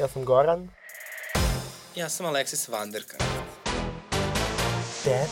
Ja 0.00 0.08
sam 0.08 0.24
Goran. 0.24 0.68
Ja 1.96 2.08
sam 2.08 2.26
Aleksis 2.26 2.68
Vanderka. 2.68 3.16
Ted. 5.04 5.28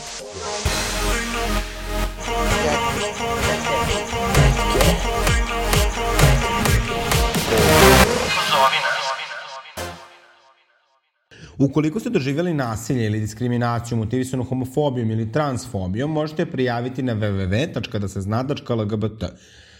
Ukoliko 11.57 11.99
ste 11.99 12.09
doživjeli 12.09 12.53
nasilje 12.53 13.05
ili 13.05 13.19
diskriminaciju 13.19 13.97
motivisanu 13.97 14.43
homofobijom 14.43 15.11
ili 15.11 15.31
transfobijom, 15.31 16.11
možete 16.11 16.45
prijaviti 16.45 17.03
na 17.03 17.15
www.dasezna.lgbt. 17.15 19.23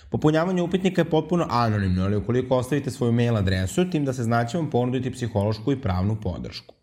Popunjavanje 0.09 0.61
upitnika 0.61 1.01
je 1.01 1.09
potpuno 1.09 1.47
anonimno, 1.49 2.03
ali 2.03 2.15
ukoliko 2.15 2.55
ostavite 2.55 2.91
svoju 2.91 3.11
mail 3.11 3.37
adresu, 3.37 3.89
tim 3.89 4.05
da 4.05 4.13
se 4.13 4.23
znaće 4.23 4.57
vam 4.57 4.69
ponuditi 4.69 5.11
psihološku 5.11 5.71
i 5.71 5.81
pravnu 5.81 6.17
podršku. 6.23 6.75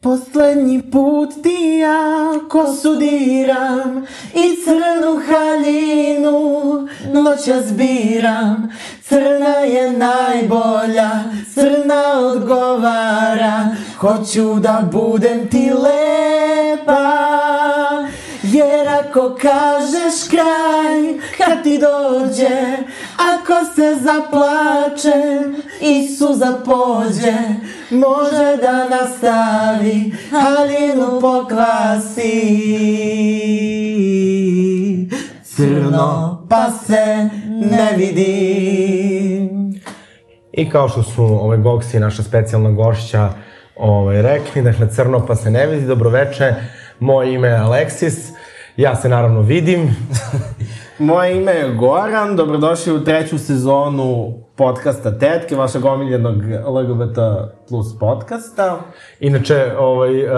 Poslednji 0.00 0.82
put 0.90 1.30
ti 1.42 1.78
ja 1.80 2.48
kosu 2.48 2.96
diram 2.96 4.04
i 4.34 4.56
crnu 4.64 5.20
haljinu 5.26 6.88
noćas 7.12 7.72
biram. 7.76 8.68
Crna 9.02 9.56
je 9.56 9.92
najbolja, 9.92 11.10
crna 11.54 12.02
odgovara, 12.32 13.76
hoću 13.98 14.54
da 14.60 14.88
budem 14.92 15.48
ti 15.48 15.70
lepa. 15.70 17.31
Ako 19.08 19.36
kažeš 19.40 20.28
kraj, 20.30 21.18
kad 21.38 21.62
ti 21.62 21.78
dođe, 21.78 22.76
ako 23.34 23.74
se 23.74 23.96
zaplačem 24.00 25.56
i 25.80 26.08
suza 26.08 26.58
pođe, 26.64 27.38
može 27.90 28.56
da 28.62 28.88
nastavi, 28.88 30.12
halinu 30.30 31.20
pokvasi. 31.20 32.32
Crno 35.44 36.46
pa 36.48 36.70
se 36.86 37.28
ne 37.46 37.92
vidi. 37.96 39.48
I 40.52 40.70
kao 40.70 40.88
što 40.88 41.02
su 41.02 41.24
ove 41.24 41.56
Goksi, 41.56 42.00
naša 42.00 42.22
specijalna 42.22 42.70
gošća, 42.70 43.28
ovaj, 43.76 44.22
rekli, 44.22 44.62
dakle, 44.62 44.88
crno 44.90 45.26
pa 45.26 45.34
se 45.34 45.50
ne 45.50 45.66
vidi, 45.66 45.86
dobroveče, 45.86 46.54
moje 47.00 47.34
ime 47.34 47.48
je 47.48 47.56
Aleksis, 47.56 48.32
ja 48.76 48.96
se 48.96 49.08
naravno 49.08 49.40
vidim. 49.40 49.96
Moje 50.98 51.36
ime 51.36 51.52
je 51.52 51.74
Goran, 51.74 52.36
dobrodošli 52.36 52.92
u 52.92 53.04
treću 53.04 53.38
sezonu 53.38 54.38
podcasta 54.56 55.18
Tetke, 55.18 55.56
vašeg 55.56 55.84
omiljenog 55.84 56.36
LGBT 56.66 57.18
plus 57.68 57.98
podcasta. 57.98 58.80
Inače, 59.20 59.72
ovaj, 59.78 60.20
eh, 60.20 60.30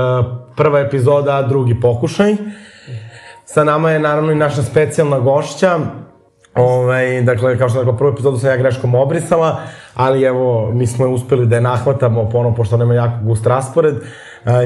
prva 0.57 0.81
epizoda, 0.81 1.43
drugi 1.43 1.81
pokušaj. 1.81 2.37
Sa 3.45 3.65
nama 3.65 3.91
je 3.91 3.99
naravno 3.99 4.33
i 4.33 4.35
naša 4.35 4.63
specijalna 4.63 5.19
gošća. 5.19 5.79
Ovaj, 6.55 7.23
dakle, 7.23 7.59
kao 7.59 7.69
što 7.69 7.79
rekao, 7.79 7.97
prvu 7.97 8.11
epizodu 8.13 8.39
sam 8.39 8.51
ja 8.51 8.57
greškom 8.57 8.95
obrisala, 8.95 9.61
ali 9.95 10.23
evo, 10.23 10.71
mi 10.73 10.87
smo 10.87 11.09
uspeli 11.09 11.47
da 11.47 11.55
je 11.55 11.61
nahvatamo 11.61 12.29
ponovo, 12.29 12.55
pošto 12.55 12.77
nema 12.77 12.95
jako 12.95 13.17
gust 13.23 13.47
raspored. 13.47 13.95
E, 13.95 14.01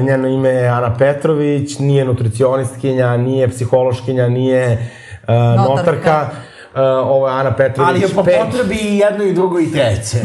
njeno 0.01 0.27
ime 0.27 0.49
je 0.49 0.67
Ana 0.67 0.95
Petrović, 0.97 1.79
nije 1.79 2.05
nutricionistkinja, 2.05 3.17
nije 3.17 3.49
psihološkinja, 3.49 4.27
nije 4.27 4.73
uh, 4.73 5.27
notarka. 5.27 5.69
Notarka. 5.75 6.29
Uh, 6.73 6.81
ovo 6.83 7.27
je 7.27 7.33
Ana 7.33 7.55
Petrović. 7.55 7.89
Ali 7.89 8.01
je 8.01 8.07
po 8.07 8.23
potrebi 8.23 8.75
i 8.75 8.97
jedno 8.97 9.23
i 9.23 9.33
drugo 9.33 9.59
i 9.59 9.71
treće. 9.71 10.17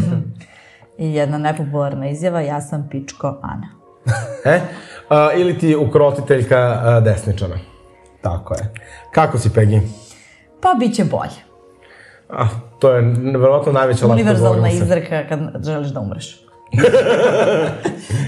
I 0.99 1.15
jedna 1.15 1.39
nepopularna 1.39 2.09
izjava, 2.09 2.41
ja 2.41 2.61
sam 2.61 2.89
pičko 2.91 3.41
Ana. 3.43 3.69
E? 4.55 4.61
Uh, 5.11 5.41
ili 5.41 5.59
ti 5.59 5.77
ukrotiteljka 5.77 6.83
uh, 6.99 7.05
desničana. 7.05 7.55
Tako 8.23 8.55
je. 8.55 8.73
Kako 9.11 9.39
si, 9.39 9.53
Pegi? 9.53 9.81
Pa 10.61 10.75
bit 10.79 10.95
će 10.95 11.05
bolje. 11.05 11.45
Ah, 12.31 12.49
to 12.79 12.91
je 12.91 13.03
verovatno 13.39 13.73
najveća 13.73 14.07
latka 14.07 14.15
Univerzalna 14.15 14.71
se. 14.71 14.77
izreka 14.77 15.23
kad 15.29 15.65
želiš 15.65 15.89
da 15.89 16.01
umreš. 16.01 16.44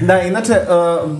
Da, 0.01 0.21
inače, 0.21 0.53
uh, 0.53 1.11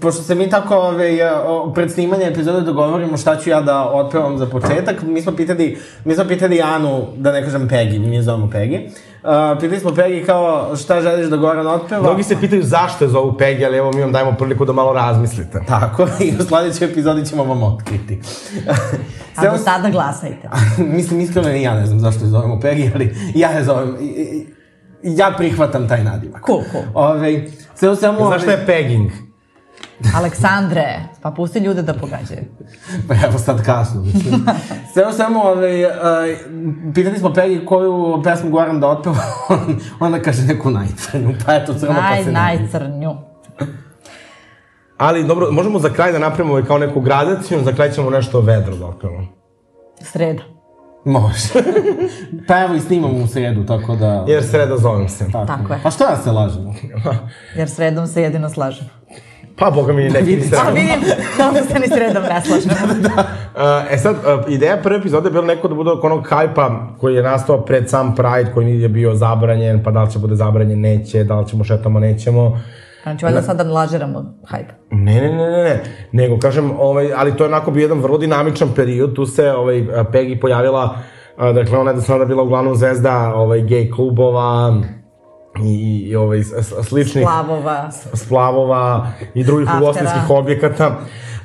pošto 0.00 0.22
se 0.22 0.34
mi 0.34 0.50
tako 0.50 0.76
ove, 0.76 1.18
uh, 1.24 1.74
pred 1.74 1.90
snimanje 1.90 2.24
epizode 2.24 2.60
dogovorimo 2.60 3.16
šta 3.16 3.36
ću 3.36 3.50
ja 3.50 3.60
da 3.60 3.84
otpevam 3.84 4.38
za 4.38 4.46
početak, 4.46 5.02
mi 5.02 5.22
smo 5.22 5.32
pitali, 5.32 5.76
mi 6.04 6.14
smo 6.14 6.24
pitali 6.24 6.62
Anu, 6.62 7.06
da 7.16 7.32
ne 7.32 7.44
kažem 7.44 7.68
Pegi, 7.68 7.98
mi 7.98 8.16
je 8.16 8.22
zovemo 8.22 8.50
Pegi, 8.50 8.86
uh, 9.22 9.28
pitali 9.60 9.80
smo 9.80 9.94
Pegi 9.94 10.24
kao 10.24 10.76
šta 10.76 11.00
želiš 11.00 11.26
da 11.26 11.36
Goran 11.36 11.66
otpeva. 11.66 12.02
Mnogi 12.02 12.22
se 12.22 12.36
pitaju 12.36 12.62
zašto 12.62 13.04
je 13.04 13.10
zovu 13.10 13.32
Pegi, 13.32 13.64
ali 13.64 13.76
evo 13.76 13.92
mi 13.92 14.00
vam 14.00 14.12
dajemo 14.12 14.32
priliku 14.32 14.64
da 14.64 14.72
malo 14.72 14.92
razmislite. 14.92 15.60
Tako, 15.68 16.02
i 16.20 16.32
u 16.40 16.44
sledećoj 16.44 16.86
epizodi 16.86 17.26
ćemo 17.26 17.44
vam 17.44 17.62
otkriti. 17.64 18.20
A 19.36 19.42
do 19.42 19.64
tada 19.64 19.90
glasajte. 19.90 20.48
Mislim, 20.78 21.20
iskreno 21.20 21.50
i 21.50 21.62
ja 21.62 21.74
ne 21.74 21.86
znam 21.86 22.00
zašto 22.00 22.24
je 22.24 22.30
zovemo 22.30 22.60
Pegi, 22.60 22.90
ali 22.94 23.16
ja 23.34 23.50
je 23.50 23.64
zovem, 23.64 23.96
i- 24.00 24.04
i- 24.04 24.57
ja 25.02 25.34
prihvatam 25.36 25.88
taj 25.88 26.04
nadimak. 26.04 26.46
Cool, 26.46 26.62
cool. 26.72 26.84
Ove, 26.94 27.44
sve 27.74 27.90
u 27.90 27.96
svemu... 27.96 28.26
Znaš 28.26 28.42
šta 28.42 28.50
je 28.50 28.66
pegging? 28.66 29.10
Aleksandre, 30.16 31.00
pa 31.22 31.30
pusti 31.30 31.58
ljude 31.58 31.82
da 31.82 31.94
pogađaju. 31.94 32.44
Pa 33.08 33.14
evo 33.14 33.38
sad 33.38 33.64
kasno, 33.64 34.00
mislim. 34.02 34.46
Sve 34.92 35.08
u 35.08 35.12
svemu, 35.12 35.40
ove, 35.46 35.86
uh, 35.86 35.92
pitali 36.94 37.18
smo 37.18 37.32
Pegi 37.32 37.66
koju 37.66 38.20
pesmu 38.24 38.50
Goran 38.50 38.80
da 38.80 38.88
otpeva, 38.88 39.16
on, 39.48 39.80
onda 40.00 40.22
kaže 40.22 40.42
neku 40.42 40.70
najcrnju, 40.70 41.34
pa 41.46 41.54
eto, 41.54 41.74
crno 41.74 41.94
pa 41.94 42.00
Naj, 42.00 42.24
se 42.24 42.32
ne 42.32 42.52
vidi. 42.52 42.62
najcrnju. 42.62 43.16
Ali 44.96 45.24
dobro, 45.24 45.50
možemo 45.50 45.78
za 45.78 45.92
kraj 45.92 46.12
da 46.12 46.18
napravimo 46.18 46.52
ovaj 46.52 46.64
kao 46.64 46.78
neku 46.78 47.00
gradaciju, 47.00 47.64
za 47.64 47.72
kraj 47.72 47.90
ćemo 47.90 48.10
nešto 48.10 48.40
vedro 48.40 48.76
da 48.76 48.86
otpevamo. 48.86 49.26
Sreda. 50.00 50.42
Može. 51.08 51.48
pa 52.48 52.60
evo 52.60 52.74
i 52.74 52.80
snimamo 52.80 53.24
u 53.24 53.26
sredu, 53.26 53.66
tako 53.66 53.96
da... 53.96 54.24
Jer 54.28 54.44
sreda 54.44 54.76
zovem 54.76 55.08
se. 55.08 55.26
Tako 55.32 55.72
je. 55.72 55.80
Pa 55.82 55.90
što 55.90 56.04
ja 56.04 56.16
se 56.16 56.30
lažem? 56.30 56.64
Jer 57.58 57.70
sredom 57.70 58.06
se 58.06 58.22
jedino 58.22 58.48
slažemo. 58.50 58.88
Pa, 59.56 59.70
boga 59.70 59.92
mi, 59.92 60.08
neki 60.08 60.36
ni 60.36 60.42
A 60.42 60.44
sreda. 60.44 60.70
vidim, 60.70 61.00
da 61.54 61.62
se 61.62 61.78
ni 61.78 61.88
sredom 61.88 62.22
ne 62.22 62.42
slažemo. 62.44 62.74
Uh, 62.74 63.92
e 63.92 63.98
sad, 63.98 64.16
uh, 64.16 64.52
ideja 64.52 64.76
prve 64.76 64.98
epizode 64.98 65.28
je 65.28 65.32
bila 65.32 65.44
neko 65.44 65.68
da 65.68 65.74
bude 65.74 65.90
oko 65.90 66.06
onog 66.06 66.28
hajpa 66.28 66.88
koji 67.00 67.14
je 67.14 67.22
nastao 67.22 67.60
pred 67.60 67.90
sam 67.90 68.14
Pride, 68.14 68.52
koji 68.54 68.80
je 68.80 68.88
bio 68.88 69.14
zabranjen, 69.14 69.82
pa 69.84 69.90
da 69.90 70.02
li 70.02 70.10
će 70.10 70.18
bude 70.18 70.36
zabranjen, 70.36 70.80
neće, 70.80 71.24
da 71.24 71.40
li 71.40 71.48
ćemo 71.48 71.64
šetamo, 71.64 72.00
nećemo. 72.00 72.60
Znači, 73.02 73.24
valjda 73.24 73.42
sada 73.42 73.64
lažiramo 73.64 74.34
hype. 74.50 74.72
Ne, 74.90 75.20
ne, 75.20 75.32
ne, 75.32 75.50
ne, 75.50 75.62
ne, 75.64 75.82
nego 76.12 76.38
kažem, 76.38 76.70
ovaj, 76.78 77.12
ali 77.16 77.36
to 77.36 77.44
je 77.44 77.48
onako 77.48 77.70
bio 77.70 77.82
jedan 77.82 78.00
vrlo 78.00 78.18
dinamičan 78.18 78.68
period, 78.76 79.14
tu 79.14 79.26
se 79.26 79.50
ovaj, 79.52 79.76
Peggy 80.12 80.40
pojavila, 80.40 80.98
dakle 81.54 81.78
ona 81.78 81.90
je 81.90 81.94
do 81.94 82.00
sada 82.02 82.24
bila 82.24 82.42
uglavnom 82.42 82.76
zvezda 82.76 83.32
ovaj, 83.34 83.62
gej 83.62 83.90
klubova 83.90 84.80
i, 85.64 85.98
i 86.08 86.16
ovaj, 86.16 86.42
sličnih 86.88 87.24
Plavova. 87.24 87.90
splavova 88.14 89.06
i 89.34 89.44
drugih 89.44 89.68
Aftera. 89.68 89.82
ugostiteljskih 89.84 90.30
objekata. 90.30 90.96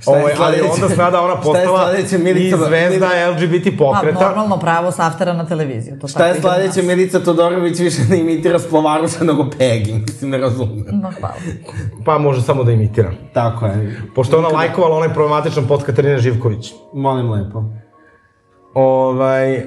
Ovaj, 0.06 0.34
ali 0.40 0.62
onda 0.74 0.96
sada 0.96 1.22
ona 1.22 1.36
postala 1.36 1.92
i 1.98 2.18
Milica? 2.18 2.58
zvezda 2.58 3.10
LGBT 3.32 3.78
Pa, 3.78 3.86
pokreta. 3.86 4.28
normalno 4.28 4.58
pravo 4.60 4.92
s 4.92 5.00
aftera 5.00 5.34
na 5.34 5.46
televiziju. 5.46 6.00
To 6.00 6.08
Šta 6.08 6.26
je 6.28 6.42
sledeće, 6.42 6.82
Milica 6.82 7.20
Todorović 7.20 7.80
više 7.80 8.02
ne 8.10 8.20
imitira 8.20 8.60
splavaruša 8.60 9.24
nego 9.24 9.50
Pegi, 9.58 9.94
mislim, 9.94 10.32
ne 10.32 10.38
razumem. 10.38 10.86
No, 10.92 11.12
hvala. 11.20 11.36
Pa 12.06 12.18
može 12.18 12.42
samo 12.42 12.64
da 12.64 12.72
imitira. 12.72 13.12
Tako 13.34 13.66
je. 13.66 14.02
Pošto 14.16 14.38
ona 14.38 14.48
lajkovala 14.48 14.98
onaj 14.98 15.14
problematičan 15.14 15.68
pod 15.68 15.84
Katarina 15.84 16.18
Živković. 16.18 16.74
Molim 16.94 17.32
lepo. 17.32 17.64
Ovaj, 18.74 19.58
uh, 19.58 19.64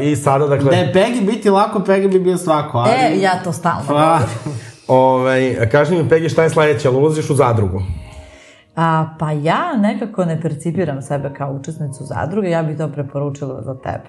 I 0.00 0.16
sada, 0.16 0.46
dakle... 0.46 0.70
Da 0.70 0.76
je 0.76 0.92
Pegi 0.92 1.20
biti 1.20 1.50
lako, 1.50 1.80
Pegi 1.80 2.08
bi 2.08 2.20
bio 2.20 2.36
svako, 2.36 2.78
ali... 2.78 2.90
E, 2.90 3.20
ja 3.20 3.42
to 3.44 3.52
stalno. 3.52 3.84
Pa, 3.88 4.18
Ovaj, 4.88 5.68
kaži 5.72 5.94
mi, 5.94 6.08
Pegi, 6.08 6.28
šta 6.28 6.42
je 6.42 6.50
sledeće, 6.50 6.88
ali 6.88 6.96
ulaziš 6.96 7.30
u 7.30 7.34
zadrugu? 7.34 7.82
A, 8.78 9.16
pa 9.18 9.32
ja 9.32 9.76
nekako 9.76 10.24
ne 10.24 10.40
percipiram 10.40 11.02
sebe 11.02 11.30
kao 11.36 11.52
učesnicu 11.52 12.04
zadruge, 12.04 12.50
ja 12.50 12.62
bih 12.62 12.78
to 12.78 12.88
preporučila 12.88 13.62
za 13.62 13.74
tebe. 13.74 14.08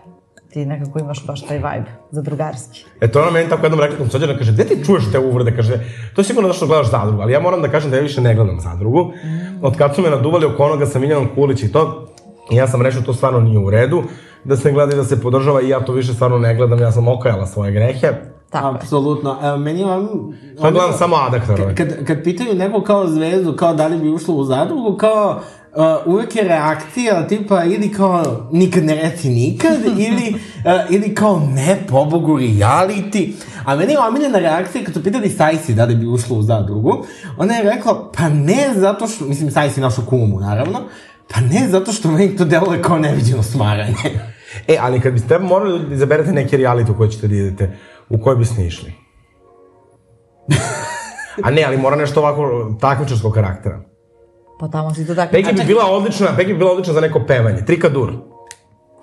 Ti 0.49 0.65
nekako 0.65 0.99
imaš 0.99 1.25
baš 1.27 1.41
taj 1.47 1.57
vibe 1.57 1.91
za 2.11 2.21
drugarski. 2.21 2.85
E, 3.01 3.07
to 3.11 3.21
ona 3.21 3.31
meni 3.31 3.49
tako 3.49 3.65
jednom 3.65 3.79
rekla, 3.79 3.97
kom 3.97 4.09
sođena, 4.09 4.37
kaže, 4.37 4.51
gde 4.51 4.63
ti 4.63 4.85
čuješ 4.85 5.11
te 5.11 5.19
uvrede, 5.19 5.55
kaže, 5.55 5.79
to 6.15 6.21
je 6.21 6.25
sigurno 6.25 6.47
da 6.47 6.53
što 6.53 6.67
gledaš 6.67 6.91
zadrugu, 6.91 7.21
ali 7.21 7.33
ja 7.33 7.39
moram 7.39 7.61
da 7.61 7.67
kažem 7.67 7.91
da 7.91 7.97
ja 7.97 8.03
više 8.03 8.21
ne 8.21 8.35
gledam 8.35 8.59
zadrugu. 8.59 9.11
Od 9.61 9.77
kad 9.77 9.95
su 9.95 10.01
me 10.01 10.09
naduvali 10.09 10.45
oko 10.45 10.63
onoga 10.63 10.85
sa 10.85 10.99
Miljanom 10.99 11.27
Kulić 11.35 11.63
i 11.63 11.71
to, 11.71 12.07
ja 12.51 12.67
sam 12.67 12.81
rešio 12.81 13.01
to 13.01 13.13
stvarno 13.13 13.39
nije 13.39 13.59
u 13.59 13.69
redu, 13.69 14.03
da 14.43 14.57
se 14.57 14.71
gleda 14.71 14.93
i 14.93 14.97
da 14.97 15.03
se 15.03 15.21
podržava 15.21 15.61
i 15.61 15.69
ja 15.69 15.79
to 15.79 15.93
više 15.93 16.13
stvarno 16.13 16.37
ne 16.37 16.55
gledam, 16.55 16.79
ja 16.79 16.91
sam 16.91 17.07
okajala 17.07 17.45
svoje 17.45 17.71
grehe. 17.71 18.07
Tako 18.49 18.67
apsolutno. 18.67 19.37
Evo, 19.43 19.57
meni 19.57 19.83
vam... 19.83 20.07
Sad 20.61 20.73
gledam 20.73 20.93
samo 20.93 21.15
adaktorove. 21.15 21.75
Kad, 21.75 22.05
kad 22.05 22.23
pitaju 22.23 22.55
nekog 22.55 22.83
kao 22.83 23.07
zvezdu, 23.07 23.53
kao 23.53 23.73
da 23.73 23.87
li 23.87 23.97
bi 23.97 24.09
ušlo 24.09 24.35
u 24.35 24.43
zadrugu, 24.43 24.97
kao 24.97 25.41
Uh, 25.75 26.13
uvek 26.13 26.35
je 26.35 26.43
reakcija 26.43 27.27
tipa 27.27 27.63
ili 27.63 27.91
kao 27.91 28.47
nikad 28.51 28.83
ne 28.83 28.95
reci 28.95 29.29
nikad 29.29 29.77
ili, 30.07 30.35
uh, 30.65 30.95
ili 30.95 31.15
kao 31.15 31.39
ne 31.39 31.77
pobogu 31.89 32.39
reality 32.39 33.33
a 33.65 33.75
meni 33.75 33.93
je 33.93 33.99
omiljena 33.99 34.39
reakcija 34.39 34.85
kad 34.85 34.93
su 34.93 35.03
pitali 35.03 35.29
Sajsi 35.29 35.73
da 35.73 35.85
li 35.85 35.95
bi 35.95 36.07
ušla 36.07 36.37
u 36.37 36.41
zadrugu 36.41 37.05
ona 37.37 37.53
je 37.53 37.63
rekla 37.63 38.11
pa 38.17 38.29
ne 38.29 38.73
zato 38.75 39.07
što 39.07 39.25
mislim 39.25 39.51
Sajsi 39.51 39.81
našu 39.81 40.01
kumu 40.05 40.39
naravno 40.39 40.79
pa 41.33 41.41
ne 41.41 41.67
zato 41.67 41.91
što 41.91 42.11
meni 42.11 42.37
to 42.37 42.45
deluje 42.45 42.81
kao 42.81 42.99
neviđeno 42.99 43.43
smaranje 43.43 43.95
E, 44.67 44.77
ali 44.81 45.01
kad 45.01 45.13
biste 45.13 45.39
morali 45.39 45.85
da 45.85 45.95
izaberete 45.95 46.31
neki 46.31 46.57
reality 46.57 46.91
u 46.91 46.97
koji 46.97 47.09
ćete 47.09 47.27
da 47.27 47.35
idete, 47.35 47.77
u 48.09 48.21
koji 48.21 48.37
biste 48.37 48.65
išli? 48.65 48.93
A 51.43 51.51
ne, 51.51 51.63
ali 51.63 51.77
mora 51.77 51.95
nešto 51.95 52.19
ovako 52.19 52.71
takmičarskog 52.81 53.33
karaktera. 53.33 53.81
Pa 54.59 54.67
tamo 54.67 54.93
si 54.93 55.07
to 55.07 55.15
tako... 55.15 55.35
Peggy 55.35 55.59
bi 55.59 55.65
bila 55.65 55.85
odlična, 55.85 56.27
Peggy 56.37 56.47
bi 56.47 56.57
bila 56.57 56.71
odlična 56.71 56.93
za 56.93 57.01
neko 57.01 57.23
pevanje. 57.27 57.65
Trikadur. 57.65 58.13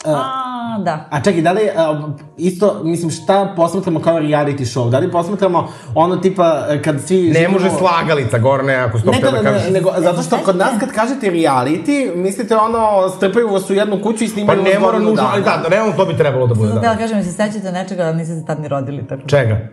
A, 0.05 0.46
da. 0.79 1.05
A 1.11 1.21
čekaj, 1.21 1.43
da 1.43 1.53
li, 1.53 1.61
uh, 1.65 2.11
isto, 2.39 2.81
mislim, 2.85 3.11
šta 3.11 3.53
posmatramo 3.57 4.01
kao 4.01 4.17
reality 4.17 4.65
show? 4.67 4.91
Da 4.91 4.99
li 4.99 5.11
posmatramo 5.11 5.69
ono 5.95 6.17
tipa 6.17 6.43
uh, 6.69 6.83
kad 6.83 7.01
svi... 7.01 7.17
Ne 7.23 7.33
živimo- 7.35 7.53
može 7.53 7.71
slagalica, 7.71 8.39
Gorne, 8.39 8.75
ako 8.77 8.99
sto 8.99 9.11
Ne, 9.11 9.17
ne, 9.17 9.23
da 9.23 9.31
ne, 9.33 9.43
kažeš. 9.43 9.65
ne, 9.65 9.71
nego, 9.71 9.91
zato 9.99 10.23
što 10.23 10.37
kod 10.39 10.57
nas 10.57 10.81
kad 10.81 10.93
kažete 10.93 11.27
reality, 11.29 11.87
mislite 12.17 12.57
ono, 12.57 12.79
strpaju 13.09 13.49
vas 13.49 13.71
u 13.71 13.75
jednu 13.75 14.03
kuću 14.03 14.25
i 14.25 14.27
Pa 14.27 14.33
snimaju 14.33 14.63
ne 14.63 14.71
vas 14.71 14.81
mora 14.81 14.99
nužno, 14.99 15.25
ali 15.25 15.43
dana. 15.43 15.63
da, 15.63 15.69
realno 15.69 15.93
to 15.93 16.07
bi 16.07 16.17
trebalo 16.17 16.47
da 16.47 16.55
bude. 16.55 16.69
Sad 16.69 16.83
Da. 16.83 16.89
da 16.89 16.97
kažem, 16.97 17.25
se 17.25 17.33
sećate 17.33 17.73
nečega, 17.73 18.03
ali 18.03 18.17
niste 18.17 18.35
se 18.35 18.47
tad 18.47 18.61
ni 18.61 18.69
rodili. 18.69 19.07
Tako. 19.07 19.23
da. 19.23 19.29
Čega? 19.29 19.69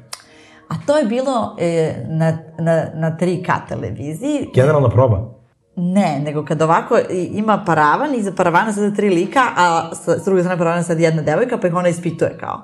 A 0.70 0.76
to 0.88 0.98
je 0.98 1.06
bilo 1.06 1.56
e, 1.60 1.94
na, 2.08 2.26
na, 2.60 2.86
na 2.96 3.18
3K 3.18 3.52
televiziji. 3.70 4.50
Generalna 4.56 4.90
proba. 4.90 5.33
Ne, 5.76 6.20
nego 6.20 6.46
kad 6.46 6.62
ovako 6.62 7.00
ima 7.32 7.64
paravan, 7.66 8.16
iza 8.16 8.32
paravana 8.32 8.74
sada 8.74 8.92
tri 8.92 9.10
lika, 9.10 9.42
a 9.58 9.90
sa, 9.96 10.12
s 10.14 10.26
druge 10.26 10.42
strane 10.42 10.58
paravana 10.58 10.84
sad 10.84 11.00
jedna 11.00 11.22
devojka, 11.22 11.58
pa 11.58 11.68
ih 11.68 11.74
ona 11.74 11.88
ispituje 11.88 12.38
kao 12.40 12.62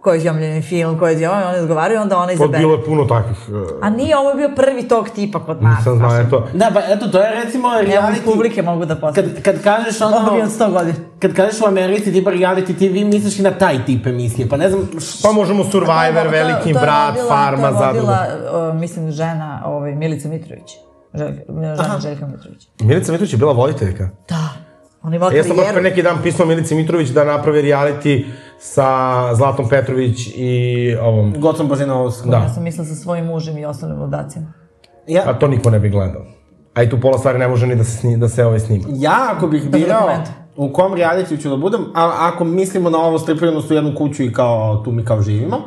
koji 0.00 0.22
je 0.22 0.30
omljeni 0.30 0.62
film, 0.62 0.98
koji 0.98 1.20
je 1.20 1.30
ovaj, 1.30 1.44
oni 1.44 1.58
odgovaraju, 1.58 2.00
onda 2.00 2.16
ona 2.16 2.26
To 2.26 2.32
izabere. 2.32 2.58
bilo 2.58 2.74
je 2.74 2.84
puno 2.84 3.04
takvih. 3.04 3.38
uh, 3.48 3.54
A 3.82 3.90
nije, 3.90 4.16
ovo 4.16 4.30
je 4.30 4.36
bio 4.36 4.50
prvi 4.50 4.82
tog 4.84 5.08
tipa 5.08 5.38
kod 5.40 5.62
nas. 5.62 5.78
Nisam 5.78 5.96
znao, 5.96 6.20
eto. 6.20 6.46
Da, 6.54 6.70
pa 6.74 6.80
eto, 6.84 7.06
to 7.06 7.18
je 7.18 7.30
recimo 7.34 7.68
Evo 7.70 7.82
reality... 7.82 8.24
publike 8.24 8.62
mogu 8.62 8.84
da 8.84 8.96
postavim. 8.96 9.30
Kad, 9.34 9.42
kad 9.44 9.62
kažeš 9.64 10.00
ono... 10.00 10.16
Ovo 10.16 10.30
bi 10.30 10.42
od 10.42 10.48
100 10.50 10.72
godina. 10.72 10.94
Kad 11.18 11.34
kažeš 11.34 11.60
u 11.60 11.66
Americi 11.66 12.12
tipa 12.12 12.30
reality 12.30 12.74
TV, 12.74 13.06
misliš 13.06 13.38
i 13.38 13.42
na 13.42 13.50
taj 13.52 13.84
tip 13.84 14.06
emisije, 14.06 14.48
pa 14.48 14.56
ne 14.56 14.70
znam... 14.70 14.88
š- 14.92 15.22
Pa 15.22 15.32
možemo 15.32 15.64
Survivor, 15.64 15.88
To 16.22 16.34
je- 16.34 16.44
Veliki 16.44 16.62
to 16.64 16.68
je 16.70 16.82
brat, 16.82 17.14
Farma, 17.28 17.62
To 17.70 17.74
je 17.76 17.86
vodila, 17.86 18.16
Zadruga. 18.26 18.50
o, 18.52 18.74
mislim, 18.74 19.10
žena 19.10 19.62
ovaj, 19.66 19.94
Milica 19.94 20.28
Mitrović. 20.28 20.70
Željka, 21.16 21.42
žena 21.82 21.98
Željka 22.02 22.26
Mitrović. 22.26 22.68
Milica 22.80 23.12
Mitrović 23.12 23.32
je 23.32 23.38
bila 23.38 23.52
voditeljka. 23.52 24.08
Da. 24.28 24.48
On 25.02 25.14
je 25.14 25.20
Ja 25.36 25.44
sam 25.44 25.56
baš 25.56 25.66
pre 25.72 25.82
neki 25.82 26.02
dan 26.02 26.16
pisao 26.22 26.46
Milici 26.46 26.74
Mitrović 26.74 27.08
da 27.08 27.24
napravi 27.24 27.62
reality 27.62 28.24
sa 28.58 29.34
Zlatom 29.34 29.68
Petrović 29.68 30.28
i 30.34 30.96
ovom... 31.00 31.34
Gocom 31.38 31.68
Božinovskom. 31.68 32.30
Da. 32.30 32.36
Ja 32.36 32.48
sam 32.48 32.62
mislila 32.62 32.86
sa 32.86 32.94
svojim 32.94 33.24
mužem 33.24 33.58
i 33.58 33.66
ostalim 33.66 34.00
ludacima. 34.00 34.52
Ja, 35.06 35.22
A 35.26 35.38
to 35.38 35.48
niko 35.48 35.70
ne 35.70 35.78
bi 35.80 35.88
gledao. 35.88 36.22
A 36.74 36.82
i 36.82 36.90
tu 36.90 37.00
pola 37.00 37.18
stvari 37.18 37.38
ne 37.38 37.48
može 37.48 37.66
ni 37.66 37.76
da 37.76 37.84
se, 37.84 37.96
sni, 37.96 38.16
da 38.16 38.28
se 38.28 38.44
ovaj 38.44 38.60
snima. 38.60 38.84
ja 38.88 39.32
ako 39.36 39.46
bih 39.46 39.70
birao 39.70 40.10
u 40.56 40.72
kom 40.72 40.92
reality 40.92 41.42
ću 41.42 41.48
da 41.48 41.56
budem, 41.56 41.80
a 41.94 42.30
ako 42.32 42.44
mislimo 42.44 42.90
na 42.90 42.98
ovo 42.98 43.18
stripanost 43.18 43.70
u 43.70 43.74
jednu 43.74 43.94
kuću 43.96 44.22
i 44.22 44.32
kao 44.32 44.82
tu 44.84 44.92
mi 44.92 45.04
kao 45.04 45.22
živimo, 45.22 45.60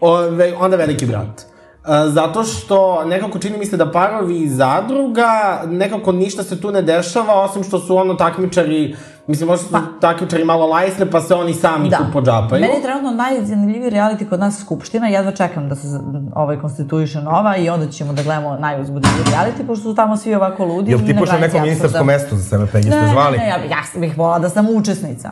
ove, 0.00 0.54
onda 0.60 0.76
veliki 0.76 1.06
brat. 1.06 1.55
E, 1.86 2.10
Zato 2.10 2.44
što 2.44 2.76
nekako 3.04 3.38
čini 3.38 3.58
mi 3.58 3.66
se 3.66 3.76
da 3.76 3.90
parovi 3.90 4.38
iz 4.38 4.56
zadruga, 4.56 5.28
nekako 5.66 6.12
ništa 6.12 6.42
se 6.42 6.60
tu 6.60 6.70
ne 6.70 6.82
dešava, 6.82 7.34
osim 7.34 7.64
što 7.64 7.78
su 7.78 7.96
ono 7.96 8.14
takmičari, 8.14 8.96
mislim 9.26 9.46
možda 9.48 9.66
su 9.66 9.72
takmičari 10.00 10.44
malo 10.44 10.66
lajsne, 10.66 11.10
pa 11.10 11.20
se 11.20 11.34
oni 11.34 11.54
sami 11.54 11.90
tu 11.90 12.04
podžapaju. 12.12 12.60
Meni 12.60 12.74
je 12.74 12.82
trenutno 12.82 13.10
najzanimljiviji 13.10 13.90
reality 13.90 14.28
kod 14.28 14.40
nas 14.40 14.60
Skupština, 14.60 15.06
jedva 15.08 15.32
čekam 15.32 15.68
da 15.68 15.74
se 15.74 15.86
ovaj 16.34 16.58
konstituiše 16.58 17.20
nova 17.20 17.56
i 17.56 17.68
onda 17.68 17.88
ćemo 17.88 18.12
da 18.12 18.22
gledamo 18.22 18.56
najuzbudljiviji 18.56 19.24
reality, 19.24 19.66
pošto 19.66 19.82
su 19.82 19.94
tamo 19.94 20.16
svi 20.16 20.34
ovako 20.34 20.64
ludi. 20.64 20.90
Jel 20.90 21.00
i 21.00 21.06
ti 21.06 21.12
granici 21.12 21.40
neko 21.40 21.58
ministarsko 21.58 21.86
apsurda. 21.98 22.04
mesto 22.04 22.36
za 22.36 22.42
sebe, 22.42 22.66
Pegi, 22.72 22.88
ste 22.88 23.00
Ne, 23.00 23.08
zvali? 23.08 23.38
ne, 23.38 23.44
ne, 23.44 23.48
ja, 23.48 23.56
ja 23.56 24.00
bih 24.00 24.18
volala 24.18 24.38
da 24.38 24.48
sam 24.48 24.66
učesnica. 24.70 25.30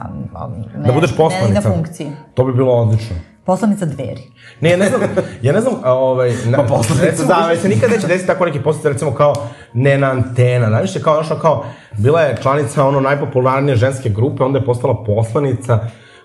Ne, 0.76 0.86
Da 0.86 0.92
budeš 0.92 1.16
poslanica? 1.16 1.44
Ne, 1.44 1.50
i 1.50 1.54
na 1.54 1.74
funkciji. 1.74 2.12
To 2.34 2.44
bi 2.44 2.52
bilo 2.52 2.72
odlično. 2.72 3.16
Poslanica 3.44 3.86
dveri. 3.86 4.22
Ne, 4.60 4.70
ja 4.70 4.76
ne 4.76 4.88
znam, 4.88 5.00
ja 5.42 5.52
ne 5.52 5.60
znam, 5.60 5.74
a, 5.82 5.92
ovaj... 5.92 6.32
Na, 6.46 6.58
Pa 6.58 6.62
poslanica 6.62 7.04
recimo, 7.04 7.28
mislim, 7.40 7.56
se 7.56 7.68
nikad 7.68 7.90
neće 7.90 8.06
desiti 8.06 8.26
tako 8.26 8.46
neki 8.46 8.62
poslanica, 8.62 8.88
recimo 8.88 9.14
kao 9.14 9.34
Nena 9.72 10.10
Antena, 10.10 10.68
znaš, 10.68 11.02
kao, 11.04 11.22
znaš, 11.22 11.40
kao, 11.40 11.64
bila 11.98 12.20
je 12.20 12.36
članica 12.42 12.84
ono 12.84 13.00
najpopularnije 13.00 13.76
ženske 13.76 14.08
grupe, 14.08 14.42
onda 14.42 14.58
je 14.58 14.64
postala 14.64 15.04
poslanica, 15.06 15.78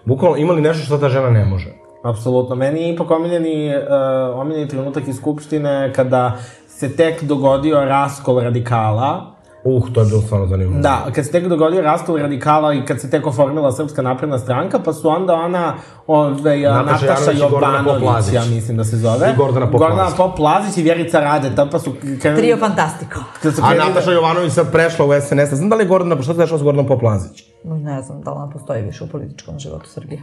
bukvalno 0.05 0.37
imali 0.37 0.61
nešto 0.61 0.85
što 0.85 0.97
ta 0.97 1.09
žena 1.09 1.29
ne 1.29 1.45
može. 1.45 1.73
Apsolutno. 2.03 2.55
Meni 2.55 2.81
je 2.81 2.93
ipak 2.93 3.11
omiljeni, 3.11 3.75
uh, 3.77 4.39
omiljeni 4.39 4.67
trenutak 4.67 5.07
iz 5.07 5.17
Skupštine 5.17 5.93
kada 5.95 6.37
se 6.67 6.95
tek 6.95 7.23
dogodio 7.23 7.85
raskol 7.85 8.39
radikala. 8.39 9.38
Uh, 9.63 9.93
to 9.93 10.01
je 10.01 10.05
bilo 10.07 10.21
stvarno 10.21 10.47
zanimljivo. 10.47 10.81
Da, 10.81 11.05
kad 11.15 11.25
se 11.25 11.31
tek 11.31 11.47
dogodio 11.47 11.81
raskol 11.81 12.17
radikala 12.17 12.73
i 12.73 12.85
kad 12.85 13.01
se 13.01 13.09
tek 13.09 13.27
oformila 13.27 13.71
Srpska 13.71 14.01
napredna 14.01 14.39
stranka, 14.39 14.79
pa 14.79 14.93
su 14.93 15.09
onda 15.09 15.33
ona, 15.33 15.73
ove, 16.07 16.59
Nataša 16.59 17.05
Nataša, 17.05 17.31
Jovanović 17.31 18.33
ja 18.33 18.45
mislim 18.45 18.77
da 18.77 18.83
se 18.83 18.97
zove. 18.97 19.31
I 19.33 19.37
Gordana 19.37 19.71
Poplazić. 19.71 19.95
Gordana 19.95 20.15
Poplazić 20.17 20.77
i 20.77 20.81
Vjerica 20.81 21.19
Radeta, 21.19 21.67
pa 21.71 21.79
su 21.79 21.93
krenuli... 22.21 22.41
Trio 22.41 22.57
Fantastiko. 22.57 23.19
Kad 23.41 23.55
su 23.55 23.61
A 23.65 23.73
Nataša 23.73 24.11
Jovanović 24.11 24.53
sad 24.53 24.71
prešla 24.71 25.05
u 25.05 25.09
SNS. 25.21 25.53
Znam 25.53 25.69
da 25.69 25.75
li 25.75 25.83
je 25.83 25.87
Gordana, 25.87 26.21
šta 26.21 26.33
se 26.33 26.39
dešava 26.39 26.59
s 26.59 26.63
Gordanom 26.63 26.87
Poplazić? 26.87 27.43
Ne 27.63 28.01
znam 28.01 28.21
da 28.21 28.31
li 28.31 28.37
ona 28.37 28.49
postoji 28.49 28.81
više 28.81 29.03
u 29.03 29.07
političkom 29.07 29.59
životu 29.59 29.89
Srbije. 29.89 30.21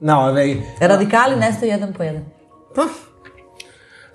Na, 0.00 0.26
ove, 0.26 0.56
Radikali 0.80 1.36
nestaju 1.36 1.72
jedan 1.72 1.92
po 1.92 2.02
jedan. 2.02 2.24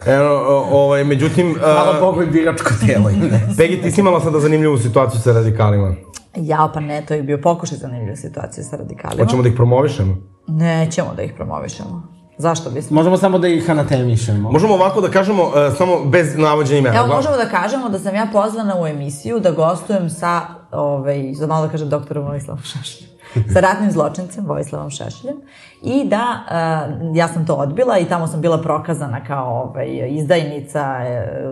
Evo, 0.05 0.35
o, 0.47 0.67
ovaj, 0.71 1.03
međutim... 1.03 1.55
hvala 1.59 1.91
Uh, 1.91 1.99
Bogu 1.99 2.23
i 2.23 2.25
biračko 2.25 2.69
telo 2.85 3.09
im 3.09 3.19
ne. 3.19 3.49
Pegi, 3.57 3.81
ti 3.81 3.91
si 3.91 4.01
imala 4.01 4.21
sada 4.21 4.39
zanimljivu 4.39 4.77
situaciju 4.77 5.21
sa 5.21 5.33
radikalima. 5.33 5.95
Jao, 6.35 6.71
pa 6.73 6.79
ne, 6.79 7.05
to 7.05 7.13
je 7.13 7.23
bio 7.23 7.37
pokušaj 7.37 7.77
zanimljive 7.77 8.15
situacije 8.15 8.63
sa 8.63 8.75
radikalima. 8.75 9.23
Hoćemo 9.23 9.43
da 9.43 9.49
ih 9.49 9.55
promovišemo? 9.55 10.17
Nećemo 10.47 11.13
da 11.15 11.21
ih 11.21 11.33
promovišemo. 11.35 12.12
Zašto 12.37 12.69
bismo? 12.69 12.95
Možemo 12.95 13.17
samo 13.17 13.39
da 13.39 13.47
ih 13.47 13.69
anatemišemo. 13.69 14.51
Možemo 14.51 14.73
ovako 14.73 15.01
da 15.01 15.09
kažemo, 15.09 15.43
uh, 15.43 15.77
samo 15.77 16.05
bez 16.05 16.37
navođenja 16.37 16.79
imena. 16.79 16.95
Evo, 16.95 17.07
Gla- 17.07 17.15
možemo 17.15 17.37
da 17.37 17.45
kažemo 17.45 17.89
da 17.89 17.99
sam 17.99 18.15
ja 18.15 18.27
pozvana 18.33 18.81
u 18.81 18.87
emisiju 18.87 19.39
da 19.39 19.51
gostujem 19.51 20.09
sa, 20.09 20.41
ovaj, 20.71 21.33
za 21.33 21.47
malo 21.47 21.65
da 21.65 21.71
kažem, 21.71 21.89
doktorom 21.89 22.25
Vojislavom 22.25 22.63
Šešeljem. 22.63 23.13
sa 23.53 23.59
ratnim 23.59 23.91
zločincem 23.91 24.45
Vojislavom 24.45 24.89
Šešeljem. 24.89 25.35
I 25.81 26.05
da, 26.05 26.23
uh, 26.47 27.15
ja 27.15 27.27
sam 27.27 27.45
to 27.45 27.53
odbila 27.53 27.99
i 27.99 28.05
tamo 28.05 28.27
sam 28.27 28.41
bila 28.41 28.61
prokazana 28.61 29.23
kao 29.23 29.61
ovaj, 29.63 30.07
izdajnica, 30.09 30.95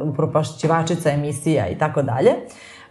uh, 0.04 0.10
upropašćivačica 0.10 1.10
emisija 1.12 1.67
i 1.67 1.77
tako 1.77 2.01
dalje. 2.01 2.29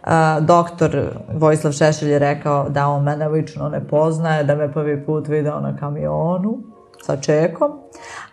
Uh, 0.03 0.45
doktor 0.45 1.07
Vojislav 1.33 1.73
Šešelj 1.73 2.11
je 2.11 2.19
rekao 2.19 2.69
da 2.69 2.87
on 2.87 3.03
mene 3.03 3.27
lično 3.27 3.69
ne 3.69 3.87
poznaje, 3.87 4.43
da 4.43 4.55
me 4.55 4.73
prvi 4.73 5.05
put 5.05 5.27
video 5.27 5.59
na 5.59 5.77
kamionu 5.77 6.57
sa 7.03 7.17
čekom, 7.17 7.71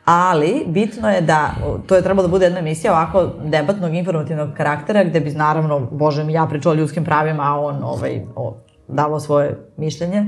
ali 0.05 0.65
bitno 0.67 1.11
je 1.11 1.21
da, 1.21 1.51
to 1.87 1.97
je 1.97 2.03
trebalo 2.03 2.29
da 2.29 2.31
bude 2.31 2.45
jedna 2.45 2.59
emisija 2.59 2.93
ovako 2.93 3.31
debatnog, 3.45 3.95
informativnog 3.95 4.49
karaktera, 4.57 5.05
gde 5.05 5.21
bi 5.21 5.31
naravno, 5.31 5.81
bože 5.81 6.25
mi, 6.25 6.33
ja 6.33 6.47
pričala 6.47 6.73
o 6.73 6.79
ljudskim 6.79 7.05
pravima, 7.05 7.43
a 7.43 7.61
on 7.61 7.83
ovaj, 7.83 8.21
o, 8.37 8.57
davao 8.89 9.21
svoje 9.21 9.59
mišljenje 9.77 10.25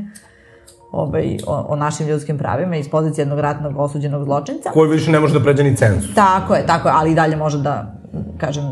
ovaj, 0.92 1.36
o, 1.46 1.66
o 1.68 1.76
našim 1.76 2.08
ljudskim 2.08 2.38
pravima 2.38 2.76
iz 2.76 2.90
pozicije 2.90 3.22
jednog 3.22 3.40
ratnog 3.40 3.78
osuđenog 3.78 4.24
zločinca. 4.24 4.70
Koji 4.70 4.90
više 4.90 5.10
ne 5.10 5.20
može 5.20 5.38
da 5.38 5.44
pređe 5.44 5.64
ni 5.64 5.76
cenzus. 5.76 6.14
Tako 6.14 6.54
je, 6.54 6.66
tako 6.66 6.88
je, 6.88 6.94
ali 6.96 7.12
i 7.12 7.14
dalje 7.14 7.36
može 7.36 7.58
da, 7.58 7.94
kažem, 8.38 8.64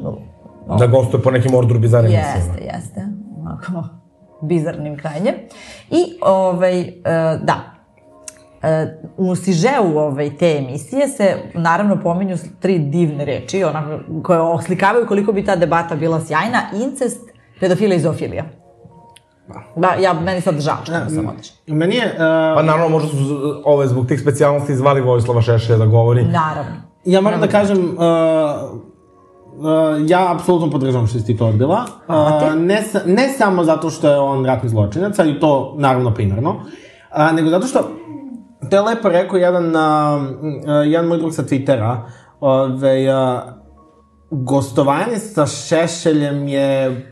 Da 0.79 0.87
gostuje 0.87 1.23
po 1.23 1.31
nekim 1.31 1.55
ordru 1.55 1.79
bizarnim 1.79 2.13
emisijama. 2.13 2.59
Jeste, 2.59 2.65
jeste. 2.65 3.07
Onako, 3.41 3.89
bizarnim 4.43 4.97
krajnjem. 4.97 5.35
I, 5.91 6.19
ovaj, 6.23 6.81
e, 6.81 6.93
da, 7.43 7.78
u 9.17 9.37
sižeu 9.37 9.99
ovaj, 9.99 10.37
te 10.37 10.57
emisije 10.59 11.09
se 11.09 11.37
naravno 11.55 12.01
pominju 12.03 12.37
tri 12.61 12.79
divne 12.79 13.25
reči, 13.25 13.65
onako, 13.65 13.99
koje 14.23 14.41
oslikavaju 14.41 15.07
koliko 15.07 15.33
bi 15.33 15.45
ta 15.45 15.57
debata 15.57 15.97
bila 15.97 16.25
sjajna. 16.25 16.63
Incest, 16.83 17.21
pedofilija 17.61 17.97
i 17.97 18.01
zoofilija. 18.01 18.45
Da, 19.77 19.95
ja, 20.01 20.13
meni 20.13 20.41
sad 20.41 20.61
žao 20.61 20.77
što 20.83 20.93
sam 20.93 21.29
otišla. 21.29 21.57
Meni 21.67 21.97
je... 21.97 22.05
Uh, 22.05 22.19
Pa 22.57 22.63
naravno, 22.63 22.89
možda 22.89 23.09
su 23.09 23.17
ove, 23.65 23.87
zbog 23.87 24.07
tih 24.07 24.21
specijalnosti 24.21 24.77
zvali 24.77 25.01
Vojislava 25.01 25.43
Šešelja 25.43 25.79
da 25.79 25.87
govori. 25.87 26.25
Naravno. 26.25 26.73
Ja 27.05 27.21
moram 27.21 27.41
da 27.41 27.47
kažem, 27.47 27.79
uh, 27.79 27.95
uh, 27.95 28.01
ja 30.07 30.35
apsolutno 30.35 30.71
podržavam 30.71 31.07
što 31.07 31.19
si 31.19 31.27
ti 31.27 31.37
to 31.37 31.47
odbila. 31.47 31.85
Uh, 32.09 32.15
ne, 32.61 32.85
ne 33.07 33.29
samo 33.39 33.65
zato 33.65 33.91
što 33.91 34.11
je 34.11 34.19
on 34.19 34.45
ratni 34.45 34.69
zločinac, 34.69 35.19
ali 35.19 35.41
to 35.41 35.75
naravno 35.77 36.15
primarno, 36.15 36.51
uh, 36.51 37.37
nego 37.37 37.51
zato 37.51 37.67
što, 37.67 37.91
to 38.61 38.77
je 38.77 38.83
lepo 38.83 39.09
rekao 39.09 39.37
jedan, 39.37 39.67
uh, 39.67 40.23
uh, 40.23 40.87
jedan 40.87 41.07
moj 41.07 41.19
drug 41.19 41.35
sa 41.35 41.43
Twittera, 41.43 41.97
ove, 42.41 43.15
uh, 43.15 43.41
gostovanje 44.31 45.19
sa 45.19 45.47
Šešeljem 45.47 46.49
je 46.49 46.67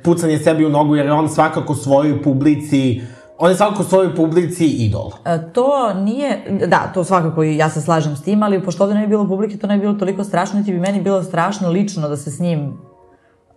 pucanje 0.05 0.39
sebi 0.39 0.67
u 0.67 0.69
nogu, 0.69 0.97
jer 0.97 1.07
je 1.07 1.13
on 1.13 1.29
svakako 1.29 1.75
svojoj 1.75 2.23
publici, 2.23 3.01
on 3.39 3.51
je 3.51 3.57
svakako 3.57 3.83
svojoj 3.85 4.15
publici 4.15 4.67
idol. 4.67 5.11
E, 5.25 5.53
To 5.53 5.95
nije, 5.95 6.45
da, 6.67 6.91
to 6.95 7.05
svakako 7.05 7.43
ja 7.43 7.71
se 7.71 7.81
slažem 7.81 8.17
s 8.17 8.23
tim, 8.23 8.43
ali 8.43 8.65
pošto 8.65 8.85
ovde 8.85 8.95
ne 8.95 9.01
bi 9.01 9.07
bilo 9.07 9.29
publike, 9.29 9.59
to 9.59 9.67
ne 9.67 9.75
bi 9.77 9.81
bilo 9.81 9.95
toliko 9.95 10.25
strašno, 10.25 10.59
niti 10.59 10.73
bi 10.73 10.79
meni 10.81 11.01
bilo 11.03 11.23
strašno 11.23 11.71
lično 11.71 12.09
da 12.09 12.17
se 12.17 12.31
s 12.31 12.39
njim 12.41 12.79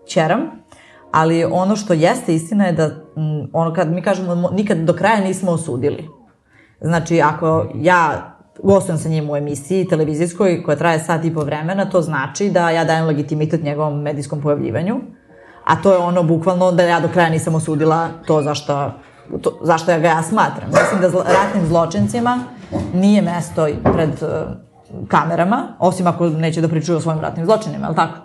ćeram, 0.07 0.39
ali 1.11 1.45
ono 1.45 1.75
što 1.75 1.93
jeste 1.93 2.35
istina 2.35 2.65
je 2.65 2.71
da, 2.73 2.89
ono 3.53 3.73
kad 3.73 3.91
mi 3.91 4.01
kažemo, 4.01 4.35
mo- 4.35 4.53
nikad 4.53 4.77
do 4.77 4.93
kraja 4.93 5.19
nismo 5.19 5.51
osudili. 5.51 6.18
Znači, 6.81 7.21
ako 7.21 7.65
ja 7.75 8.35
gostujem 8.63 8.97
sa 8.97 9.09
njim 9.09 9.29
u 9.29 9.35
emisiji 9.35 9.87
televizijskoj 9.87 10.63
koja 10.63 10.77
traje 10.77 10.99
sat 10.99 11.25
i 11.25 11.33
po 11.33 11.41
vremena, 11.41 11.89
to 11.89 12.01
znači 12.01 12.49
da 12.49 12.69
ja 12.69 12.85
dajem 12.85 13.05
legitimitet 13.05 13.63
njegovom 13.63 14.01
medijskom 14.01 14.41
pojavljivanju, 14.41 15.01
a 15.65 15.81
to 15.81 15.91
je 15.91 15.97
ono 15.97 16.23
bukvalno 16.23 16.71
da 16.71 16.83
ja 16.83 16.99
do 16.99 17.07
kraja 17.07 17.29
nisam 17.29 17.55
osudila 17.55 18.09
to 18.25 18.41
zašto, 18.41 18.91
to, 19.41 19.59
zašto 19.61 19.91
ja 19.91 19.99
ga 19.99 20.07
ja 20.07 20.23
smatram. 20.23 20.69
Mislim 20.69 21.01
da 21.01 21.09
zla, 21.09 21.23
ratnim 21.23 21.67
zločincima 21.67 22.39
nije 22.93 23.21
mesto 23.21 23.67
pred 23.93 24.09
uh, 24.09 24.29
kamerama, 25.07 25.67
osim 25.79 26.07
ako 26.07 26.29
neće 26.29 26.61
da 26.61 26.67
pričaju 26.67 26.97
o 26.97 27.01
svojim 27.01 27.21
ratnim 27.21 27.45
zločinima, 27.45 27.85
je 27.85 27.89
li 27.89 27.95
tako? 27.95 28.17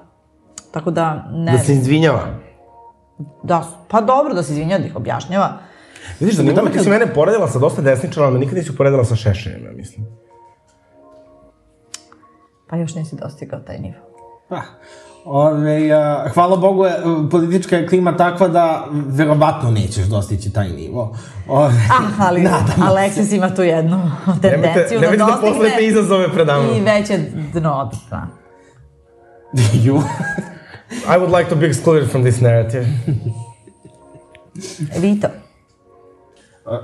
Tako 0.71 0.91
da, 0.91 1.25
ne... 1.31 1.53
Da 1.53 1.59
se 1.59 1.73
izvinjava. 1.73 2.21
Da, 3.43 3.65
pa 3.89 4.01
dobro 4.01 4.35
da 4.35 4.43
se 4.43 4.53
izvinja, 4.53 4.79
da 4.79 4.87
ih 4.87 4.97
objašnjava. 4.97 5.53
Vidiš, 6.21 6.37
zanimljivo 6.37 6.69
ti 6.69 6.79
si 6.79 6.91
mene 6.91 7.15
poredila 7.15 7.49
sa 7.49 7.59
dosta 7.59 7.83
desničara, 7.83 8.27
ali 8.27 8.39
nikad 8.39 8.55
nisi 8.59 8.77
poredila 8.77 9.05
sa 9.05 9.17
Šešeljem, 9.17 9.65
ja 9.65 9.73
mislim. 9.73 10.07
Pa 12.71 12.77
još 12.77 12.95
nisi 12.95 13.17
dostigao 13.17 13.61
taj 13.61 13.79
nivo. 13.79 13.95
Ah, 14.51 14.63
Ove, 15.25 15.91
a, 15.93 16.29
hvala 16.35 16.57
Bogu, 16.57 16.85
je, 16.85 16.93
politička 17.31 17.77
je 17.77 17.89
klima 17.89 18.17
takva 18.17 18.49
da 18.49 18.85
verovatno 18.91 19.71
nećeš 19.71 20.05
dostići 20.05 20.53
taj 20.53 20.69
nivo. 20.69 21.17
Ove, 21.49 21.75
Ah, 21.91 22.27
ali 22.27 22.49
Aleksis 22.89 23.33
ima 23.33 23.55
tu 23.55 23.63
jednu 23.63 24.11
tendenciju 24.43 25.01
nemojte 25.01 25.17
da 25.17 25.25
da 25.25 25.31
dostigne 25.31 25.51
postavite 25.51 25.87
izazove 25.87 26.33
pred 26.33 26.47
nama. 26.47 26.65
i 26.77 26.81
veće 26.81 27.19
dno 27.53 27.73
od 27.73 27.95
dna. 28.09 28.29
ju. 29.85 30.03
I 30.91 31.19
would 31.19 31.39
like 31.39 31.51
to 31.51 31.57
be 31.57 31.67
excluded 31.67 32.11
from 32.11 32.23
this 32.23 32.41
narrative. 32.41 32.87
Vito. 34.99 35.29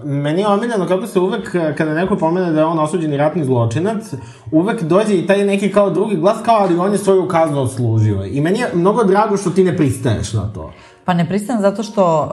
Meni 0.04 0.40
je 0.40 0.48
omiljeno 0.48 0.86
kako 0.86 1.06
se 1.06 1.20
uvek, 1.20 1.54
eh, 1.54 1.74
kada 1.76 1.94
neko 1.94 2.16
pomene 2.16 2.52
da 2.52 2.60
je 2.60 2.66
on 2.66 2.78
osuđeni 2.78 3.16
ratni 3.16 3.44
zločinac, 3.44 4.14
uvek 4.50 4.82
dođe 4.82 5.18
i 5.18 5.26
taj 5.26 5.44
neki 5.44 5.72
kao 5.72 5.90
drugi 5.90 6.16
glas, 6.16 6.38
kao 6.44 6.56
ali 6.56 6.78
on 6.78 6.92
je 6.92 6.98
svoju 6.98 7.28
kaznu 7.28 7.62
odslužio. 7.62 8.24
I 8.24 8.40
meni 8.40 8.58
je 8.58 8.70
mnogo 8.74 9.04
drago 9.04 9.36
što 9.36 9.50
ti 9.50 9.64
ne 9.64 9.76
pristaješ 9.76 10.32
na 10.32 10.52
to. 10.54 10.72
Pa 11.04 11.14
ne 11.14 11.28
pristajem 11.28 11.62
zato 11.62 11.82
što 11.82 12.22
uh, 12.22 12.30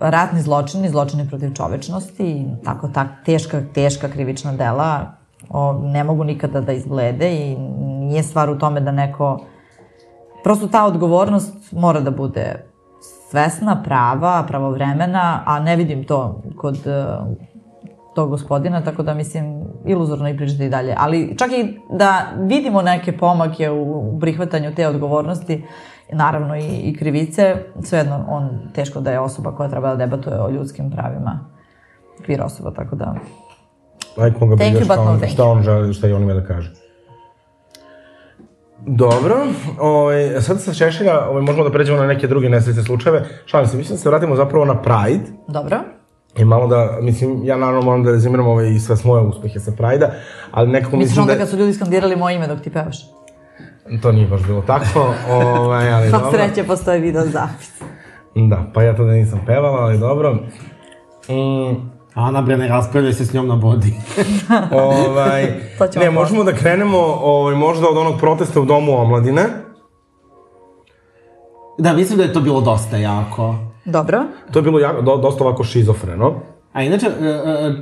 ratni 0.00 0.42
zločini, 0.42 0.90
zločini 0.90 1.28
protiv 1.28 1.54
čovečnosti 1.54 2.44
tako 2.64 2.88
tak, 2.88 3.08
teška, 3.24 3.62
teška 3.74 4.08
krivična 4.08 4.52
dela 4.52 5.18
o, 5.48 5.72
ne 5.72 6.04
mogu 6.04 6.24
nikada 6.24 6.60
da 6.60 6.72
izglede 6.72 7.32
i 7.32 7.56
nije 7.80 8.22
stvar 8.22 8.50
u 8.50 8.58
tome 8.58 8.80
da 8.80 8.92
neko... 8.92 9.40
Prosto 10.44 10.68
ta 10.68 10.84
odgovornost 10.84 11.72
mora 11.72 12.00
da 12.00 12.10
bude 12.10 12.67
svesna, 13.30 13.82
prava, 13.84 14.44
pravovremena, 14.48 15.42
a 15.46 15.60
ne 15.60 15.76
vidim 15.76 16.04
to 16.04 16.42
kod 16.56 16.76
uh, 16.76 17.36
tog 18.14 18.30
gospodina, 18.30 18.84
tako 18.84 19.02
da 19.02 19.14
mislim 19.14 19.64
iluzorno 19.86 20.28
i 20.28 20.36
pričati 20.36 20.64
i 20.64 20.68
dalje. 20.68 20.94
Ali 20.98 21.36
čak 21.38 21.50
i 21.52 21.78
da 21.90 22.26
vidimo 22.38 22.82
neke 22.82 23.16
pomake 23.16 23.70
u, 23.70 24.18
prihvatanju 24.20 24.74
te 24.74 24.88
odgovornosti, 24.88 25.64
naravno 26.12 26.56
i, 26.56 26.66
i 26.84 26.96
krivice, 26.96 27.56
svejedno 27.82 28.24
on 28.28 28.48
teško 28.74 29.00
da 29.00 29.10
je 29.10 29.20
osoba 29.20 29.52
koja 29.52 29.68
treba 29.68 29.88
da 29.88 29.96
debatuje 29.96 30.40
o 30.40 30.50
ljudskim 30.50 30.90
pravima 30.90 31.40
kvir 32.24 32.42
osoba, 32.42 32.70
tako 32.70 32.96
da... 32.96 33.14
Ajde, 34.18 34.38
koga 34.38 34.56
briga 34.56 34.84
šta, 34.84 35.00
on, 35.00 35.20
šta 35.28 35.44
on 35.44 35.62
želi, 35.62 35.94
šta 35.94 36.08
i 36.08 36.12
on 36.12 36.22
ima 36.22 36.34
da 36.34 36.44
kaže. 36.44 36.87
Dobro, 38.90 39.36
ovaj, 39.78 40.40
sad 40.40 40.62
sa 40.62 40.72
Šešelja 40.72 41.28
ovaj, 41.28 41.42
možemo 41.42 41.64
da 41.64 41.70
pređemo 41.72 41.98
na 41.98 42.06
neke 42.06 42.26
druge 42.26 42.48
nesrećne 42.48 42.82
slučajeve. 42.82 43.24
Šalim 43.46 43.66
se, 43.66 43.76
mislim 43.76 43.96
da 43.96 44.02
se 44.02 44.08
vratimo 44.08 44.36
zapravo 44.36 44.64
na 44.64 44.82
Pride. 44.82 45.24
Dobro. 45.48 45.80
I 46.38 46.44
malo 46.44 46.66
da, 46.66 46.98
mislim, 47.00 47.40
ja 47.44 47.56
naravno 47.56 47.82
moram 47.82 48.04
da 48.04 48.10
rezimiram 48.10 48.46
ovaj, 48.46 48.68
i 48.68 48.78
sve 48.78 48.96
svoje 48.96 49.22
uspehe 49.22 49.60
sa 49.60 49.72
Pride-a, 49.72 50.10
ali 50.50 50.68
nekako 50.68 50.96
mislim 50.96 51.22
onda 51.22 51.32
da... 51.32 51.38
kad 51.38 51.48
su 51.48 51.56
ljudi 51.56 51.72
skandirali 51.72 52.16
moje 52.16 52.36
ime 52.36 52.46
dok 52.46 52.60
ti 52.60 52.70
pevaš? 52.70 52.96
To 54.02 54.12
nije 54.12 54.26
baš 54.26 54.42
bilo 54.42 54.62
tako, 54.62 55.14
ovaj, 55.30 55.92
ali 55.92 56.10
dobro. 56.10 56.30
sreće 56.30 56.66
postoji 56.66 57.00
video 57.00 57.22
zapis. 57.26 57.82
Da, 58.34 58.64
pa 58.74 58.82
ja 58.82 58.96
tada 58.96 59.12
nisam 59.12 59.40
pevala, 59.46 59.78
ali 59.78 59.98
dobro. 59.98 60.34
Mm, 61.28 61.97
Ana, 62.14 62.42
bre, 62.42 62.56
ne 62.56 62.68
raspravljaj 62.68 63.12
se 63.12 63.24
s 63.24 63.32
njom 63.32 63.48
na 63.48 63.56
bodi. 63.56 63.94
ovaj, 64.72 65.46
ne, 65.96 66.10
možemo 66.10 66.44
da 66.44 66.52
krenemo 66.52 66.98
ovaj, 67.22 67.54
možda 67.54 67.88
od 67.88 67.96
onog 67.96 68.20
protesta 68.20 68.60
u 68.60 68.64
Domu 68.64 69.00
omladine. 69.00 69.44
da, 71.78 71.92
mislim 71.92 72.18
da 72.18 72.24
je 72.24 72.32
to 72.32 72.40
bilo 72.40 72.60
dosta 72.60 72.96
jako. 72.96 73.54
Dobro. 73.84 74.24
To 74.52 74.58
je 74.58 74.62
bilo 74.62 74.78
jako, 74.78 75.02
do, 75.02 75.16
dosta 75.16 75.44
ovako 75.44 75.64
šizofreno. 75.64 76.34
A 76.72 76.82
inače, 76.82 77.06
e, 77.06 77.26
e, 77.26 77.30
e, 77.30 77.72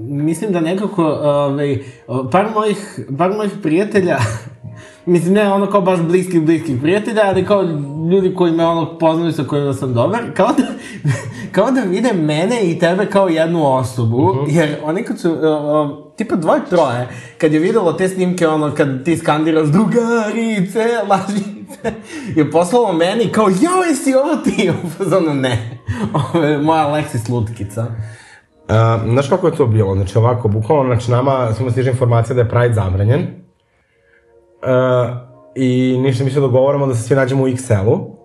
mislim 0.00 0.52
da 0.52 0.60
nekako, 0.60 1.04
ovaj, 1.04 1.78
par 2.32 2.46
mojih, 2.54 3.00
par 3.18 3.30
mojih 3.36 3.52
prijatelja, 3.62 4.18
mislim 5.06 5.34
ne 5.34 5.52
ono 5.52 5.66
kao 5.66 5.80
baš 5.80 6.00
bliskih, 6.00 6.42
bliskih 6.42 6.80
prijatelja, 6.80 7.22
ali 7.24 7.46
kao 7.46 7.62
ljudi 8.10 8.34
koji 8.34 8.52
me 8.52 8.66
ono 8.66 8.98
poznaju 8.98 9.32
sa 9.32 9.44
kojima 9.44 9.72
sam 9.72 9.94
dobar, 9.94 10.20
kao 10.34 10.48
da, 10.48 10.64
kao 11.54 11.70
da 11.70 11.80
vide 11.80 12.12
mene 12.12 12.60
i 12.62 12.78
tebe 12.78 13.06
kao 13.06 13.28
jednu 13.28 13.74
osobu, 13.74 14.34
jer 14.48 14.76
oni 14.84 15.02
kad 15.02 15.20
su, 15.20 15.32
uh, 15.32 15.38
uh, 15.38 16.14
tipa 16.16 16.36
dvoje 16.36 16.60
troje, 16.70 17.08
kad 17.38 17.52
je 17.52 17.58
videlo 17.58 17.92
te 17.92 18.08
snimke, 18.08 18.48
ono, 18.48 18.74
kad 18.74 19.04
ti 19.04 19.16
skandiraš 19.16 19.68
drugarice, 19.68 20.84
lažice, 21.08 21.92
je 22.36 22.50
poslalo 22.50 22.92
meni 22.92 23.32
kao, 23.32 23.48
jao, 23.48 23.82
jesi 23.88 24.14
ovo 24.14 24.36
ti? 24.36 24.70
Fazonu, 24.98 25.34
ne. 25.34 25.80
Ovo 26.12 26.44
je 26.44 26.58
moja 26.58 26.88
Alexis 26.88 27.30
Lutkica. 27.30 27.86
Uh, 28.68 29.12
znaš 29.12 29.28
kako 29.28 29.46
je 29.46 29.56
to 29.56 29.66
bilo? 29.66 29.94
Znači 29.94 30.18
ovako, 30.18 30.48
bukvalno, 30.48 30.94
znači 30.94 31.10
nama 31.10 31.52
svima 31.54 31.70
stiže 31.70 31.90
informacija 31.90 32.34
da 32.34 32.40
je 32.40 32.48
Pride 32.48 32.74
zabranjen. 32.74 33.45
Uh, 34.62 35.16
I 35.54 35.98
ništa 35.98 36.24
mi 36.24 36.30
se 36.30 36.40
dogovoramo 36.40 36.86
da 36.86 36.94
se 36.94 37.02
svi 37.02 37.16
nađemo 37.16 37.44
u 37.44 37.48
XL-u. 37.48 38.16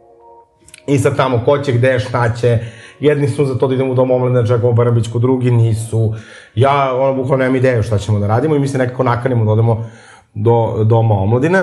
I 0.87 0.97
sad 0.97 1.17
tamo, 1.17 1.41
ko 1.45 1.57
će 1.57 1.71
gde, 1.71 1.99
šta 1.99 2.33
će. 2.33 2.59
Jedni 2.99 3.27
su 3.27 3.45
za 3.45 3.57
to 3.57 3.67
da 3.67 3.73
idemo 3.73 3.91
u 3.91 3.95
dom 3.95 4.11
omladine, 4.11 4.47
čekamo 4.47 4.73
Barabićku, 4.73 5.19
drugi 5.19 5.51
nisu. 5.51 6.13
Ja, 6.55 6.95
ono, 6.95 7.13
bukvalno 7.13 7.43
nemam 7.43 7.55
ideju 7.55 7.83
šta 7.83 7.97
ćemo 7.97 8.19
da 8.19 8.27
radimo 8.27 8.55
i 8.55 8.59
mi 8.59 8.67
se 8.67 8.77
nekako 8.77 9.03
nakanimo 9.03 9.45
da 9.45 9.51
odemo 9.51 9.85
do 10.33 10.83
doma 10.83 11.15
omladine. 11.15 11.61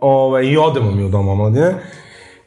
Ove, 0.00 0.46
I 0.46 0.56
odemo 0.56 0.90
mi 0.90 1.04
u 1.04 1.08
dom 1.08 1.28
omladine. 1.28 1.74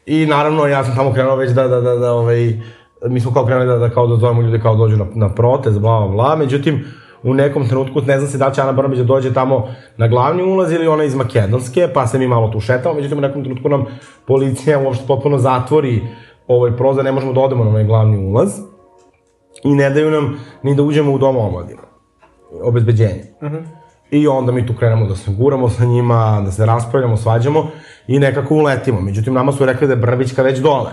I 0.06 0.26
naravno, 0.26 0.68
ja 0.68 0.84
sam 0.84 0.96
tamo 0.96 1.14
krenuo 1.14 1.36
već 1.36 1.52
da, 1.52 1.68
da, 1.68 1.82
da, 1.82 1.96
da 1.96 2.14
ovaj, 2.14 2.62
mi 3.06 3.20
smo 3.20 3.34
kao 3.34 3.46
krenuli 3.46 3.68
da, 3.68 3.78
da 3.78 3.90
kao 3.90 4.08
da 4.08 4.16
zovemo 4.16 4.42
ljude 4.42 4.60
kao 4.60 4.76
dođu 4.76 4.98
na, 4.98 5.06
na 5.14 5.30
protest, 5.30 5.80
bla, 5.80 6.00
bla, 6.00 6.08
bla. 6.08 6.36
Međutim, 6.36 6.86
u 7.24 7.34
nekom 7.34 7.68
trenutku, 7.68 8.02
ne 8.02 8.18
znam 8.20 8.32
se 8.32 8.38
da 8.38 8.52
će 8.52 8.62
Ana 8.62 8.72
Brnabić 8.72 9.00
da 9.00 9.06
dođe 9.06 9.34
tamo 9.34 9.68
na 9.98 10.08
glavni 10.08 10.44
ulaz 10.44 10.72
ili 10.72 10.88
ona 10.88 11.04
iz 11.04 11.16
Makedonske, 11.16 11.88
pa 11.94 12.08
se 12.08 12.20
mi 12.20 12.28
malo 12.28 12.48
tu 12.48 12.60
šetamo, 12.60 12.96
međutim 12.96 13.18
u 13.18 13.22
nekom 13.22 13.44
trenutku 13.44 13.70
nam 13.70 13.86
policija 14.28 14.80
uopšte 14.80 15.08
potpuno 15.08 15.38
zatvori 15.38 16.02
ovaj 16.48 16.78
prozor, 16.78 17.06
ne 17.06 17.12
možemo 17.12 17.34
da 17.34 17.42
odemo 17.42 17.64
na 17.64 17.70
onaj 17.70 17.84
glavni 17.84 18.18
ulaz 18.18 18.60
i 19.64 19.76
ne 19.76 19.90
daju 19.90 20.12
nam 20.12 20.40
ni 20.64 20.76
da 20.76 20.84
uđemo 20.84 21.14
u 21.14 21.18
dom 21.18 21.38
omladina, 21.38 21.82
obezbeđenje. 22.64 23.24
I 24.12 24.28
onda 24.28 24.52
mi 24.52 24.66
tu 24.66 24.74
krenemo 24.74 25.06
da 25.06 25.16
se 25.16 25.32
guramo 25.32 25.70
sa 25.70 25.86
njima, 25.86 26.42
da 26.46 26.52
se 26.52 26.66
raspravljamo, 26.66 27.18
svađamo 27.18 27.68
i 28.08 28.20
nekako 28.20 28.56
uletimo. 28.56 29.02
Međutim, 29.02 29.34
nama 29.34 29.52
su 29.52 29.66
rekli 29.66 29.88
da 29.88 29.94
je 29.94 30.00
Brnabićka 30.00 30.44
već 30.44 30.60
dole. 30.60 30.92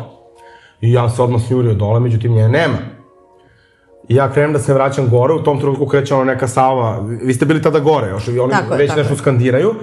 I 0.80 0.92
ja 0.92 1.08
se 1.08 1.22
odmah 1.22 1.42
sjurio 1.42 1.74
dole, 1.74 2.00
međutim 2.00 2.32
nje 2.32 2.48
nema. 2.48 2.76
I 4.08 4.14
ja 4.14 4.32
krenem 4.32 4.52
da 4.52 4.58
se 4.58 4.74
vraćam 4.74 5.08
gore, 5.10 5.34
u 5.34 5.42
tom 5.42 5.60
trenutku 5.60 5.86
kreće 5.86 6.14
ona 6.14 6.24
neka 6.24 6.48
salva, 6.48 6.98
vi 7.22 7.34
ste 7.34 7.44
bili 7.46 7.62
tada 7.62 7.78
gore 7.78 8.08
još, 8.08 8.28
i 8.28 8.38
oni 8.38 8.52
Tako 8.52 8.74
je, 8.74 8.78
već 8.78 8.88
tako 8.88 8.98
nešto 8.98 9.14
je. 9.14 9.18
skandiraju. 9.18 9.74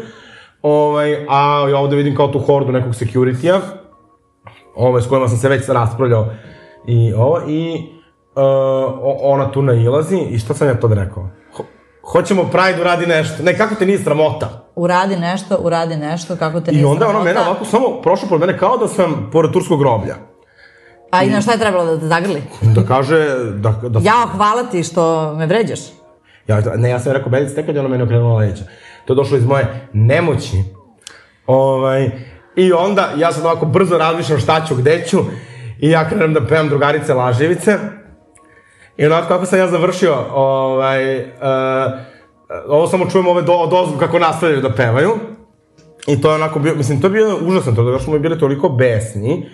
Ovaj, 0.62 1.25
a 1.30 1.68
ja 1.70 1.78
ovde 1.78 1.96
vidim 1.96 2.16
kao 2.16 2.28
tu 2.28 2.40
hordu 2.40 2.72
nekog 2.72 2.94
security-a, 2.94 3.60
ovaj, 4.75 5.01
s 5.01 5.08
kojima 5.08 5.28
sam 5.28 5.38
se 5.38 5.50
već 5.50 5.70
raspravljao 5.70 6.28
i 6.88 7.13
ovo, 7.13 7.42
i 7.48 7.90
uh, 8.36 8.44
ona 9.22 9.51
tu 9.51 9.62
nailazi, 9.62 10.18
i 10.18 10.40
šta 10.40 10.54
sam 10.54 10.68
ja 10.68 10.80
tad 10.80 10.94
rekao? 10.94 11.30
Ho, 11.54 11.63
hoćemo 12.12 12.44
Pride 12.44 12.82
uradi 12.82 13.06
nešto, 13.06 13.44
ne, 13.44 13.58
kako 13.58 13.75
te 13.75 13.86
nije 13.86 14.00
sramota? 14.00 14.68
Uradi 14.75 15.16
nešto, 15.16 15.58
uradi 15.62 15.98
nešto, 15.98 16.36
kako 16.36 16.62
te 16.62 16.72
I 16.72 16.75
nije 16.75 16.86
onda 16.86 17.06
je 17.06 17.10
ona 17.10 17.20
sramota. 17.20 17.40
mene 17.40 17.50
ovako 17.50 17.66
samo 17.66 18.01
prošla 18.01 18.30
pored 18.30 18.42
mene 18.48 18.58
kao 18.60 18.78
da 18.78 18.88
sam 18.88 19.30
pored 19.32 19.51
turskog 19.51 19.80
groblja. 19.80 20.16
A 21.12 21.24
i 21.24 21.30
na 21.30 21.41
šta 21.41 21.51
je 21.51 21.58
trebalo 21.58 21.86
da 21.86 22.00
te 22.00 22.08
zagrli? 22.08 22.44
Da 22.62 22.84
kaže, 22.84 23.36
da, 23.53 23.72
da 23.72 24.00
Jao, 24.03 24.27
hvala 24.36 24.63
ti 24.63 24.84
što 24.84 25.34
me 25.36 25.46
vređaš. 25.46 25.80
Ja, 26.48 26.62
ne, 26.75 26.89
ja 26.89 27.00
sam 27.00 27.13
rekao, 27.13 27.30
Beljic, 27.30 27.53
tek 27.53 27.65
kad 27.65 27.75
je 27.75 27.82
ona 27.82 27.89
meni 27.89 28.03
okrenula 28.03 28.36
leđa. 28.36 28.63
To 29.06 29.13
je 29.13 29.15
došlo 29.15 29.38
iz 29.38 29.46
moje 29.46 29.89
nemoći. 29.94 30.63
Ovaj, 31.48 32.12
I 32.56 32.74
onda, 32.74 33.10
ja 33.18 33.32
sad 33.32 33.46
ovako 33.46 33.65
brzo 33.65 33.98
razmišljam 33.98 34.39
šta 34.39 34.65
ću, 34.68 34.75
gde 34.75 35.03
ću, 35.08 35.20
i 35.80 35.89
ja 35.89 36.10
krenem 36.10 36.34
da 36.34 36.48
pevam 36.48 36.70
drugarice 36.70 37.13
laževice. 37.13 37.77
I 38.98 39.06
onako 39.06 39.27
kako 39.27 39.46
sam 39.46 39.60
ja 39.60 39.68
završio, 39.68 40.15
ovaj, 40.34 41.20
uh, 41.20 41.25
ovo 42.68 42.88
samo 42.88 43.10
čujem 43.10 43.27
ove 43.27 43.41
do, 43.41 43.68
dozvu 43.72 43.98
kako 44.00 44.20
nastavljaju 44.20 44.62
da 44.62 44.75
pevaju. 44.75 45.12
I 46.08 46.22
to 46.22 46.30
je 46.30 46.36
onako 46.36 46.60
bio, 46.60 46.75
mislim, 46.75 47.01
to 47.01 47.08
je 47.08 47.12
bio 47.12 47.38
užasan 47.41 47.75
to, 47.75 47.84
da 47.84 48.00
smo 48.00 48.20
bili 48.20 48.39
toliko 48.39 48.70
besni 48.70 49.50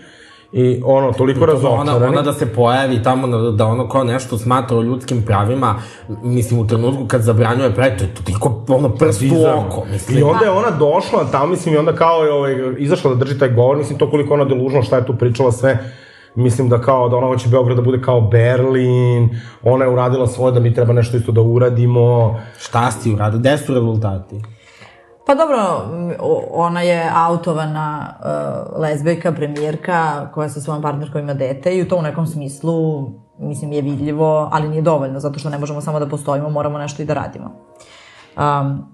i 0.51 0.81
ono, 0.85 1.13
toliko 1.13 1.45
razočarani. 1.45 1.89
Ona, 1.89 2.07
ona 2.07 2.21
da 2.21 2.33
se 2.33 2.53
pojavi 2.53 3.03
tamo, 3.03 3.27
da, 3.27 3.51
da 3.51 3.65
ono 3.65 3.89
kao 3.89 4.03
nešto 4.03 4.37
smatra 4.37 4.77
o 4.77 4.81
ljudskim 4.81 5.21
pravima, 5.25 5.75
mislim, 6.23 6.59
u 6.59 6.67
trenutku 6.67 7.05
kad 7.07 7.21
zabranjuje 7.21 7.75
pravi, 7.75 7.97
to 7.97 8.03
je 8.03 8.13
toliko, 8.13 8.63
ono, 8.67 8.89
prst 8.89 9.21
u 9.21 9.65
oko, 9.65 9.85
mislim. 9.91 10.17
I 10.17 10.23
onda 10.23 10.45
je 10.45 10.51
ona 10.51 10.69
došla 10.69 11.25
tamo, 11.31 11.47
mislim, 11.47 11.75
i 11.75 11.77
onda 11.77 11.95
kao 11.95 12.23
je 12.23 12.31
ovaj, 12.31 12.55
izašla 12.77 13.13
da 13.13 13.15
drži 13.15 13.39
taj 13.39 13.49
govor, 13.49 13.77
mislim, 13.77 13.99
to 13.99 14.09
koliko 14.09 14.33
ona 14.33 14.45
delužno, 14.45 14.83
šta 14.83 14.95
je 14.95 15.05
tu 15.05 15.15
pričala 15.17 15.51
sve, 15.51 15.77
mislim 16.35 16.69
da 16.69 16.81
kao 16.81 17.09
da 17.09 17.15
ona 17.15 17.27
hoće 17.27 17.49
Beograd 17.49 17.77
da 17.77 17.83
bude 17.83 18.01
kao 18.01 18.21
Berlin, 18.21 19.29
ona 19.63 19.85
je 19.85 19.91
uradila 19.91 20.27
svoje 20.27 20.51
da 20.51 20.59
mi 20.59 20.73
treba 20.73 20.93
nešto 20.93 21.17
isto 21.17 21.31
da 21.31 21.41
uradimo. 21.41 22.39
Šta 22.59 22.91
si 22.91 23.13
uradio? 23.13 23.39
Gde 23.39 23.57
su 23.57 23.73
rezultati? 23.73 24.41
Pa 25.27 25.36
dobro, 25.36 25.57
ona 26.51 26.81
je 26.81 27.12
autovana 27.15 28.13
uh, 28.19 28.81
lezbejka, 28.81 29.31
premijerka, 29.31 30.29
koja 30.34 30.50
sa 30.50 30.62
svojom 30.62 30.81
partnerkom 30.81 31.22
ima 31.22 31.34
dete 31.34 31.77
i 31.77 31.81
u 31.81 31.88
to 31.88 31.98
u 31.98 32.01
nekom 32.01 32.27
smislu, 32.27 33.10
mislim, 33.39 33.72
je 33.72 33.81
vidljivo, 33.81 34.50
ali 34.51 34.69
nije 34.69 34.81
dovoljno, 34.81 35.19
zato 35.19 35.39
što 35.39 35.50
ne 35.50 35.57
možemo 35.57 35.81
samo 35.81 36.00
da 36.00 36.07
postojimo, 36.07 36.50
moramo 36.50 36.77
nešto 36.77 37.01
i 37.01 37.05
da 37.05 37.13
radimo. 37.13 37.51
Um, 38.38 38.86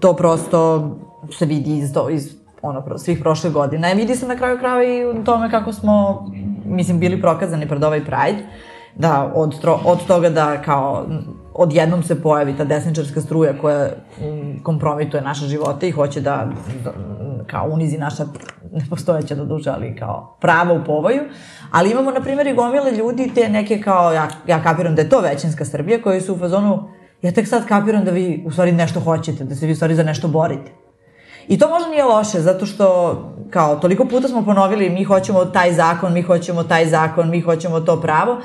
to 0.00 0.12
prosto 0.12 0.90
se 1.38 1.46
vidi 1.46 1.78
iz, 1.78 1.92
do, 1.92 2.08
iz 2.10 2.36
ono, 2.62 2.98
svih 2.98 3.18
prošle 3.20 3.50
godine. 3.50 3.94
Vidi 3.94 4.16
se 4.16 4.26
na 4.26 4.36
kraju 4.36 4.58
krava 4.58 4.84
i 4.84 5.06
u 5.06 5.24
tome 5.24 5.50
kako 5.50 5.72
smo, 5.72 6.26
mislim, 6.64 6.98
bili 6.98 7.20
prokazani 7.20 7.68
pred 7.68 7.84
ovaj 7.84 8.00
Pride, 8.00 8.46
da 8.94 9.32
od, 9.34 9.54
od 9.84 10.06
toga 10.06 10.30
da 10.30 10.62
kao 10.62 11.04
odjednom 11.58 12.02
se 12.02 12.22
pojavi 12.22 12.56
ta 12.56 12.64
desničarska 12.64 13.20
struja 13.20 13.58
koja 13.60 13.88
m, 14.20 14.60
kompromituje 14.62 15.22
naše 15.22 15.46
živote 15.46 15.88
i 15.88 15.90
hoće 15.90 16.20
da, 16.20 16.48
da 16.84 16.92
kao 17.46 17.68
unizi 17.70 17.98
naša 17.98 18.24
nepostojeća 18.72 19.34
do 19.34 19.44
duše, 19.44 19.70
ali 19.70 19.96
kao 19.96 20.36
prava 20.40 20.72
u 20.72 20.84
povoju. 20.84 21.22
Ali 21.70 21.90
imamo, 21.90 22.10
na 22.10 22.20
primjer, 22.20 22.46
i 22.46 22.54
gomile 22.54 22.92
ljudi, 22.92 23.30
te 23.34 23.48
neke 23.48 23.80
kao, 23.80 24.12
ja, 24.12 24.28
ja 24.46 24.62
kapiram 24.62 24.94
da 24.94 25.02
je 25.02 25.08
to 25.08 25.20
većinska 25.20 25.64
Srbija, 25.64 26.02
koji 26.02 26.20
su 26.20 26.34
u 26.34 26.38
fazonu, 26.38 26.88
ja 27.22 27.32
tek 27.32 27.48
sad 27.48 27.66
kapiram 27.66 28.04
da 28.04 28.10
vi 28.10 28.44
u 28.46 28.50
stvari 28.50 28.72
nešto 28.72 29.00
hoćete, 29.00 29.44
da 29.44 29.54
se 29.54 29.66
vi 29.66 29.72
u 29.72 29.76
stvari 29.76 29.94
za 29.94 30.02
nešto 30.02 30.28
borite. 30.28 30.72
I 31.48 31.58
to 31.58 31.68
možda 31.68 31.88
nije 31.88 32.04
loše, 32.04 32.40
zato 32.40 32.66
što, 32.66 33.16
kao, 33.50 33.76
toliko 33.76 34.04
puta 34.04 34.28
smo 34.28 34.44
ponovili, 34.44 34.90
mi 34.90 35.04
hoćemo 35.04 35.44
taj 35.44 35.72
zakon, 35.72 36.12
mi 36.12 36.22
hoćemo 36.22 36.62
taj 36.62 36.86
zakon, 36.86 37.30
mi 37.30 37.40
hoćemo 37.40 37.80
to 37.80 38.00
pravo, 38.00 38.38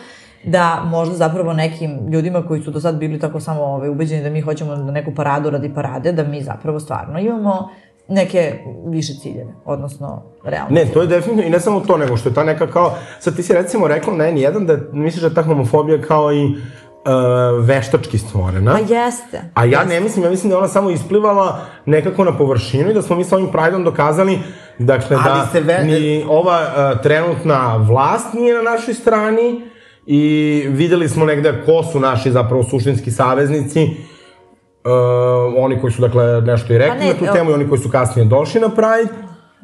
da 0.44 0.82
možda 0.86 1.16
zapravo 1.16 1.54
nekim 1.54 2.08
ljudima 2.12 2.48
koji 2.48 2.62
su 2.62 2.72
do 2.72 2.80
sad 2.80 2.96
bili 2.96 3.20
tako 3.20 3.40
samo 3.40 3.64
ove, 3.64 3.90
ubeđeni 3.90 4.24
da 4.24 4.30
mi 4.30 4.42
hoćemo 4.42 4.76
da 4.76 4.92
neku 4.92 5.16
paradu 5.16 5.50
radi 5.50 5.74
parade, 5.74 6.12
da 6.12 6.24
mi 6.24 6.42
zapravo 6.44 6.80
stvarno 6.80 7.20
imamo 7.20 7.70
neke 8.08 8.60
više 8.88 9.14
ciljeve, 9.14 9.54
odnosno 9.66 10.24
realne 10.44 10.74
Ne, 10.76 10.86
to 10.86 11.02
je 11.02 11.08
definitivno, 11.08 11.48
i 11.48 11.50
ne 11.50 11.60
samo 11.60 11.80
to, 11.80 11.98
nego 11.98 12.18
što 12.18 12.30
je 12.30 12.36
ta 12.36 12.44
neka 12.44 12.68
kao, 12.68 12.94
sad 13.20 13.36
ti 13.36 13.44
si 13.44 13.54
recimo 13.54 13.88
rekla 13.88 14.14
na 14.14 14.24
N1 14.24 14.66
da 14.66 14.78
misliš 14.94 15.22
da 15.22 15.28
je 15.28 15.34
ta 15.34 15.42
homofobija 15.44 16.02
kao 16.02 16.34
i 16.34 16.46
uh, 16.46 16.54
veštački 17.66 18.18
stvorena. 18.18 18.72
Pa 18.72 18.80
jeste. 18.96 19.42
A 19.54 19.66
ja 19.66 19.84
ne 19.84 20.00
mislim, 20.00 20.26
ja 20.26 20.32
mislim 20.32 20.50
da 20.50 20.56
je 20.56 20.60
ona 20.60 20.68
samo 20.68 20.90
isplivala 20.90 21.60
nekako 21.86 22.24
na 22.24 22.38
površinu 22.38 22.92
i 22.92 22.94
da 22.94 23.02
smo 23.02 23.16
mi 23.16 23.24
sa 23.24 23.36
ovim 23.36 23.48
Prideom 23.52 23.84
dokazali 23.84 24.40
dakle, 24.80 25.18
Ali 25.26 25.40
da 25.54 25.74
ve- 25.74 25.84
ni 25.84 26.26
ova 26.30 26.60
uh, 26.62 27.02
trenutna 27.02 27.78
vlast 27.78 28.34
nije 28.34 28.56
na 28.56 28.62
našoj 28.62 28.94
strani 28.94 29.71
i 30.06 30.22
videli 30.70 31.10
smo 31.10 31.26
negde 31.26 31.64
ko 31.66 31.84
su 31.84 32.00
naši 32.00 32.32
zapravo 32.32 32.64
suštinski 32.64 33.12
saveznici, 33.12 33.84
uh, 33.84 34.92
oni 35.58 35.82
koji 35.82 35.94
su 35.94 36.02
dakle 36.02 36.42
nešto 36.42 36.74
i 36.74 36.78
rekli 36.78 36.98
Pa 37.00 37.04
ne, 37.06 37.14
na 37.14 37.20
tu 37.20 37.34
temu 37.34 37.52
i 37.52 37.54
oni 37.54 37.70
koji 37.70 37.80
su 37.82 37.90
kasnije 37.90 38.26
došli 38.26 38.62
na 38.62 38.70
Pride. 38.70 39.14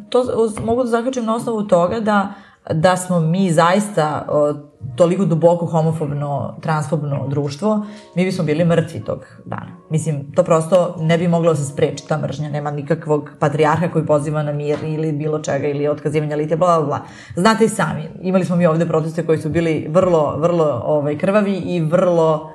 to 0.09 0.19
uz- 0.37 0.65
mogu 0.65 0.83
da 0.83 0.89
zaključim 0.89 1.25
na 1.25 1.35
osnovu 1.35 1.63
toga 1.63 1.99
da, 1.99 2.33
da 2.73 2.97
smo 2.97 3.19
mi 3.19 3.51
zaista 3.51 4.25
o, 4.29 4.53
toliko 4.95 5.25
duboko 5.25 5.65
homofobno, 5.65 6.55
transfobno 6.61 7.27
društvo, 7.27 7.85
mi 8.15 8.25
bismo 8.25 8.43
bili 8.43 8.65
mrtvi 8.65 8.99
tog 8.99 9.25
dana. 9.45 9.71
Mislim, 9.89 10.31
to 10.31 10.43
prosto 10.43 10.95
ne 10.99 11.17
bi 11.17 11.27
moglo 11.27 11.51
da 11.53 11.55
se 11.55 11.65
spreči 11.65 12.07
ta 12.07 12.17
mržnja, 12.17 12.49
nema 12.49 12.71
nikakvog 12.71 13.29
patrijarha 13.39 13.87
koji 13.87 14.05
poziva 14.05 14.43
na 14.43 14.51
mir 14.53 14.77
ili 14.83 15.11
bilo 15.11 15.39
čega 15.39 15.67
ili 15.67 15.87
otkazivanja 15.87 16.35
litija, 16.35 16.57
bla, 16.57 16.77
bla, 16.77 16.85
bla. 16.87 16.99
Znate 17.35 17.65
i 17.65 17.69
sami, 17.69 18.09
imali 18.21 18.45
smo 18.45 18.55
mi 18.55 18.65
ovde 18.65 18.85
proteste 18.85 19.25
koji 19.25 19.37
su 19.37 19.49
bili 19.49 19.87
vrlo, 19.89 20.37
vrlo 20.37 20.81
ovaj, 20.85 21.17
krvavi 21.17 21.53
i 21.53 21.81
vrlo, 21.81 22.51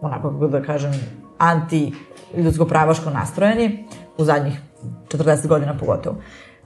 onako 0.00 0.30
kako 0.30 0.46
da 0.46 0.62
kažem, 0.62 0.92
anti 1.38 1.94
ljudsko-pravaško 2.36 3.10
nastrojeni 3.10 3.84
u 4.18 4.24
zadnjih 4.24 4.60
40 5.08 5.46
godina 5.46 5.74
pogotovo. 5.78 6.16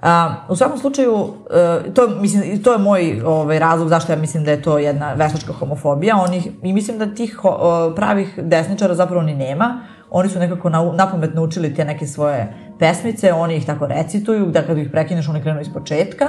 A, 0.03 0.35
u 0.49 0.57
svakom 0.57 0.79
slučaju, 0.79 1.15
uh, 1.15 1.95
to, 1.95 2.09
mislim, 2.09 2.62
to 2.62 2.73
je 2.73 2.79
moj 2.79 3.23
ovaj, 3.25 3.59
razlog 3.59 3.88
zašto 3.88 4.12
ja 4.12 4.19
mislim 4.19 4.45
da 4.45 4.51
je 4.51 4.62
to 4.62 4.79
jedna 4.79 5.12
veštačka 5.12 5.53
homofobija. 5.53 6.17
Oni, 6.17 6.53
I 6.62 6.73
mislim 6.73 6.99
da 6.99 7.15
tih 7.15 7.41
o, 7.45 7.93
pravih 7.97 8.38
desničara 8.43 8.95
zapravo 8.95 9.23
ni 9.23 9.35
nema. 9.35 9.81
Oni 10.11 10.29
su 10.29 10.38
nekako 10.38 10.71
na, 10.71 10.93
napamet 10.93 11.35
naučili 11.35 11.75
te 11.75 11.85
neke 11.85 12.07
svoje 12.07 12.55
pesmice, 12.79 13.33
oni 13.33 13.57
ih 13.57 13.67
tako 13.67 13.87
recituju, 13.87 14.47
da 14.47 14.62
kad 14.62 14.79
ih 14.79 14.88
prekineš 14.91 15.29
oni 15.29 15.43
krenu 15.43 15.61
iz 15.61 15.73
početka, 15.73 16.27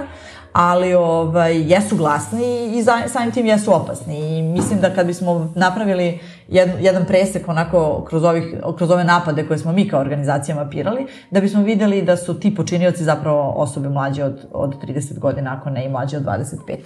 ali 0.54 0.94
ovaj, 0.94 1.74
jesu 1.74 1.96
glasni 1.96 2.78
i 2.78 2.84
za, 2.84 2.94
samim 3.08 3.32
tim 3.32 3.46
jesu 3.46 3.76
opasni. 3.76 4.38
I 4.38 4.42
mislim 4.42 4.80
da 4.80 4.96
kad 4.96 5.08
bismo 5.08 5.52
napravili 5.56 6.20
jed, 6.48 6.70
jedan 6.80 7.06
presek 7.06 7.48
onako 7.48 8.06
kroz, 8.10 8.24
ovih, 8.24 8.44
kroz 8.78 8.92
ove 8.92 9.04
napade 9.04 9.48
koje 9.48 9.58
smo 9.58 9.72
mi 9.72 9.90
kao 9.90 10.02
organizacija 10.02 10.56
mapirali, 10.56 11.08
da 11.32 11.42
bismo 11.42 11.64
videli 11.64 12.02
da 12.02 12.18
su 12.18 12.40
ti 12.40 12.56
počinioci 12.56 13.04
zapravo 13.04 13.54
osobe 13.56 13.90
mlađe 13.90 14.24
od, 14.24 14.48
od 14.52 14.76
30 14.84 15.20
godina, 15.20 15.58
ako 15.60 15.70
ne 15.70 15.86
i 15.86 15.90
mlađe 15.90 16.18
od 16.18 16.24
25. 16.24 16.78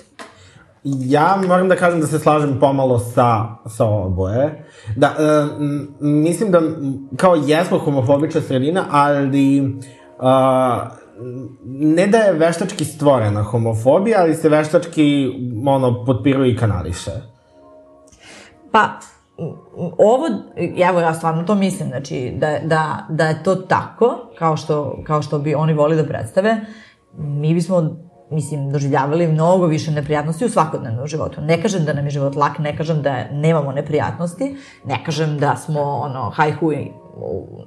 Ja 0.83 1.39
moram 1.47 1.69
da 1.69 1.75
kažem 1.75 2.01
da 2.01 2.07
se 2.07 2.19
slažem 2.19 2.59
pomalo 2.59 2.99
sa, 2.99 3.45
sa 3.65 3.85
oboje. 3.85 4.65
Da, 4.95 5.07
e, 5.07 5.45
mislim 5.99 6.51
da 6.51 6.61
kao 7.15 7.35
jesmo 7.35 7.77
homofobična 7.77 8.41
sredina, 8.41 8.85
ali 8.91 9.77
a, 10.19 10.89
ne 11.65 12.07
da 12.07 12.17
je 12.17 12.33
veštački 12.33 12.85
stvorena 12.85 13.43
homofobija, 13.43 14.21
ali 14.21 14.35
se 14.35 14.49
veštački 14.49 15.31
ono, 15.65 16.05
potpiruje 16.05 16.51
i 16.51 16.57
kanališe. 16.57 17.11
Pa, 18.71 18.99
ovo, 19.97 20.27
evo 20.89 20.99
ja 20.99 21.13
stvarno 21.13 21.43
to 21.43 21.55
mislim, 21.55 21.89
znači 21.89 22.33
da, 22.37 22.59
da, 22.63 23.05
da 23.09 23.27
je 23.27 23.43
to 23.43 23.55
tako, 23.55 24.29
kao 24.39 24.57
što, 24.57 24.99
kao 25.03 25.21
što 25.21 25.39
bi 25.39 25.55
oni 25.55 25.73
voli 25.73 25.95
da 25.95 26.03
predstave, 26.03 26.57
mi 27.17 27.53
bismo 27.53 28.06
mislim, 28.29 28.71
doživljavali 28.71 29.27
mnogo 29.27 29.65
više 29.65 29.91
neprijatnosti 29.91 30.45
u 30.45 30.49
svakodnevnom 30.49 31.07
životu. 31.07 31.41
Ne 31.41 31.61
kažem 31.61 31.85
da 31.85 31.93
nam 31.93 32.05
je 32.05 32.11
život 32.11 32.35
lak, 32.35 32.59
ne 32.59 32.77
kažem 32.77 33.01
da 33.01 33.31
nemamo 33.31 33.71
neprijatnosti, 33.71 34.55
ne 34.85 35.03
kažem 35.05 35.37
da 35.37 35.55
smo, 35.55 35.81
ono, 35.81 36.29
hajhuj, 36.29 36.87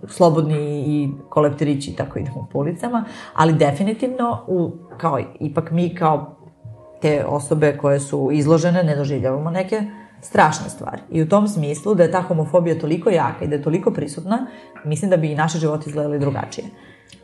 slobodni 0.08 0.84
i 0.86 1.10
kolepterići 1.28 1.90
i 1.90 1.94
tako 1.94 2.18
idemo 2.18 2.48
po 2.52 2.58
ulicama, 2.58 3.04
ali 3.34 3.52
definitivno, 3.52 4.44
u, 4.46 4.72
kao, 4.98 5.18
ipak 5.40 5.70
mi 5.70 5.94
kao 5.94 6.36
te 7.00 7.24
osobe 7.28 7.76
koje 7.76 8.00
su 8.00 8.28
izložene 8.32 8.82
ne 8.82 8.96
doživljavamo 8.96 9.50
neke 9.50 9.82
strašne 10.22 10.70
stvari. 10.70 11.02
I 11.10 11.22
u 11.22 11.28
tom 11.28 11.48
smislu 11.48 11.94
da 11.94 12.02
je 12.02 12.10
ta 12.10 12.22
homofobija 12.22 12.78
toliko 12.78 13.10
jaka 13.10 13.44
i 13.44 13.48
da 13.48 13.54
je 13.54 13.62
toliko 13.62 13.90
prisutna, 13.90 14.46
mislim 14.84 15.10
da 15.10 15.16
bi 15.16 15.32
i 15.32 15.34
naši 15.34 15.58
životi 15.58 15.90
izgledali 15.90 16.18
drugačije. 16.18 16.66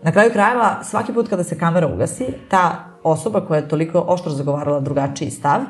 Na 0.03 0.13
kraju 0.13 0.31
krajeva, 0.33 0.85
svaki 0.85 1.13
put 1.13 1.29
kada 1.29 1.45
se 1.45 1.59
kamera 1.59 1.87
ugasi, 1.95 2.27
ta 2.51 2.96
osoba 3.11 3.41
koja 3.41 3.59
je 3.59 3.69
toliko 3.69 4.05
oštro 4.09 4.33
zagovarala 4.33 4.81
drugačiji 4.81 5.31
stav, 5.31 5.61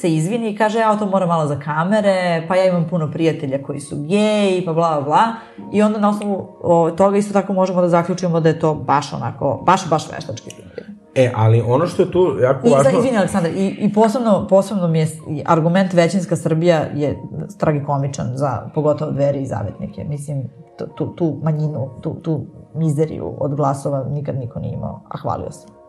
se 0.00 0.14
izvini 0.14 0.50
i 0.50 0.56
kaže, 0.56 0.78
ja 0.78 0.96
to 0.96 1.06
moram 1.06 1.28
malo 1.28 1.46
za 1.46 1.58
kamere, 1.58 2.44
pa 2.48 2.56
ja 2.56 2.64
imam 2.64 2.86
puno 2.90 3.10
prijatelja 3.10 3.62
koji 3.62 3.80
su 3.80 3.96
geji, 3.96 4.64
pa 4.66 4.72
bla, 4.72 4.94
bla, 4.94 5.00
bla. 5.00 5.24
I 5.72 5.82
onda 5.82 5.98
na 5.98 6.08
osnovu 6.08 6.48
o, 6.62 6.90
toga 6.90 7.16
isto 7.16 7.32
tako 7.32 7.52
možemo 7.52 7.80
da 7.80 7.88
zaključimo 7.88 8.40
da 8.40 8.48
je 8.48 8.58
to 8.58 8.74
baš 8.74 9.12
onako, 9.12 9.62
baš, 9.66 9.88
baš 9.90 10.12
veštački 10.12 10.50
film. 10.50 10.68
E, 11.14 11.32
ali 11.36 11.62
ono 11.66 11.86
što 11.86 12.02
je 12.02 12.10
tu 12.10 12.36
jako 12.42 12.68
I, 12.68 12.70
važno... 12.70 12.98
izvini, 12.98 13.18
Aleksandar, 13.18 13.52
i, 13.56 13.66
i 13.66 13.92
posebno, 13.92 14.46
posebno 14.48 14.88
mi 14.88 14.98
je 14.98 15.08
argument 15.46 15.92
većinska 15.92 16.36
Srbija 16.36 16.78
je 16.94 17.18
tragikomičan 17.58 18.26
za 18.34 18.70
pogotovo 18.74 19.10
dveri 19.10 19.42
i 19.42 19.46
zavetnike. 19.46 20.04
Mislim, 20.04 20.48
tu, 20.96 21.06
tu 21.06 21.40
manjinu, 21.42 21.88
tu, 22.00 22.14
tu 22.22 22.40
mizeriju 22.74 23.34
od 23.38 23.54
glasova 23.54 24.04
nikad 24.04 24.38
niko 24.38 24.60
nije 24.60 24.74
imao, 24.74 25.02
a 25.08 25.18
hvalio 25.18 25.50
sam. 25.50 25.79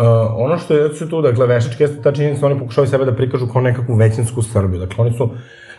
Uh, 0.00 0.06
ono 0.36 0.58
što 0.58 0.74
je 0.74 0.94
su 0.94 1.08
tu, 1.08 1.22
dakle, 1.22 1.46
veštački 1.46 1.82
jeste 1.82 2.02
ta 2.02 2.12
činjenica, 2.12 2.46
oni 2.46 2.58
pokušavaju 2.58 2.90
sebe 2.90 3.04
da 3.04 3.12
prikažu 3.12 3.46
kao 3.52 3.62
nekakvu 3.62 3.94
većinsku 3.94 4.42
Srbiju. 4.42 4.80
Dakle, 4.80 5.04
oni 5.04 5.16
su 5.16 5.28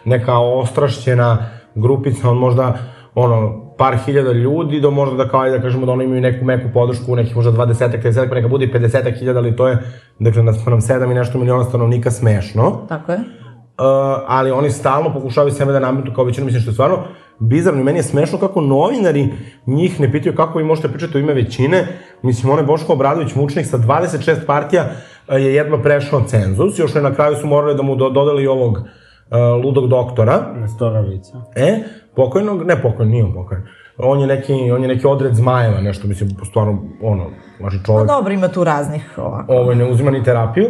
neka 0.05 0.38
ostrašćena 0.38 1.38
grupica, 1.75 2.29
on 2.29 2.38
možda, 2.38 2.77
ono, 3.15 3.62
par 3.77 3.97
hiljada 4.05 4.31
ljudi 4.31 4.81
do 4.81 4.91
možda 4.91 5.15
da 5.23 5.29
kao, 5.29 5.49
da 5.49 5.62
kažemo 5.62 5.86
da 5.86 5.91
oni 5.91 6.05
imaju 6.05 6.21
neku 6.21 6.45
meku 6.45 6.69
podršku, 6.73 7.15
nekih 7.15 7.36
možda 7.36 7.51
20 7.51 8.03
30 8.03 8.29
pa 8.29 8.36
neka 8.36 8.47
bude 8.47 8.65
i 8.65 8.73
50 8.73 9.19
hiljada, 9.19 9.39
ali 9.39 9.55
to 9.55 9.67
je, 9.67 9.77
dakle, 10.19 10.43
na 10.43 10.51
nam 10.51 10.81
7 10.81 11.12
i 11.12 11.13
nešto 11.13 11.38
miliona 11.38 11.63
stanovnika 11.63 12.12
smešno. 12.12 12.86
Tako 12.89 13.12
je. 13.12 13.17
Uh, 13.17 13.86
ali 14.27 14.51
oni 14.51 14.69
stalno 14.69 15.13
pokušavaju 15.13 15.53
sebe 15.53 15.71
da 15.71 15.79
nametu 15.79 16.12
kao 16.15 16.23
većinu, 16.23 16.45
mislim 16.45 16.62
što 16.62 16.69
je 16.69 16.73
stvarno 16.73 16.97
bizarno 17.41 17.81
i 17.81 17.84
meni 17.84 17.99
je 17.99 18.03
smešno 18.03 18.38
kako 18.38 18.62
novinari 18.62 19.29
njih 19.67 19.99
ne 19.99 20.12
pitaju 20.12 20.36
kako 20.36 20.60
vi 20.60 20.65
možete 20.65 20.88
pričati 20.88 21.17
u 21.17 21.21
ime 21.21 21.34
većine. 21.34 21.88
Mislim, 22.23 22.51
onaj 22.51 22.65
Boško 22.65 22.93
Obradović, 22.93 23.36
mučnik 23.36 23.65
sa 23.65 23.77
26 23.77 24.45
partija, 24.45 24.86
uh, 25.27 25.36
je 25.36 25.55
jedva 25.55 25.81
prešao 25.81 26.21
cenzus, 26.21 26.79
još 26.79 26.95
je 26.95 27.01
na 27.01 27.13
kraju 27.13 27.36
su 27.36 27.47
morali 27.47 27.75
da 27.75 27.84
mu 27.84 27.95
do, 27.95 28.10
dodali 28.10 28.47
ovog 28.47 28.77
uh, 28.77 29.65
ludog 29.65 29.88
doktora. 29.88 30.53
Nestorovića. 30.55 31.34
E, 31.55 31.79
pokojnog, 32.15 32.65
ne 32.65 32.81
pokojnog, 32.81 33.12
nije 33.12 33.23
on 33.23 33.34
pokojnog. 33.34 33.67
On 33.97 34.19
je 34.19 34.27
neki, 34.27 34.53
on 34.53 34.81
je 34.81 34.88
neki 34.88 35.07
odred 35.07 35.36
zmajeva, 35.36 35.81
nešto, 35.81 36.07
mislim, 36.07 36.29
stvarno, 36.49 36.84
ono, 37.01 37.25
znači 37.60 37.77
Pa 37.77 37.86
čovek 37.86 38.07
dobro, 38.07 38.34
ima 38.34 38.47
tu 38.47 38.63
raznih 38.63 39.13
ovako. 39.17 39.53
ovaj, 39.53 39.75
ne 39.75 39.91
uzima 39.91 40.12
ni 40.12 40.23
terapiju. 40.23 40.65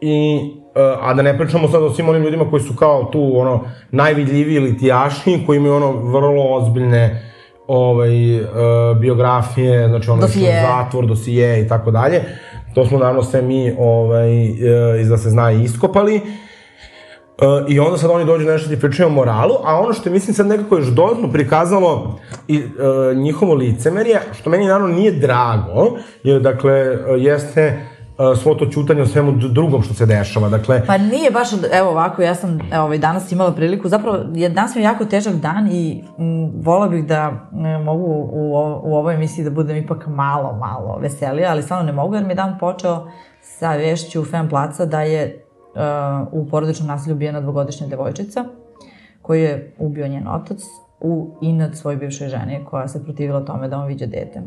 I, 0.00 0.40
uh, 0.64 1.08
a 1.08 1.14
da 1.14 1.22
ne 1.22 1.38
pričamo 1.38 1.68
sad 1.68 1.82
o 1.82 1.90
svim 1.90 2.08
onim 2.08 2.22
ljudima 2.22 2.50
koji 2.50 2.62
su 2.62 2.76
kao 2.76 3.04
tu, 3.04 3.32
ono, 3.34 3.64
najvidljiviji 3.90 4.58
litijaši, 4.58 5.42
koji 5.46 5.56
imaju, 5.56 5.74
ono, 5.74 5.92
vrlo 5.92 6.56
ozbiljne 6.56 7.32
ovaj, 7.72 8.40
uh, 8.40 8.48
biografije, 9.00 9.88
znači, 9.88 10.10
ono, 10.10 10.20
Dosije. 10.20 10.62
zatvor, 10.62 11.06
dosije 11.06 11.62
i 11.62 11.68
tako 11.68 11.90
dalje. 11.90 12.22
To 12.74 12.86
smo, 12.86 12.98
naravno, 12.98 13.22
sve 13.22 13.42
mi, 13.42 13.74
ovaj, 13.78 14.50
uh, 14.50 15.00
iz 15.00 15.08
da 15.08 15.16
se 15.16 15.30
zna, 15.30 15.52
iskopali. 15.52 16.16
Uh, 16.16 17.70
I 17.70 17.80
onda 17.80 17.98
sad 17.98 18.10
oni 18.10 18.24
dođu 18.24 18.46
nešto 18.46 18.68
ti 18.68 18.80
pričaju 18.80 19.06
o 19.06 19.12
moralu, 19.12 19.54
a 19.64 19.80
ono 19.80 19.92
što 19.92 20.08
je, 20.08 20.12
mislim 20.12 20.34
sad 20.34 20.46
nekako 20.46 20.76
još 20.76 20.86
dodatno 20.86 21.32
prikazalo 21.32 22.18
i 22.48 22.58
uh, 22.58 23.16
njihovo 23.16 23.54
licemerje, 23.54 24.20
što 24.40 24.50
meni 24.50 24.66
naravno 24.66 24.96
nije 24.96 25.12
drago, 25.12 25.98
je 26.22 26.40
dakle, 26.40 26.98
jeste 27.18 27.89
svo 28.36 28.54
to 28.54 28.66
čutanje 28.66 29.02
o 29.02 29.06
svemu 29.06 29.32
drugom 29.32 29.82
što 29.82 29.94
se 29.94 30.06
dešava. 30.06 30.48
Dakle, 30.48 30.86
Pa 30.86 30.98
nije 30.98 31.30
baš, 31.30 31.48
evo 31.72 31.90
ovako, 31.90 32.22
ja 32.22 32.34
sam 32.34 32.58
evo, 32.72 32.84
ovaj, 32.84 32.98
danas 32.98 33.32
imala 33.32 33.52
priliku, 33.52 33.88
zapravo 33.88 34.18
je, 34.34 34.48
danas 34.48 34.74
mi 34.74 34.80
je 34.80 34.84
jako 34.84 35.04
težak 35.04 35.34
dan 35.34 35.68
i 35.72 36.04
m, 36.18 36.52
vola 36.62 36.88
bih 36.88 37.06
da 37.06 37.48
m, 37.52 37.84
mogu 37.84 38.04
u, 38.04 38.52
u 38.82 38.96
ovoj 38.96 39.14
emisiji 39.14 39.44
da 39.44 39.50
budem 39.50 39.76
ipak 39.76 40.06
malo, 40.06 40.52
malo 40.52 40.98
veselija, 41.02 41.50
ali 41.50 41.62
stvarno 41.62 41.86
ne 41.86 41.92
mogu 41.92 42.14
jer 42.14 42.24
mi 42.24 42.30
je 42.30 42.34
dan 42.34 42.58
počeo 42.60 43.06
sa 43.42 43.70
vešću 43.76 44.24
Fem 44.24 44.48
Placa 44.48 44.86
da 44.86 45.00
je 45.00 45.44
uh, 45.74 46.28
u 46.32 46.48
porodičnom 46.50 46.88
nasilju 46.88 47.14
ubijena 47.14 47.40
dvogodišnja 47.40 47.86
devojčica 47.86 48.44
koju 49.22 49.42
je 49.42 49.74
ubio 49.78 50.08
njen 50.08 50.28
otac 50.28 50.58
u 51.00 51.36
inad 51.40 51.76
svoj 51.76 51.96
bivšoj 51.96 52.28
ženi 52.28 52.64
koja 52.70 52.88
se 52.88 53.04
protivila 53.04 53.44
tome 53.44 53.68
da 53.68 53.78
on 53.78 53.86
viđa 53.86 54.06
dete. 54.06 54.42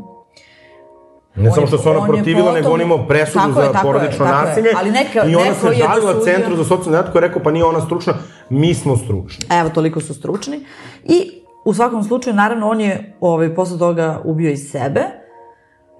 Ne 1.36 1.50
on 1.50 1.56
samo 1.56 1.68
što 1.68 1.78
se 1.78 1.90
ona 1.90 2.00
on 2.00 2.08
protivila, 2.08 2.46
potom- 2.46 2.56
nego 2.56 2.70
on 2.70 2.82
imao 2.82 3.08
presudu 3.08 3.40
Tako 3.40 3.54
za 3.54 3.62
je, 3.62 3.70
porodično 3.84 4.26
je. 4.26 4.32
nasilje 4.32 4.70
Ali 4.78 4.92
neka- 4.92 5.26
i 5.26 5.36
ona 5.36 5.54
se 5.54 5.74
žalila 5.74 6.20
centru 6.22 6.56
za 6.56 6.64
socijalnu 6.64 6.84
zadatku 6.86 7.12
koji 7.12 7.22
je 7.22 7.28
rekao, 7.28 7.44
pa 7.44 7.52
nije 7.52 7.66
ona 7.66 7.82
stručna, 7.82 8.14
mi 8.50 8.74
smo 8.74 8.98
stručni. 8.98 9.46
Evo, 9.52 9.70
toliko 9.70 10.02
su 10.02 10.14
stručni. 10.14 10.66
I 11.04 11.32
u 11.66 11.74
svakom 11.74 12.04
slučaju, 12.04 12.36
naravno, 12.36 12.70
on 12.70 12.82
je 12.82 13.16
ovaj, 13.22 13.56
posle 13.56 13.80
toga 13.80 14.22
ubio 14.24 14.52
i 14.52 14.58
sebe, 14.58 15.02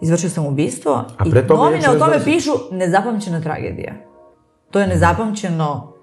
izvršio 0.02 0.30
sam 0.30 0.46
ubistvo 0.46 0.94
A 1.18 1.24
i 1.26 1.32
pre 1.32 1.48
toga 1.48 1.60
novine 1.60 1.78
inače 1.78 1.92
o 1.92 2.00
tome 2.00 2.24
pišu 2.24 2.52
nezapamćena 2.72 3.42
tragedija. 3.42 3.94
To 4.72 4.80
je 4.80 4.88
nezapamćeno 4.88 5.94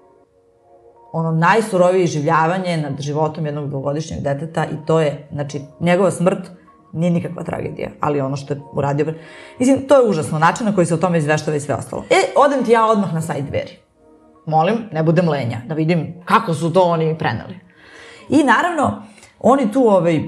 ono 1.13 1.31
najsurovije 1.31 2.07
življavanje 2.07 2.77
nad 2.77 3.01
životom 3.01 3.45
jednog 3.45 3.69
dvogodišnjeg 3.69 4.19
deteta 4.21 4.65
i 4.65 4.85
to 4.85 4.99
je, 4.99 5.27
znači, 5.31 5.61
njegova 5.79 6.11
smrt 6.11 6.39
nije 6.93 7.11
nikakva 7.11 7.43
tragedija, 7.43 7.89
ali 7.99 8.21
ono 8.21 8.35
što 8.35 8.53
je 8.53 8.61
uradio... 8.73 9.13
Mislim, 9.59 9.87
to 9.87 9.95
je 9.95 10.09
užasno 10.09 10.39
način 10.39 10.65
na 10.65 10.75
koji 10.75 10.85
se 10.85 10.93
o 10.93 10.97
tome 10.97 11.17
izveštava 11.17 11.57
i 11.57 11.59
sve 11.59 11.75
ostalo. 11.75 12.03
E, 12.09 12.15
odem 12.35 12.63
ti 12.65 12.71
ja 12.71 12.85
odmah 12.85 13.13
na 13.13 13.21
sajt 13.21 13.45
dveri. 13.45 13.77
Molim, 14.45 14.75
ne 14.91 15.03
budem 15.03 15.29
lenja, 15.29 15.57
da 15.67 15.73
vidim 15.73 16.13
kako 16.25 16.53
su 16.53 16.73
to 16.73 16.81
oni 16.81 17.17
preneli. 17.17 17.59
I 18.29 18.43
naravno, 18.43 19.03
oni 19.39 19.71
tu, 19.71 19.87
ovaj, 19.87 20.21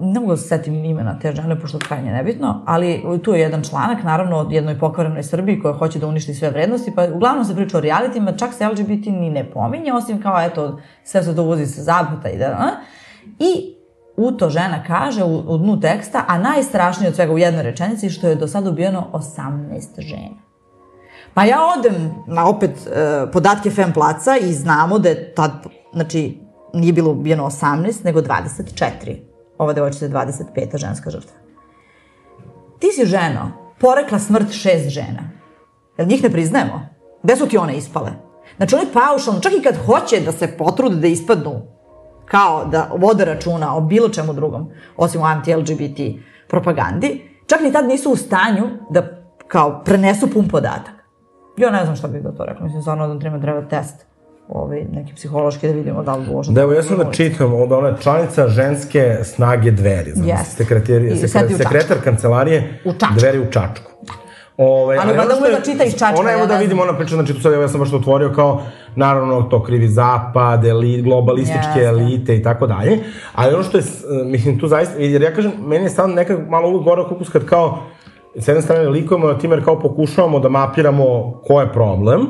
ne 0.00 0.20
mogu 0.20 0.32
da 0.32 0.36
se 0.36 0.48
setim 0.48 0.84
imena 0.84 1.18
te 1.18 1.32
žene, 1.32 1.60
pošto 1.60 1.78
je 1.94 2.02
nebitno, 2.02 2.62
ali 2.66 3.02
tu 3.24 3.34
je 3.34 3.40
jedan 3.40 3.62
članak, 3.64 4.04
naravno, 4.04 4.36
o 4.36 4.48
jednoj 4.50 4.78
pokvarenoj 4.78 5.22
Srbiji 5.22 5.60
koja 5.60 5.74
hoće 5.74 5.98
da 5.98 6.06
uništi 6.06 6.34
sve 6.34 6.50
vrednosti, 6.50 6.92
pa 6.94 7.04
uglavnom 7.14 7.44
se 7.44 7.54
priča 7.54 7.78
o 7.78 7.80
realitima, 7.80 8.32
čak 8.32 8.54
se 8.54 8.68
LGBT 8.68 9.06
ni 9.06 9.30
ne 9.30 9.50
pominje, 9.50 9.92
osim 9.92 10.22
kao, 10.22 10.42
eto, 10.42 10.80
sve 11.04 11.22
se 11.22 11.36
to 11.36 11.42
uvozi 11.42 11.66
sa 11.66 11.82
zapada 11.82 12.28
i 12.28 12.38
da, 12.38 12.44
a? 12.44 12.70
I 13.38 13.77
u 14.18 14.32
to 14.32 14.50
žena 14.50 14.84
kaže 14.86 15.24
u, 15.24 15.38
u 15.38 15.58
dnu 15.58 15.80
teksta, 15.80 16.24
a 16.28 16.38
najstrašnije 16.38 17.08
od 17.08 17.14
svega 17.14 17.32
u 17.32 17.38
jednoj 17.38 17.62
rečenici, 17.62 18.10
što 18.10 18.28
je 18.28 18.34
do 18.34 18.48
sada 18.48 18.70
ubijeno 18.70 19.06
18 19.12 20.00
žena. 20.00 20.36
Pa 21.34 21.44
ja 21.44 21.58
odem 21.78 22.14
na 22.26 22.48
opet 22.48 22.70
e, 22.70 23.26
podatke 23.32 23.70
Fem 23.70 23.92
Placa 23.92 24.36
i 24.36 24.52
znamo 24.52 24.98
da 24.98 25.08
je 25.08 25.34
tad, 25.34 25.50
znači, 25.92 26.38
nije 26.74 26.92
bilo 26.92 27.10
ubijeno 27.10 27.44
18, 27.44 28.04
nego 28.04 28.20
24. 28.20 29.16
Ova 29.58 29.72
devojčica 29.72 30.04
je 30.04 30.10
25. 30.10 30.78
ženska 30.78 31.10
žrtva. 31.10 31.36
Ti 32.78 32.86
si 32.92 33.06
ženo, 33.06 33.50
porekla 33.80 34.18
smrt 34.18 34.52
šest 34.52 34.88
žena. 34.88 35.30
Jel 35.98 36.08
njih 36.08 36.22
ne 36.22 36.30
priznajemo? 36.30 36.88
Gde 37.22 37.36
su 37.36 37.46
ti 37.46 37.58
one 37.58 37.76
ispale? 37.76 38.10
Znači 38.56 38.74
oni 38.74 38.86
paušalno, 38.92 39.40
čak 39.40 39.52
i 39.52 39.62
kad 39.62 39.76
hoće 39.86 40.20
da 40.20 40.32
se 40.32 40.56
potrude 40.58 40.96
da 40.96 41.06
ispadnu 41.06 41.77
kao 42.30 42.64
da 42.64 42.90
vode 42.96 43.24
računa 43.24 43.76
o 43.76 43.80
bilo 43.80 44.08
čemu 44.08 44.32
drugom, 44.32 44.70
osim 44.96 45.20
o 45.20 45.24
anti-LGBT 45.24 46.18
propagandi, 46.48 47.20
čak 47.46 47.60
ni 47.60 47.72
tad 47.72 47.88
nisu 47.88 48.12
u 48.12 48.16
stanju 48.16 48.64
da 48.90 49.02
kao 49.48 49.82
prenesu 49.84 50.30
pun 50.30 50.48
podatak. 50.48 50.94
Ja 51.56 51.70
ne 51.70 51.84
znam 51.84 51.96
šta 51.96 52.08
bih 52.08 52.22
da 52.22 52.32
to 52.32 52.44
rekla, 52.44 52.64
mislim 52.64 52.82
stvarno 52.82 53.14
da 53.14 53.20
treba, 53.20 53.38
treba 53.40 53.62
test 53.62 54.06
ovaj, 54.48 54.84
neki 54.92 55.14
psihološki 55.14 55.66
da 55.66 55.72
vidimo 55.72 56.02
da 56.02 56.14
li 56.14 56.26
možemo... 56.26 56.54
Da, 56.54 56.60
evo, 56.60 56.72
ja 56.72 56.82
sam 56.82 56.98
da 56.98 57.10
čitam, 57.12 57.54
od 57.54 57.72
ona 57.72 57.88
je 57.88 57.94
članica 58.00 58.48
ženske 58.48 59.18
snage 59.24 59.70
dveri, 59.70 60.10
znam, 60.10 60.28
Jeste. 60.28 60.64
sekretar, 60.64 61.02
I 61.02 61.10
sekre, 61.10 61.28
sad 61.28 61.50
i 61.50 61.54
u 61.54 61.58
Čačku. 61.58 61.72
sekretar 61.72 62.04
kancelarije 62.04 62.80
U 62.84 62.92
Čačku. 62.92 63.14
dveri 63.18 63.38
u 63.38 63.50
Čačku. 63.50 63.87
Ove, 64.58 64.96
Ali 64.98 65.16
valjda 65.18 65.34
ume 65.36 65.50
da 65.50 65.60
čita 65.62 65.84
iz 65.84 65.92
Čačka, 65.92 66.20
Ona, 66.20 66.32
evo 66.32 66.46
da 66.46 66.56
vidimo, 66.56 66.82
ona 66.82 66.92
priča, 66.92 67.14
znači 67.14 67.34
tu 67.34 67.40
sad, 67.40 67.52
ja 67.52 67.68
sam 67.68 67.80
baš 67.80 67.90
to 67.90 67.96
otvorio 67.96 68.30
kao, 68.30 68.62
naravno, 68.96 69.42
to 69.42 69.62
krivi 69.62 69.88
zapad, 69.88 70.64
eli, 70.64 71.02
globalističke 71.02 71.58
Jeste. 71.76 71.84
elite 71.84 72.36
i 72.36 72.42
tako 72.42 72.66
dalje, 72.66 72.98
ali 73.34 73.54
ono 73.54 73.62
što 73.62 73.78
je, 73.78 73.82
s- 73.82 74.04
mislim, 74.24 74.58
tu 74.58 74.68
zaista, 74.68 74.98
jer 74.98 75.22
ja 75.22 75.34
kažem, 75.34 75.52
meni 75.58 75.84
je 75.84 75.90
stavno 75.90 76.14
nekak 76.14 76.38
malo 76.48 76.68
uvijek 76.68 76.84
gore 76.84 77.02
kukus 77.04 77.28
kad 77.28 77.44
kao, 77.44 77.78
s 78.36 78.48
jedne 78.48 78.62
strane 78.62 78.88
likujemo 78.88 79.26
na 79.26 79.38
tim 79.38 79.50
jer 79.50 79.64
kao 79.64 79.80
pokušavamo 79.80 80.38
da 80.40 80.48
mapiramo 80.50 81.04
ko 81.42 81.60
je 81.60 81.72
problem, 81.72 82.26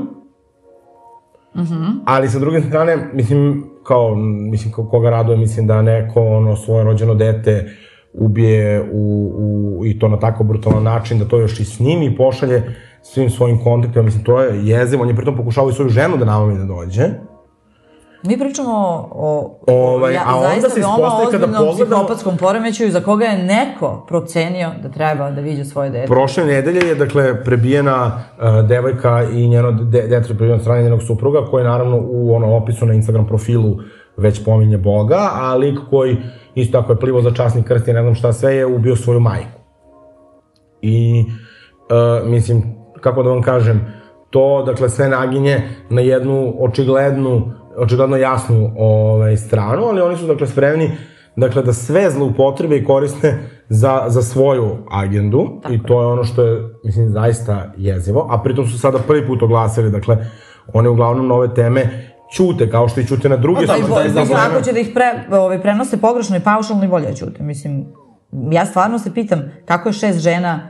Ali 2.04 2.28
sa 2.28 2.38
druge 2.38 2.60
strane, 2.60 3.10
mislim, 3.12 3.64
kao, 3.82 4.14
mislim, 4.14 4.72
ko- 4.72 4.88
koga 4.88 5.10
raduje, 5.10 5.38
mislim 5.38 5.66
da 5.66 5.82
neko, 5.82 6.22
ono, 6.22 6.56
svoje 6.56 6.84
rođeno 6.84 7.14
dete 7.14 7.70
ubije 8.12 8.90
u, 8.92 9.33
u, 9.79 9.87
i 9.87 9.99
to 9.99 10.09
na 10.09 10.18
tako 10.18 10.44
brutalan 10.44 10.83
način, 10.83 11.18
da 11.18 11.25
to 11.25 11.38
još 11.38 11.61
i 11.61 11.64
snimi 11.64 12.07
i 12.07 12.16
pošalje 12.16 12.62
svim 13.03 13.31
svojim 13.31 13.64
kontaktima, 13.64 14.03
mislim, 14.05 14.25
to 14.25 14.40
je 14.40 14.66
jezivo, 14.66 15.03
on 15.03 15.09
je 15.09 15.16
pritom 15.16 15.37
pokušavao 15.37 15.71
i 15.71 15.75
svoju 15.75 15.88
ženu 15.88 16.16
da 16.16 16.25
namami 16.25 16.59
da 16.59 16.64
dođe. 16.64 17.09
Mi 18.23 18.38
pričamo 18.38 18.73
o, 19.12 19.59
Ovaj, 19.66 20.14
ja, 20.14 20.23
a 20.27 20.37
onda 20.37 20.68
se 20.68 20.81
ispostavi 20.81 21.31
kada 21.31 21.47
pogledamo- 21.47 21.75
psihopatskom 21.75 22.37
poremećaju 22.37 22.90
za 22.90 23.01
koga 23.01 23.25
je 23.25 23.44
neko 23.44 24.05
procenio 24.09 24.71
da 24.83 24.88
treba 24.88 25.31
da 25.31 25.40
viđe 25.40 25.64
svoje 25.64 25.90
dete. 25.90 26.07
Prošle 26.07 26.44
nedelje 26.44 26.88
je, 26.88 26.94
dakle, 26.94 27.44
prebijena 27.44 28.07
uh, 28.38 28.68
devojka 28.68 29.23
i 29.33 29.49
njeno 29.49 29.73
de, 29.73 30.03
dete 30.03 30.27
prebijeno 30.27 30.55
od 30.55 30.61
strane 30.61 30.83
njenog 30.83 31.03
supruga, 31.03 31.44
koji 31.51 31.62
je 31.62 31.68
naravno 31.68 31.99
u 32.03 32.35
ono, 32.35 32.57
opisu 32.57 32.87
na 32.87 32.94
Instagram 32.94 33.27
profilu 33.27 33.77
već 34.16 34.44
pominje 34.44 34.79
Boga, 34.79 35.31
a 35.33 35.55
lik 35.55 35.79
koji 35.90 36.16
isto 36.59 36.81
tako 36.81 36.92
je 36.92 36.99
plivo 36.99 37.23
za 37.23 37.31
časni 37.31 37.62
krst 37.62 37.88
i 37.88 37.92
ne 37.92 38.03
znam 38.03 38.14
šta 38.14 38.33
sve 38.33 38.55
je 38.55 38.66
ubio 38.66 38.97
svoju 38.97 39.21
majku. 39.21 39.61
I, 40.83 41.25
uh, 41.25 42.29
mislim, 42.29 42.62
kako 43.01 43.23
da 43.23 43.31
vam 43.31 43.42
kažem, 43.42 43.94
to, 44.31 44.62
dakle, 44.66 44.88
sve 44.88 45.09
naginje 45.09 45.62
na 45.90 46.01
jednu 46.01 46.55
očiglednu, 46.61 47.53
očigledno 47.77 48.16
jasnu 48.16 48.73
ovaj, 48.77 49.37
stranu, 49.37 49.85
ali 49.85 50.01
oni 50.01 50.16
su, 50.16 50.27
dakle, 50.27 50.47
spremni 50.47 50.90
dakle, 51.37 51.62
da 51.62 51.73
sve 51.73 52.11
zloupotrebe 52.11 52.77
i 52.77 52.85
koriste 52.85 53.38
za, 53.68 54.05
za 54.09 54.23
svoju 54.23 54.77
agendu. 54.90 55.49
Tako 55.62 55.75
i 55.75 55.83
to 55.83 56.01
je 56.01 56.07
ono 56.07 56.25
što 56.25 56.42
je, 56.42 56.62
mislim, 56.85 57.09
zaista 57.09 57.73
jezivo, 57.77 58.27
a 58.31 58.42
pritom 58.42 58.66
su 58.66 58.79
sada 58.79 58.99
prvi 58.99 59.27
put 59.27 59.42
oglasili, 59.42 59.90
dakle, 59.90 60.16
one 60.75 60.88
uglavnom 60.88 61.27
nove 61.27 61.55
teme 61.55 62.09
ćute, 62.32 62.70
kao 62.70 62.88
što 62.88 63.00
i 63.00 63.06
ćute 63.06 63.28
na 63.28 63.36
druge 63.36 63.66
Pa 63.66 63.78
da, 63.78 63.86
pa 63.88 64.02
da, 64.02 64.24
da, 64.24 64.48
ako 64.50 64.64
će 64.64 64.72
da 64.72 64.78
ih 64.80 64.90
pre, 64.94 65.36
ovaj, 65.36 65.62
prenose 65.62 65.96
pogrešno 65.96 66.36
i 66.36 66.40
paušalno 66.40 66.84
i 66.84 66.88
bolje 66.88 67.14
ćute. 67.14 67.42
Mislim, 67.42 67.86
ja 68.50 68.66
stvarno 68.66 68.98
se 68.98 69.14
pitam 69.14 69.52
kako 69.64 69.88
je 69.88 69.92
šest 69.92 70.18
žena, 70.18 70.60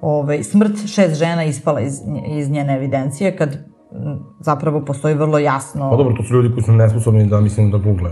ovaj, 0.00 0.42
smrt 0.42 0.86
šest 0.86 1.14
žena 1.14 1.44
ispala 1.44 1.80
iz, 1.80 2.00
iz 2.28 2.50
njene 2.50 2.74
evidencije, 2.76 3.36
kad 3.36 3.54
m, 3.54 4.18
zapravo 4.40 4.84
postoji 4.84 5.14
vrlo 5.14 5.38
jasno... 5.38 5.90
Pa 5.90 5.96
dobro, 5.96 6.14
to 6.16 6.22
su 6.22 6.34
ljudi 6.34 6.54
koji 6.54 6.62
su 6.62 6.72
nesposobni 6.72 7.26
da, 7.26 7.40
mislim, 7.40 7.70
da 7.70 7.78
google. 7.78 8.10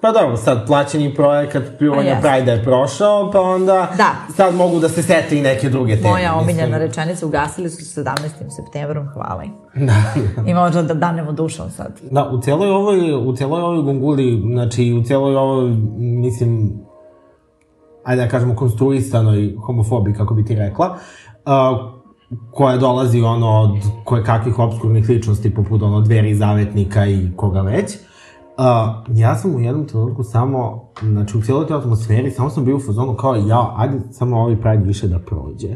Pa 0.00 0.12
dobro, 0.12 0.36
sad 0.36 0.66
plaćeni 0.66 1.14
projekat 1.14 1.62
pljuvanja 1.78 2.10
jeste. 2.10 2.28
Pride 2.28 2.52
je 2.52 2.64
prošao, 2.64 3.30
pa 3.30 3.40
onda 3.40 3.88
Da. 3.96 4.10
sad 4.36 4.54
mogu 4.54 4.78
da 4.78 4.88
se 4.88 5.02
sete 5.02 5.38
i 5.38 5.42
neke 5.42 5.68
druge 5.68 5.96
teme. 5.96 6.08
Moja 6.08 6.34
omiljena 6.34 6.78
rečenica, 6.78 7.26
ugasili 7.26 7.70
su 7.70 8.00
17. 8.00 8.14
septembrom, 8.56 9.08
hvala 9.08 9.44
im. 9.44 9.52
Ima 10.50 10.60
možda 10.60 10.82
da 10.82 10.94
danemo 10.94 11.32
dušom 11.32 11.70
sad. 11.70 12.00
Da, 12.10 12.30
u 12.32 12.40
cijeloj 12.40 12.70
ovoj, 12.70 13.14
u 13.14 13.36
cijeloj 13.36 13.62
ovoj 13.62 13.82
gunguli, 13.82 14.42
znači 14.52 14.92
u 15.00 15.02
cijeloj 15.04 15.36
ovoj, 15.36 15.70
mislim, 15.98 16.72
ajde 18.04 18.22
da 18.22 18.28
kažemo, 18.28 18.56
konstruisanoj 18.56 19.54
homofobiji, 19.66 20.14
kako 20.14 20.34
bi 20.34 20.44
ti 20.44 20.54
rekla, 20.54 20.96
uh, 21.44 21.52
koja 22.52 22.76
dolazi 22.76 23.22
ono 23.22 23.60
od 23.60 23.78
koje 24.04 24.24
kakvih 24.24 24.58
obskurnih 24.58 25.08
ličnosti, 25.08 25.54
poput 25.54 25.82
ono 25.82 26.00
dveri 26.00 26.34
zavetnika 26.34 27.06
i 27.06 27.28
koga 27.36 27.60
već, 27.60 27.94
Uh, 27.94 28.09
ja 29.08 29.36
sam 29.36 29.54
u 29.54 29.60
jednom 29.60 29.86
trenutku 29.86 30.22
samo, 30.22 30.90
znači 31.02 31.38
u 31.38 31.42
cijeloj 31.42 31.66
toj 31.66 31.78
atmosferi, 31.78 32.30
samo 32.30 32.50
sam 32.50 32.64
bio 32.64 32.76
u 32.76 32.80
fazonu 32.80 33.16
kao, 33.16 33.34
ja, 33.34 33.74
ajde 33.76 34.00
samo 34.12 34.40
ovaj 34.40 34.56
Pride 34.56 34.84
više 34.84 35.08
da 35.08 35.18
prođe. 35.18 35.68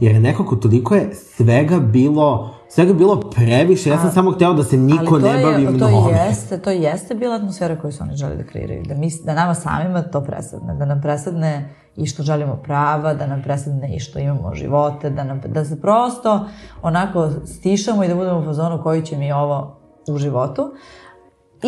Jer 0.00 0.14
je 0.14 0.20
nekako 0.20 0.56
toliko 0.56 0.94
je 0.94 1.10
svega 1.14 1.78
bilo, 1.78 2.54
svega 2.68 2.92
bilo 2.92 3.20
previše, 3.20 3.90
ja 3.90 3.98
sam 3.98 4.10
samo 4.10 4.30
hteo 4.30 4.52
da 4.52 4.64
se 4.64 4.76
niko 4.76 5.14
Ali 5.14 5.22
to 5.22 5.32
ne 5.32 5.42
bavi 5.42 5.62
je, 5.62 5.78
to 5.78 5.88
mnogo. 5.88 6.08
jeste, 6.08 6.58
to 6.58 6.70
jeste 6.70 7.14
bila 7.14 7.34
atmosfera 7.34 7.76
koju 7.76 7.92
su 7.92 8.02
oni 8.02 8.16
želi 8.16 8.36
da 8.36 8.44
kreiraju. 8.44 8.82
Da, 8.88 8.94
mi, 8.94 9.10
da 9.24 9.34
nama 9.34 9.54
samima 9.54 10.02
to 10.02 10.20
presadne. 10.20 10.74
Da 10.74 10.84
nam 10.84 11.00
presadne 11.00 11.74
i 11.96 12.06
što 12.06 12.22
želimo 12.22 12.56
prava, 12.56 13.14
da 13.14 13.26
nam 13.26 13.42
presadne 13.42 13.96
i 13.96 14.00
što 14.00 14.18
imamo 14.18 14.54
živote, 14.54 15.10
da, 15.10 15.24
nam, 15.24 15.40
da 15.46 15.64
se 15.64 15.80
prosto 15.80 16.46
onako 16.82 17.30
stišamo 17.44 18.04
i 18.04 18.08
da 18.08 18.14
budemo 18.14 18.38
u 18.38 18.44
fazonu 18.44 18.82
koji 18.82 19.02
će 19.02 19.16
mi 19.16 19.32
ovo 19.32 19.76
u 20.08 20.18
životu. 20.18 20.72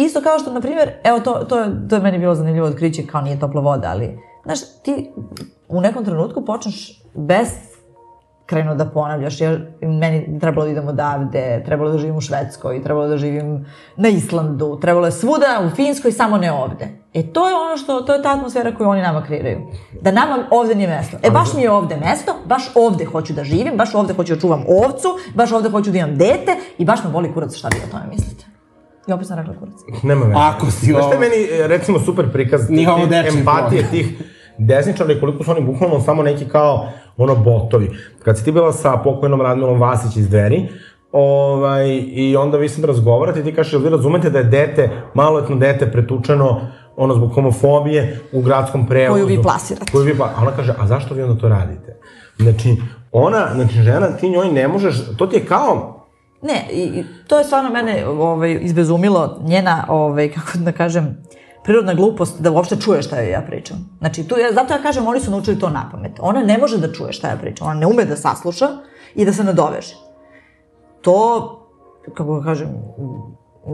Isto 0.04 0.20
kao 0.20 0.38
što, 0.38 0.52
na 0.52 0.60
primjer, 0.60 0.90
evo 1.04 1.20
to, 1.20 1.34
to, 1.34 1.64
to 1.88 1.96
je 1.96 2.02
meni 2.02 2.18
bilo 2.18 2.34
zanimljivo 2.34 2.66
otkriće, 2.66 3.06
kao 3.06 3.20
nije 3.20 3.40
topla 3.40 3.60
voda, 3.60 3.88
ali, 3.90 4.18
znaš, 4.44 4.58
ti 4.84 5.10
u 5.68 5.80
nekom 5.80 6.04
trenutku 6.04 6.44
počneš 6.44 7.02
bez 7.14 7.48
krenu 8.46 8.74
da 8.74 8.84
ponavljaš, 8.84 9.40
jer 9.40 9.66
meni 9.82 10.38
trebalo 10.40 10.64
da 10.64 10.72
idem 10.72 10.88
odavde, 10.88 11.62
trebalo 11.64 11.90
da 11.90 11.98
živim 11.98 12.16
u 12.16 12.20
Švedskoj, 12.20 12.82
trebalo 12.82 13.08
da 13.08 13.16
živim 13.16 13.66
na 13.96 14.08
Islandu, 14.08 14.78
trebalo 14.80 15.06
je 15.06 15.12
svuda 15.12 15.60
u 15.66 15.76
Finskoj, 15.76 16.12
samo 16.12 16.38
ne 16.38 16.52
ovde. 16.52 16.88
E 17.14 17.22
to 17.32 17.48
je 17.48 17.54
ono 17.54 17.76
što, 17.76 18.00
to 18.00 18.14
je 18.14 18.22
ta 18.22 18.32
atmosfera 18.32 18.74
koju 18.74 18.88
oni 18.88 19.02
nama 19.02 19.22
kreiraju. 19.22 19.60
Da 20.00 20.10
nama 20.10 20.44
ovde 20.50 20.74
nije 20.74 20.88
mesto. 20.88 21.16
E 21.22 21.30
baš 21.30 21.54
mi 21.54 21.62
je 21.62 21.70
ovde 21.70 21.96
mesto, 21.96 22.34
baš 22.46 22.62
ovde 22.74 23.04
hoću 23.04 23.32
da 23.32 23.44
živim, 23.44 23.76
baš 23.76 23.94
ovde 23.94 24.14
hoću 24.14 24.34
da 24.34 24.40
čuvam 24.40 24.64
ovcu, 24.68 25.08
baš 25.34 25.52
ovde 25.52 25.70
hoću 25.70 25.90
da 25.90 25.98
imam 25.98 26.16
dete 26.16 26.56
i 26.78 26.84
baš 26.84 27.04
me 27.04 27.10
boli 27.10 27.32
kurac 27.34 27.54
šta 27.54 27.68
vi 27.68 27.80
o 27.88 27.90
tome 27.90 28.04
mislite. 28.10 28.57
I 29.08 29.12
opet 29.12 29.26
sam 29.26 29.38
rekla 29.38 29.54
kurac. 29.54 29.74
Nema 30.02 30.24
veze. 30.24 30.34
Ako 30.38 30.66
si 30.66 30.86
Znaš 30.86 30.96
šta 30.96 30.98
je 31.04 31.04
ovo- 31.08 31.20
meni, 31.20 31.36
e, 31.54 31.66
recimo, 31.66 32.00
super 32.00 32.32
prikaz 32.32 32.60
te- 32.60 32.66
te 32.66 33.06
dečiji 33.08 33.38
empatije 33.38 33.90
tih 33.90 34.22
desničara 34.58 35.12
i 35.12 35.20
koliko 35.20 35.44
su 35.44 35.50
oni 35.50 35.60
bukvalno 35.62 36.00
samo 36.00 36.22
neki 36.22 36.44
kao, 36.44 36.88
ono, 37.16 37.34
botovi. 37.36 37.90
Kad 38.24 38.38
si 38.38 38.44
ti 38.44 38.52
bila 38.52 38.72
sa 38.72 38.96
pokojnom 38.96 39.40
Radmilom 39.40 39.80
Vasić 39.80 40.16
iz 40.16 40.28
dveri, 40.28 40.68
ovaj, 41.12 41.86
i 42.06 42.36
onda 42.36 42.58
vi 42.58 42.68
sad 42.68 42.84
razgovarate 42.84 43.40
i 43.40 43.44
ti 43.44 43.54
kažeš, 43.54 43.72
jel 43.72 43.82
vi 43.82 43.88
razumete 43.90 44.30
da 44.30 44.38
je 44.38 44.44
dete, 44.44 44.90
maloletno 45.14 45.56
dete 45.56 45.92
pretučeno 45.92 46.60
ono 46.96 47.14
zbog 47.14 47.32
homofobije 47.32 48.20
u 48.32 48.42
gradskom 48.42 48.86
prevozu. 48.86 49.14
Koju 49.14 49.36
vi 49.36 49.42
plasirate. 49.42 49.92
Koju 49.92 50.04
vi 50.04 50.16
pla... 50.16 50.30
A 50.36 50.42
ona 50.42 50.50
kaže, 50.50 50.74
a 50.78 50.86
zašto 50.86 51.14
vi 51.14 51.22
onda 51.22 51.40
to 51.40 51.48
radite? 51.48 51.96
Znači, 52.38 52.76
ona, 53.12 53.48
znači 53.54 53.74
žena, 53.74 54.06
ti 54.10 54.30
njoj 54.30 54.48
ne 54.48 54.68
možeš, 54.68 54.94
to 55.16 55.26
ti 55.26 55.36
je 55.36 55.44
kao, 55.44 55.97
Ne, 56.42 56.66
i, 56.72 56.82
i 56.82 57.04
to 57.26 57.38
je 57.38 57.44
stvarno 57.44 57.70
mene 57.70 58.06
ovaj, 58.06 58.58
izbezumilo, 58.60 59.38
njena, 59.44 59.84
ovaj, 59.88 60.30
kako 60.32 60.58
da 60.58 60.72
kažem, 60.72 61.24
prirodna 61.64 61.94
glupost 61.94 62.40
da 62.40 62.50
uopšte 62.50 62.76
čuje 62.76 63.02
šta 63.02 63.20
joj 63.20 63.30
ja 63.30 63.40
pričam. 63.40 63.96
Znači, 63.98 64.24
tu, 64.28 64.38
ja, 64.38 64.52
zato 64.52 64.74
ja 64.74 64.82
kažem, 64.82 65.06
oni 65.06 65.20
su 65.20 65.30
naučili 65.30 65.58
to 65.58 65.70
na 65.70 65.88
pamet. 65.92 66.12
Ona 66.20 66.42
ne 66.42 66.58
može 66.58 66.78
da 66.78 66.92
čuje 66.92 67.12
šta 67.12 67.28
ja 67.28 67.36
pričam, 67.36 67.66
ona 67.66 67.80
ne 67.80 67.86
ume 67.86 68.04
da 68.04 68.16
sasluša 68.16 68.68
i 69.14 69.24
da 69.24 69.32
se 69.32 69.44
nadoveže. 69.44 69.94
To, 71.00 71.54
kako 72.14 72.38
da 72.38 72.44
kažem, 72.44 72.68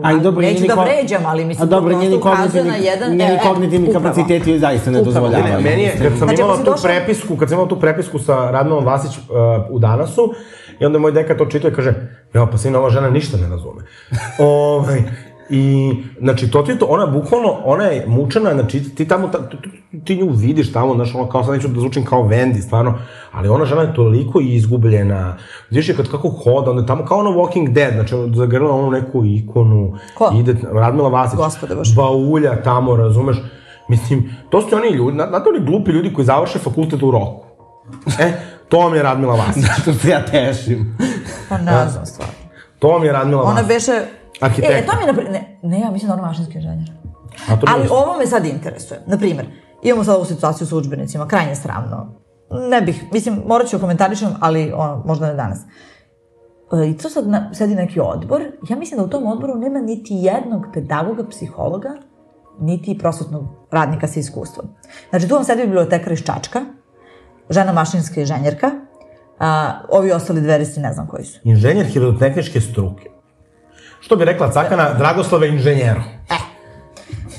A 0.03 0.13
i 0.13 0.21
dobro, 0.21 0.43
neću 0.43 0.55
njeni 0.55 0.69
da 0.69 0.75
vređam, 0.75 1.23
ali 1.27 1.45
mislim, 1.45 1.69
A 1.69 1.71
dobro, 1.71 1.93
to 1.93 1.99
njeni 2.01 2.21
prosto 2.21 2.31
ukazuje 2.31 2.63
kognitivni, 2.63 2.71
na 2.71 2.91
jedan... 2.91 3.11
njeni 3.11 3.33
e, 3.33 3.35
e, 3.35 3.49
kognitivni 3.49 3.89
upravo. 3.89 4.05
kapaciteti 4.05 4.51
joj 4.51 4.59
zaista 4.59 4.91
ne 4.91 5.03
dozvoljavaju. 5.03 5.55
Ne, 5.55 5.61
meni 5.61 5.83
je, 5.83 5.93
kad 6.03 6.19
sam 6.19 6.29
Znači, 6.29 6.43
imala 6.43 6.57
tu 6.57 6.65
došla- 6.65 6.83
prepisku, 6.83 7.37
kad 7.37 7.49
sam 7.49 7.57
imala 7.57 7.69
tu 7.69 7.81
prepisku 7.81 8.19
sa 8.19 8.51
Radmilom 8.51 8.85
Vasić 8.85 9.19
uh, 9.19 9.25
u 9.71 9.79
Danasu, 9.79 10.35
i 10.81 10.85
onda 10.85 10.99
moj 10.99 11.13
deka 11.13 11.37
to 11.37 11.47
čitao 11.47 11.71
i 11.71 11.75
kaže, 11.75 11.95
ja, 12.35 12.47
pa 12.47 12.59
sina, 12.59 12.79
ova 12.79 12.91
žena 12.91 13.11
ništa 13.11 13.37
ne 13.37 13.49
razume. 13.49 13.83
ovaj, 14.39 15.03
I, 15.51 15.93
znači, 16.21 16.51
to 16.51 16.63
ti 16.63 16.71
je 16.71 16.79
to, 16.79 16.87
ona 16.87 17.07
bukvalno, 17.07 17.49
ona 17.65 17.85
je 17.85 18.05
mučena, 18.07 18.55
znači, 18.55 18.95
ti 18.95 19.09
tamo, 19.09 19.29
ta, 19.29 19.49
ti, 19.49 19.57
ti 20.05 20.17
nju 20.17 20.31
vidiš 20.31 20.73
tamo, 20.73 20.95
znaš, 20.95 21.15
ono, 21.15 21.29
kao 21.29 21.45
sad 21.45 21.55
neću 21.55 21.69
da 21.69 21.81
zvučim 21.81 22.05
kao 22.05 22.23
Wendy, 22.23 22.63
stvarno, 22.63 22.95
ali 23.33 23.49
ona 23.49 23.65
žena 23.65 23.83
je 23.83 23.95
toliko 23.95 24.41
izgubljena, 24.41 25.37
vidiš 25.71 25.89
je 25.89 25.97
kad 25.97 26.11
kako 26.11 26.29
hoda, 26.29 26.71
onda 26.71 26.83
je 26.83 26.87
tamo 26.87 27.05
kao 27.05 27.19
ono 27.19 27.31
Walking 27.31 27.73
Dead, 27.73 27.93
znači, 27.95 28.15
zagrla 28.35 28.71
onu 28.71 28.91
neku 28.91 29.25
ikonu, 29.25 29.97
Ko? 30.15 30.33
ide, 30.41 30.55
Radmila 30.73 31.09
Vasić, 31.09 31.37
Gospode 31.37 31.75
Bože. 31.75 31.95
baulja 31.97 32.63
tamo, 32.63 32.97
razumeš, 32.97 33.37
mislim, 33.89 34.31
to 34.51 34.61
su 34.61 34.77
oni 34.77 34.97
ljudi, 34.97 35.17
na- 35.17 35.29
znate 35.29 35.49
oni 35.49 35.67
glupi 35.67 35.91
ljudi 35.91 36.13
koji 36.15 36.25
završe 36.25 36.59
fakultet 36.59 37.03
u 37.03 37.11
roku. 37.11 37.45
E, 38.21 38.33
to 38.69 38.79
vam 38.79 38.95
je 38.95 39.03
Radmila 39.03 39.35
Vasić. 39.37 39.65
Što 39.83 39.93
se 40.03 40.11
ja 40.11 40.27
tešim. 40.27 40.97
Pa 41.49 41.59
ne 41.59 41.89
znam 41.89 42.07
stvarno. 42.07 42.35
To 42.79 42.89
vam 42.89 43.05
je 43.05 43.13
Radmila 43.13 43.43
Ona 43.43 43.53
Vasić. 43.53 43.69
beše... 43.69 43.93
Arhitekta. 44.41 44.77
E, 44.77 44.87
to 44.87 44.93
mi 44.97 45.03
je, 45.03 45.13
napri- 45.13 45.33
ne, 45.33 45.59
ne, 45.63 45.81
ja 45.81 45.91
mislim 45.91 46.09
da 46.09 46.15
ona 46.15 46.23
mašinski 46.23 46.55
inženjer. 46.55 46.91
A 47.49 47.57
to 47.57 47.67
Ali 47.71 47.89
ovo 47.91 48.19
me 48.19 48.27
sad 48.27 48.45
interesuje. 48.47 49.01
Naprimer, 49.07 49.47
imamo 49.83 50.05
sad 50.05 50.17
ovu 50.17 50.25
situaciju 50.25 50.67
sa 50.67 50.77
učbenicima, 50.77 51.29
krajnje 51.29 51.55
sramno. 51.57 52.15
Ne 52.71 52.81
bih, 52.81 53.05
mislim, 53.13 53.43
morat 53.47 53.69
ću 53.69 53.79
komentarišem, 53.79 54.29
ali 54.41 54.73
ono, 54.77 55.03
možda 55.07 55.27
ne 55.27 55.35
danas. 55.35 55.59
E, 56.73 56.89
I 56.91 56.97
to 56.97 57.09
sad 57.11 57.29
na, 57.29 57.55
sedi 57.55 57.75
neki 57.75 58.01
odbor. 58.01 58.43
Ja 58.69 58.77
mislim 58.77 58.99
da 58.99 59.05
u 59.05 59.09
tom 59.09 59.27
odboru 59.27 59.55
nema 59.55 59.81
niti 59.81 60.15
jednog 60.15 60.67
pedagoga, 60.75 61.29
psihologa, 61.29 61.91
niti 62.61 62.99
prosvetnog 62.99 63.45
radnika 63.71 64.07
sa 64.09 64.21
iskustvom. 64.21 64.67
Znači, 65.11 65.29
tu 65.29 65.35
vam 65.35 65.45
sedi 65.45 65.63
bibliotekar 65.63 66.13
iz 66.13 66.23
Čačka, 66.25 66.61
žena 67.51 67.73
mašinska 67.73 68.21
inženjerka, 68.21 68.71
a, 69.39 69.81
ovi 69.89 70.13
ostali 70.13 70.41
dveristi 70.41 70.81
ne 70.81 70.93
znam 70.93 71.07
koji 71.07 71.25
su. 71.25 71.41
Inženjer 71.45 71.87
hidrotehničke 71.87 72.61
struke. 72.61 73.11
Što 74.01 74.17
bi 74.17 74.25
rekla 74.25 74.51
Cakana, 74.53 74.95
Dragoslave 74.99 75.49
inženjero. 75.49 76.03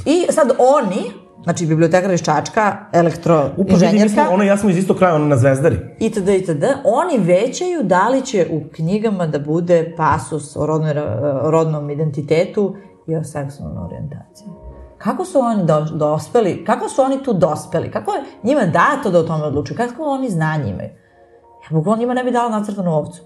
I 0.06 0.26
sad 0.30 0.52
oni, 0.60 1.12
znači 1.44 1.66
bibliotekar 1.66 2.14
iz 2.14 2.22
Čačka, 2.22 2.78
mi 2.94 3.00
smo, 3.00 3.00
elektroinženjerka, 3.00 4.28
ono, 4.32 4.44
ja 4.44 4.58
smo 4.58 4.70
iz 4.70 4.78
istog 4.78 4.98
kraja, 4.98 5.16
ono 5.16 5.26
na 5.26 5.38
Zvezdari. 5.38 5.78
itd., 6.00 6.30
itd., 6.30 6.64
oni 6.84 7.18
većaju 7.18 7.84
da 7.84 8.10
li 8.10 8.22
će 8.22 8.48
u 8.52 8.62
knjigama 8.74 9.28
da 9.28 9.40
bude 9.40 9.94
pasus 9.98 10.56
o, 10.56 10.66
rodnoj, 10.66 10.94
rodnom 11.44 11.90
identitetu 11.90 12.76
i 13.08 13.16
o 13.16 13.24
seksualnoj 13.24 13.84
orijentaciji. 13.86 14.48
Kako 15.06 15.26
su 15.26 15.40
oni 15.40 15.64
do, 15.64 15.82
dospeli, 15.82 16.66
kako 16.66 16.90
su 16.90 17.02
oni 17.02 17.24
tu 17.24 17.34
dospeli, 17.34 17.92
kako 17.92 18.12
je 18.12 18.24
njima 18.44 18.62
dato 18.66 19.12
da 19.12 19.20
o 19.20 19.24
tome 19.24 19.44
odlučuju, 19.44 19.78
kako 19.78 20.04
oni 20.04 20.30
znanje 20.30 20.70
imaju? 20.70 20.90
Ja 21.64 21.70
bukvalno 21.70 22.00
njima 22.00 22.14
ne 22.14 22.24
bi 22.24 22.32
dala 22.32 22.50
nacrtanu 22.50 22.94
ovcu. 22.94 23.22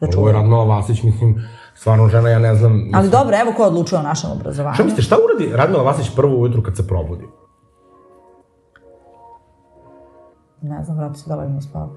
Da 0.00 0.06
Ovo 0.16 0.28
je. 0.28 0.34
Radmila 0.34 0.64
Vasić, 0.64 1.02
mislim, 1.02 1.48
stvarno 1.74 2.08
žena, 2.08 2.28
ja 2.28 2.38
ne 2.38 2.54
znam... 2.54 2.72
Mislim, 2.72 2.94
Ali 2.94 3.10
dobro, 3.10 3.36
evo 3.40 3.52
ko 3.56 3.62
odlučuje 3.64 3.98
o 3.98 4.02
našem 4.02 4.30
obrazovanju. 4.30 4.74
Šta 4.74 4.84
mislite, 4.84 5.02
šta 5.02 5.16
uradi 5.24 5.56
Radmila 5.56 5.82
Vasić 5.82 6.10
prvo 6.16 6.36
ujutru 6.36 6.62
kad 6.62 6.76
se 6.76 6.86
probudi? 6.86 7.24
Ne 10.62 10.84
znam, 10.84 10.96
vrati 10.96 11.18
se 11.18 11.28
da 11.28 11.36
li 11.36 11.46
ima 11.46 11.60
spavu. 11.60 11.90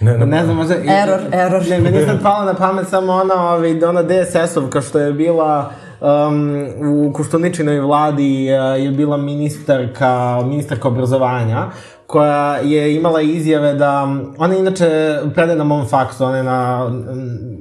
Ne, 0.00 0.18
ne, 0.18 0.26
Ne 0.26 0.44
znam, 0.44 0.56
možda... 0.56 0.74
Error, 0.74 1.20
error. 1.32 1.62
Ne, 1.68 1.80
meni 1.80 2.06
sad 2.06 2.22
pala 2.22 2.44
na 2.44 2.54
pamet 2.54 2.88
samo 2.88 3.12
ona, 3.12 3.50
ovaj, 3.50 3.84
ona 3.84 4.02
DSS-ovka 4.02 4.80
što 4.80 4.98
je 4.98 5.12
bila 5.12 5.72
um, 6.00 6.66
u 7.08 7.12
Koštuničinoj 7.12 7.80
vladi 7.80 8.48
uh, 8.50 8.84
je 8.84 8.90
bila 8.90 9.16
ministarka, 9.16 10.42
ministarka 10.44 10.88
obrazovanja 10.88 11.66
koja 12.06 12.56
je 12.56 12.96
imala 12.96 13.20
izjave 13.20 13.74
da, 13.74 14.08
ona 14.38 14.54
je 14.54 14.60
inače 14.60 15.18
predaje 15.34 15.58
na 15.58 15.64
mom 15.64 15.86
faksu, 15.86 16.24
ona 16.24 16.36
je 16.36 16.42
na, 16.42 16.90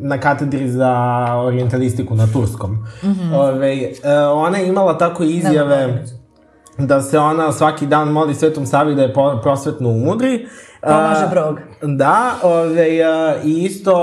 na 0.02 0.18
katedri 0.18 0.70
za 0.70 0.94
orientalistiku 1.36 2.16
na 2.16 2.28
Turskom. 2.34 2.72
Mm 2.72 3.08
-hmm. 3.08 3.36
Ove, 3.36 3.74
uh, 3.74 4.38
ona 4.38 4.58
je 4.58 4.68
imala 4.68 4.98
tako 4.98 5.24
izjave 5.24 6.04
da 6.78 7.02
se 7.02 7.20
ona 7.20 7.52
svaki 7.52 7.88
dan 7.88 8.08
moli 8.12 8.36
Svetom 8.36 8.66
Savi 8.66 8.96
da 8.96 9.02
je 9.02 9.14
po- 9.14 9.40
prosvetno 9.44 9.90
umudri. 9.90 10.48
Pomaže 10.82 11.26
A, 11.26 11.28
brog. 11.32 11.60
Da, 11.82 12.36
ove, 12.44 13.02
a, 13.04 13.36
i 13.44 13.64
isto... 13.64 13.94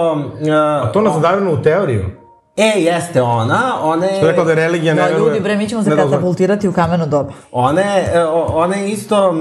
A, 0.51 0.83
A 0.85 0.93
to 0.93 1.01
nas 1.01 1.15
zadareno 1.15 1.53
u 1.53 1.63
teoriju. 1.63 2.05
E, 2.57 2.81
jeste 2.81 3.23
ona, 3.23 3.75
ona 3.83 4.07
Što 4.07 4.15
je 4.15 4.21
je... 4.21 4.27
rekla 4.27 4.45
da 4.45 4.51
je 4.51 4.57
religija 4.57 4.95
ne 4.95 5.03
No, 5.03 5.19
ljudi, 5.19 5.41
bre, 5.41 5.57
mi 5.57 5.69
ćemo 5.69 5.83
se 5.83 5.97
katapultirati 5.97 6.69
u 6.69 6.73
kameno 6.73 7.07
doba. 7.07 7.33
Ona 7.53 7.81
je, 7.81 8.11
e, 8.15 8.25
o- 8.25 8.53
ona 8.55 8.77
je 8.77 8.91
isto 8.91 9.31
uh, 9.31 9.37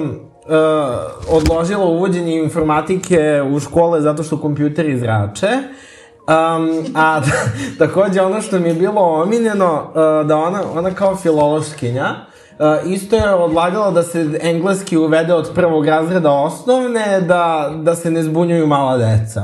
odložila 1.30 1.86
uvođenje 1.86 2.36
informatike 2.36 3.42
u 3.52 3.60
škole 3.60 4.02
zato 4.02 4.24
što 4.24 4.38
kompjuteri 4.38 5.00
zrače. 5.00 5.48
Um, 5.48 6.86
a 6.96 7.22
takođe 7.80 8.22
ono 8.22 8.42
što 8.42 8.60
mi 8.60 8.68
je 8.68 8.74
bilo 8.74 9.02
omiljeno, 9.02 9.84
uh, 9.90 10.28
da 10.28 10.38
ona, 10.38 10.62
ona 10.76 10.92
kao 10.92 11.16
filološkinja, 11.16 12.16
Uh, 12.60 12.92
isto 12.92 13.16
je 13.16 13.34
odlagala 13.34 13.92
da 13.92 14.04
se 14.04 14.40
engleski 14.42 14.98
uvede 14.98 15.34
od 15.34 15.52
prvog 15.56 15.86
razreda 15.86 16.32
osnovne, 16.32 17.22
da, 17.22 17.72
da 17.76 17.96
se 17.96 18.12
ne 18.12 18.24
zbunjuju 18.24 18.68
mala 18.68 18.98
deca. 18.98 19.42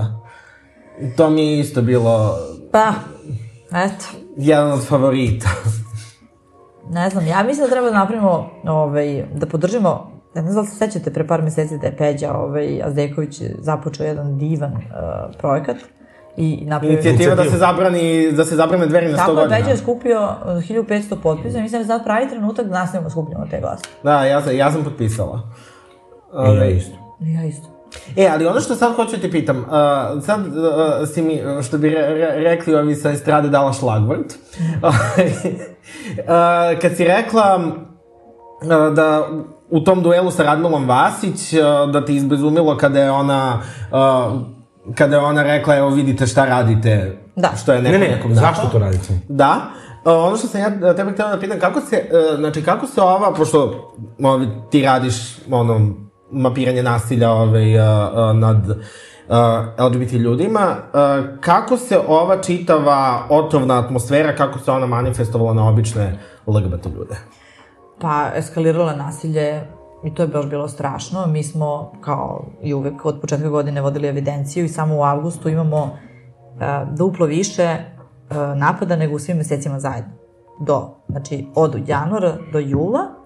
To 1.17 1.29
mi 1.29 1.47
je 1.47 1.59
isto 1.59 1.81
bilo 1.81 2.35
Pa, 2.71 2.93
eto. 3.73 4.05
jedan 4.37 4.71
od 4.71 4.87
favorita. 4.87 5.49
Ne 6.89 7.09
znam, 7.09 7.27
ja 7.27 7.43
mislim 7.43 7.65
da 7.65 7.71
treba 7.71 7.89
da 7.89 7.97
napravimo, 7.97 8.49
ovaj, 8.63 9.25
da 9.33 9.45
podržimo, 9.45 10.11
ne 10.35 10.41
znam 10.41 10.65
da 10.65 10.71
se 10.71 10.77
sećate 10.77 11.13
pre 11.13 11.27
par 11.27 11.41
meseci 11.41 11.77
da 11.77 11.87
je 11.87 11.97
Peđa 11.97 12.33
ovaj, 12.33 12.83
Azdeković 12.83 13.41
započeo 13.59 14.05
jedan 14.05 14.37
divan 14.37 14.73
uh, 14.73 14.81
projekat 15.39 15.77
i 16.37 16.63
napravio... 16.65 16.93
Inicijativa 16.93 17.35
da 17.35 17.43
se 17.43 17.57
zabrani, 17.57 18.31
da 18.31 18.45
se 18.45 18.55
zabrane 18.55 18.87
dveri 18.87 19.07
na 19.07 19.13
100 19.13 19.17
Tako 19.17 19.31
je, 19.31 19.35
godina. 19.35 19.57
Peđa 19.57 19.69
je 19.69 19.77
skupio 19.77 20.23
uh, 20.23 20.47
1500 20.47 21.15
potpisa 21.23 21.57
i 21.57 21.61
mislim 21.61 21.81
da 21.81 21.93
je 21.93 21.97
sad 21.97 22.03
pravi 22.03 22.29
trenutak 22.29 22.65
da 22.65 22.79
nastavimo 22.79 23.09
skupljamo 23.09 23.45
te 23.51 23.59
glasove. 23.59 23.89
Da, 24.03 24.25
ja 24.25 24.41
sam, 24.41 24.55
ja 24.55 24.71
sam 24.71 24.83
potpisala. 24.83 25.41
I 26.53 26.57
ja 26.57 26.65
isto. 26.65 26.95
Ja 27.19 27.43
isto. 27.43 27.80
E, 28.15 28.27
ali 28.33 28.47
ono 28.47 28.59
što 28.61 28.75
sad 28.75 28.95
hoću 28.95 29.17
ti 29.17 29.31
pitam, 29.31 29.57
uh, 29.57 29.63
sad 30.23 30.39
uh, 30.47 30.53
si 31.13 31.21
mi, 31.21 31.41
što 31.67 31.77
bi 31.77 31.89
re, 31.89 32.07
re, 32.07 32.31
rekli 32.37 32.75
ovi 32.75 32.95
sa 32.95 33.11
estrade 33.11 33.49
dala 33.49 33.73
šlagvort, 33.73 34.33
uh, 34.83 34.95
kad 36.81 36.95
si 36.95 37.03
rekla 37.03 37.59
uh, 37.65 38.93
da 38.95 39.27
u 39.69 39.79
tom 39.79 40.03
duelu 40.03 40.31
sa 40.31 40.43
Radmilom 40.43 40.87
Vasić, 40.89 41.53
uh, 41.53 41.91
da 41.91 42.05
ti 42.05 42.15
izbezumilo 42.15 42.77
kada 42.77 42.99
je 42.99 43.11
ona, 43.11 43.59
uh, 43.91 44.41
kada 44.95 45.15
je 45.15 45.21
ona 45.21 45.43
rekla, 45.43 45.75
evo 45.75 45.89
vidite 45.89 46.27
šta 46.27 46.45
radite, 46.45 47.17
Da. 47.35 47.51
što 47.61 47.73
je 47.73 47.81
neko 47.81 47.97
Ne, 47.97 47.99
ne, 47.99 48.15
nekom 48.15 48.35
zašto 48.35 48.63
napao. 48.63 48.69
to 48.71 48.79
radite? 48.79 49.19
Da. 49.29 49.57
Uh, 50.05 50.11
ono 50.13 50.37
što 50.37 50.47
sam 50.47 50.61
ja 50.61 50.95
tebe 50.95 51.11
htela 51.11 51.35
da 51.35 51.39
pitam, 51.39 51.59
kako 51.59 51.81
se, 51.81 52.09
uh, 52.31 52.39
znači, 52.39 52.63
kako 52.63 52.87
se 52.87 53.01
ova, 53.01 53.33
pošto 53.33 53.91
ovi, 54.23 54.47
ti 54.71 54.81
radiš, 54.81 55.15
ono, 55.51 55.95
mapiranje 56.31 56.83
nasilja 56.83 57.31
ovaj, 57.31 57.79
uh, 57.79 57.83
uh, 58.13 58.35
nad 58.35 58.69
uh, 58.69 59.87
LGBT 59.91 60.11
ljudima, 60.11 60.75
uh, 60.77 61.39
kako 61.39 61.77
se 61.77 61.99
ova 62.07 62.41
čitava 62.41 63.23
otrovna 63.29 63.79
atmosfera, 63.79 64.35
kako 64.35 64.59
se 64.59 64.71
ona 64.71 64.85
manifestovala 64.85 65.53
na 65.53 65.69
obične 65.69 66.19
LGBT 66.47 66.85
ljude? 66.85 67.15
Pa, 68.01 68.31
eskaliralo 68.35 68.89
je 68.89 68.97
nasilje 68.97 69.61
i 70.03 70.13
to 70.13 70.21
je 70.21 70.27
baš 70.27 70.45
bilo 70.45 70.67
strašno. 70.67 71.27
Mi 71.27 71.43
smo, 71.43 71.91
kao 72.01 72.45
i 72.61 72.73
uvek, 72.73 73.05
od 73.05 73.21
početka 73.21 73.49
godine 73.49 73.81
vodili 73.81 74.07
evidenciju 74.07 74.65
i 74.65 74.69
samo 74.69 74.97
u 74.97 75.03
avgustu 75.03 75.49
imamo 75.49 75.83
uh, 75.83 76.97
duplo 76.97 77.25
više 77.25 77.77
napada 78.55 78.95
nego 78.95 79.15
u 79.15 79.19
svim 79.19 79.37
mesecima 79.37 79.79
zajedno. 79.79 80.11
Do, 80.59 80.95
znači, 81.09 81.47
od 81.55 81.87
januara 81.87 82.37
do 82.53 82.59
jula, 82.59 83.20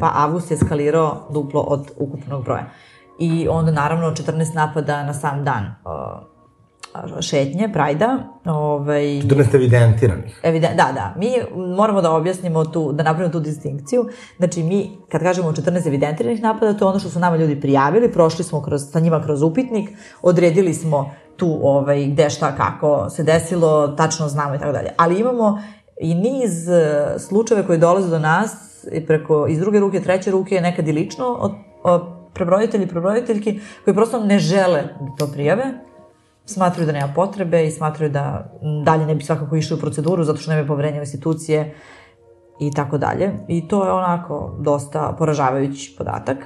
pa 0.00 0.12
avgust 0.14 0.50
je 0.50 0.54
eskalirao 0.54 1.28
duplo 1.32 1.60
od 1.60 1.90
ukupnog 1.96 2.44
broja. 2.44 2.70
I 3.18 3.48
onda, 3.50 3.72
naravno, 3.72 4.10
14 4.10 4.54
napada 4.54 5.02
na 5.02 5.14
sam 5.14 5.44
dan 5.44 5.74
uh, 5.84 7.20
šetnje, 7.20 7.68
prajda, 7.72 8.18
ovaj, 8.44 9.02
14 9.02 9.54
evidentiranih. 9.54 10.40
Eviden, 10.42 10.76
da, 10.76 10.92
da. 10.94 11.14
Mi 11.18 11.28
moramo 11.76 12.02
da 12.02 12.12
objasnimo 12.12 12.64
tu, 12.64 12.92
da 12.92 13.02
napravimo 13.02 13.32
tu 13.32 13.40
distinkciju. 13.40 14.08
Znači, 14.36 14.62
mi, 14.62 14.98
kad 15.08 15.20
kažemo 15.20 15.52
14 15.52 15.86
evidentiranih 15.86 16.42
napada, 16.42 16.72
to 16.72 16.84
je 16.84 16.88
ono 16.88 16.98
što 16.98 17.08
su 17.08 17.18
nama 17.18 17.36
ljudi 17.36 17.60
prijavili, 17.60 18.12
prošli 18.12 18.44
smo 18.44 18.62
kroz, 18.62 18.82
sa 18.92 19.00
njima 19.00 19.22
kroz 19.22 19.42
upitnik, 19.42 19.90
odredili 20.22 20.74
smo 20.74 21.10
tu 21.36 21.58
ovaj, 21.62 22.06
gde 22.06 22.30
šta 22.30 22.56
kako 22.56 23.10
se 23.10 23.22
desilo, 23.22 23.88
tačno 23.88 24.28
znamo 24.28 24.54
i 24.54 24.58
tako 24.58 24.72
dalje. 24.72 24.90
Ali 24.96 25.20
imamo 25.20 25.58
i 26.00 26.14
niz 26.14 26.68
e, 26.68 27.14
slučajeva 27.18 27.66
koji 27.66 27.78
dolaze 27.78 28.08
do 28.08 28.18
nas 28.18 28.52
i 28.92 29.06
preko, 29.06 29.46
iz 29.48 29.58
druge 29.58 29.80
ruke, 29.80 30.00
treće 30.00 30.30
ruke, 30.30 30.60
nekad 30.60 30.88
i 30.88 30.92
lično 30.92 31.26
od, 31.26 31.52
od 31.82 32.02
prebrojitelji 32.34 32.84
i 32.84 32.88
prebrojiteljki 32.88 33.60
koji 33.84 33.94
prosto 33.94 34.20
ne 34.24 34.38
žele 34.38 34.82
da 34.82 35.16
to 35.18 35.32
prijave, 35.32 35.64
smatraju 36.44 36.86
da 36.86 36.92
nema 36.92 37.12
potrebe 37.14 37.66
i 37.66 37.70
smatraju 37.70 38.10
da 38.10 38.52
dalje 38.84 39.06
ne 39.06 39.14
bi 39.14 39.24
svakako 39.24 39.56
išli 39.56 39.76
u 39.76 39.80
proceduru 39.80 40.24
zato 40.24 40.38
što 40.38 40.50
nemaju 40.50 40.66
poverenja 40.66 40.98
u 40.98 41.02
institucije 41.02 41.74
i 42.60 42.70
tako 42.74 42.98
dalje. 42.98 43.32
I 43.48 43.68
to 43.68 43.84
je 43.84 43.92
onako 43.92 44.56
dosta 44.60 45.14
poražavajući 45.18 45.94
podatak. 45.98 46.38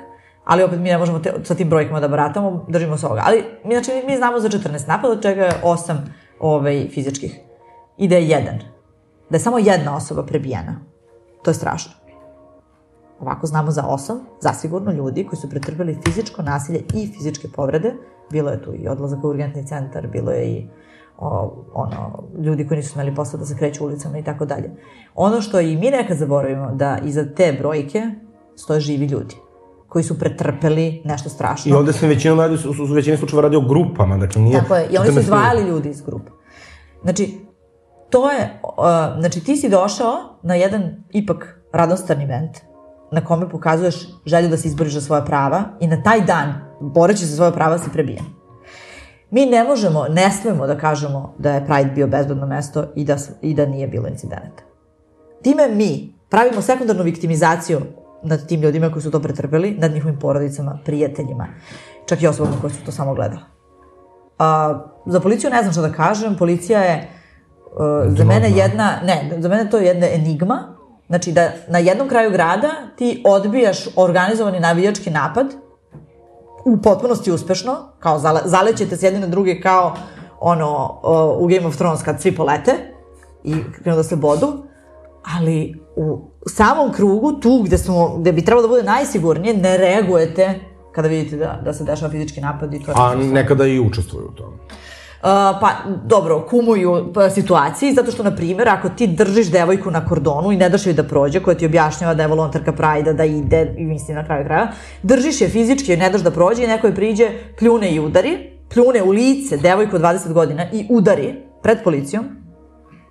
Ali 0.45 0.63
opet 0.63 0.79
mi 0.79 0.89
ne 0.89 0.99
možemo 0.99 1.19
te, 1.19 1.33
sa 1.45 1.55
tim 1.55 1.69
brojkama 1.69 2.01
da 2.01 2.09
baratamo, 2.09 2.65
držimo 2.69 2.97
se 2.99 3.07
ovoga. 3.07 3.23
Ali 3.25 3.45
znači, 3.65 3.91
mi 4.07 4.17
znamo 4.17 4.41
za 4.41 4.49
14 4.49 4.89
napada, 4.89 5.13
od 5.13 5.23
čega 5.23 5.45
je 5.45 5.61
8 5.63 5.97
ovaj, 6.41 6.89
fizičkih. 6.89 7.41
I 7.99 8.09
da 8.09 8.17
je 8.17 8.29
jedan. 8.29 8.80
Da 9.31 9.37
je 9.37 9.41
samo 9.41 9.59
jedna 9.59 9.97
osoba 9.97 10.23
prebijena. 10.23 10.81
To 11.43 11.51
je 11.51 11.55
strašno. 11.55 11.93
Ovako 13.21 13.47
znamo 13.47 13.71
za 13.71 13.85
osam, 13.87 14.19
zasigurno 14.41 14.93
ljudi 14.93 15.27
koji 15.27 15.41
su 15.41 15.51
pretrpeli 15.51 15.99
fizičko 16.05 16.43
nasilje 16.43 16.83
i 16.95 17.13
fizičke 17.17 17.49
povrede. 17.49 17.95
Bilo 18.31 18.51
je 18.51 18.63
tu 18.63 18.75
i 18.75 18.89
odlazak 18.89 19.25
u 19.25 19.29
urgentni 19.29 19.67
centar, 19.67 20.07
bilo 20.07 20.31
je 20.31 20.51
i 20.51 20.67
o, 21.19 21.55
ono, 21.75 22.23
ljudi 22.45 22.69
koji 22.69 22.77
nisu 22.77 22.93
imali 22.95 23.15
posla 23.15 23.39
da 23.39 23.47
se 23.47 23.57
kreću 23.57 23.85
ulicama 23.85 24.19
i 24.19 24.25
tako 24.25 24.45
dalje. 24.45 24.71
Ono 25.15 25.41
što 25.41 25.61
i 25.61 25.77
mi 25.77 25.91
nekad 25.91 26.17
zaboravimo, 26.17 26.71
da 26.75 26.99
iza 27.05 27.25
te 27.37 27.57
brojke 27.59 28.03
stoje 28.57 28.81
živi 28.81 29.07
ljudi 29.07 29.37
koji 29.89 30.05
su 30.05 30.19
pretrpeli 30.19 31.03
nešto 31.05 31.29
strašno. 31.29 31.71
I 31.71 31.75
ovde 31.75 31.93
se 31.93 32.07
većinom 32.07 32.41
radi, 32.41 32.57
su 32.59 32.95
većini 32.95 33.17
slučajeva 33.17 33.43
radi 33.43 33.57
o 33.57 33.61
grupama, 33.61 34.17
dakle 34.17 34.43
nije... 34.43 34.61
Tako 34.61 34.75
je, 34.75 34.89
i 34.91 34.99
oni 34.99 35.09
14 35.09 35.13
su 35.13 35.21
izdvajali 35.21 35.69
ljudi 35.69 35.89
iz 35.89 36.03
grupa. 36.03 36.31
Znači, 37.03 37.40
to 38.11 38.31
je, 38.31 38.61
uh, 38.63 39.21
znači 39.21 39.45
ti 39.45 39.57
si 39.57 39.69
došao 39.69 40.39
na 40.43 40.55
jedan 40.55 41.05
ipak 41.11 41.61
radostan 41.73 42.21
event 42.21 42.57
na 43.13 43.25
kome 43.25 43.49
pokazuješ 43.49 43.95
želju 44.27 44.49
da 44.49 44.57
se 44.57 44.69
izboriš 44.69 44.93
za 44.93 45.01
svoja 45.01 45.25
prava 45.25 45.65
i 45.81 45.87
na 45.87 46.03
taj 46.03 46.21
dan, 46.21 46.55
boreći 46.81 47.27
za 47.27 47.37
svoja 47.37 47.51
prava, 47.51 47.79
si 47.79 47.91
prebijen. 47.93 48.25
Mi 49.31 49.47
ne 49.47 49.65
možemo, 49.65 50.07
ne 50.09 50.31
smemo 50.31 50.67
da 50.67 50.79
kažemo 50.79 51.35
da 51.39 51.53
je 51.53 51.67
Pride 51.67 51.91
bio 51.95 52.07
bezbedno 52.07 52.47
mesto 52.47 52.85
i 52.97 53.05
da, 53.05 53.17
i 53.43 53.55
da 53.55 53.67
nije 53.67 53.89
bilo 53.89 54.09
incidenata. 54.09 54.63
Time 55.43 55.69
mi 55.69 56.15
pravimo 56.29 56.63
sekundarnu 56.63 57.03
viktimizaciju 57.03 57.81
nad 58.23 58.47
tim 58.47 58.61
ljudima 58.61 58.91
koji 58.91 59.03
su 59.03 59.11
to 59.11 59.21
pretrpeli, 59.21 59.77
nad 59.79 59.93
njihovim 59.93 60.19
porodicama, 60.19 60.79
prijateljima, 60.85 61.47
čak 62.07 62.23
i 62.23 62.27
osobama 62.27 62.57
koje 62.61 62.71
su 62.71 62.85
to 62.85 62.93
samo 62.93 63.15
gledale. 63.15 63.43
A, 64.39 64.81
za 65.07 65.21
policiju 65.21 65.51
ne 65.51 65.63
znam 65.63 65.73
šta 65.73 65.83
da 65.83 65.93
kažem, 65.93 66.37
policija 66.37 66.81
je 66.81 67.20
uh, 67.73 68.17
za 68.17 68.25
mene 68.25 68.51
jedna, 68.51 69.01
ne, 69.05 69.31
za 69.39 69.49
mene 69.49 69.71
to 69.71 69.79
je 69.79 69.87
jedna 69.87 70.07
enigma, 70.11 70.77
znači 71.07 71.33
da 71.33 71.51
na 71.69 71.79
jednom 71.79 72.09
kraju 72.09 72.31
grada 72.31 72.71
ti 72.97 73.23
odbijaš 73.27 73.89
organizovani 73.97 74.61
navijački 74.61 75.11
napad, 75.11 75.47
u 76.65 76.77
potpunosti 76.83 77.33
uspešno, 77.33 77.77
kao 77.99 78.19
zale, 78.19 78.41
zalećete 78.45 78.97
s 78.97 79.03
jedne 79.03 79.21
na 79.21 79.27
druge 79.27 79.61
kao 79.61 79.95
ono 80.41 81.01
uh, 81.03 81.43
u 81.43 81.47
Game 81.47 81.67
of 81.67 81.77
Thrones 81.77 82.03
kad 82.03 82.21
svi 82.21 82.37
polete 82.37 82.73
i 83.45 83.55
krenu 83.83 83.97
da 83.97 84.03
se 84.03 84.17
bodu, 84.17 84.63
ali 85.37 85.83
u 85.97 86.31
samom 86.47 86.93
krugu, 86.93 87.33
tu 87.33 87.63
gde, 87.63 87.79
smo, 87.79 88.17
gde 88.19 88.33
bi 88.33 88.45
trebalo 88.45 88.63
da 88.63 88.69
bude 88.69 88.83
najsigurnije, 88.83 89.57
ne 89.57 89.77
reagujete 89.77 90.61
kada 90.93 91.09
vidite 91.09 91.37
da, 91.37 91.61
da 91.65 91.73
se 91.73 91.85
dešava 91.85 92.11
fizički 92.11 92.41
napad 92.41 92.75
i 92.75 92.83
to 92.85 92.93
A 92.95 93.15
nekada 93.15 93.67
i 93.67 93.81
učestvuju 93.81 94.27
u 94.27 94.33
tome. 94.33 94.57
Uh, 95.23 95.27
pa, 95.61 95.71
dobro, 96.05 96.47
kumuju 96.51 97.13
pa, 97.15 97.31
situaciji, 97.31 97.93
zato 97.95 98.11
što, 98.11 98.23
na 98.23 98.37
primjer, 98.37 98.69
ako 98.69 98.89
ti 98.89 99.07
držiš 99.07 99.51
devojku 99.51 99.91
na 99.91 100.07
kordonu 100.07 100.53
i 100.53 100.57
ne 100.57 100.69
daš 100.69 100.87
joj 100.87 100.95
da 100.95 101.03
prođe, 101.03 101.41
koja 101.41 101.57
ti 101.57 101.67
objašnjava 101.67 102.15
da 102.15 102.23
je 102.23 102.29
volonterka 102.29 102.73
Prajda, 102.73 103.13
da 103.13 103.25
ide, 103.25 103.75
mislim 103.79 104.17
na 104.17 104.25
kraju 104.25 104.45
kraja, 104.45 104.73
držiš 105.03 105.41
je 105.41 105.49
fizički, 105.49 105.93
joj 105.93 105.99
ne 105.99 106.11
daš 106.11 106.21
da 106.21 106.31
prođe 106.31 106.65
i 106.65 106.67
neko 106.67 106.87
je 106.87 106.95
priđe, 106.95 107.31
pljune 107.59 107.95
i 107.95 108.01
udari, 108.01 108.51
pljune 108.73 109.03
u 109.03 109.11
lice 109.11 109.57
devojku 109.57 109.97
od 109.97 110.03
20 110.03 110.33
godina 110.33 110.67
i 110.73 110.87
udari 110.91 111.35
pred 111.63 111.79
policijom, 111.85 112.25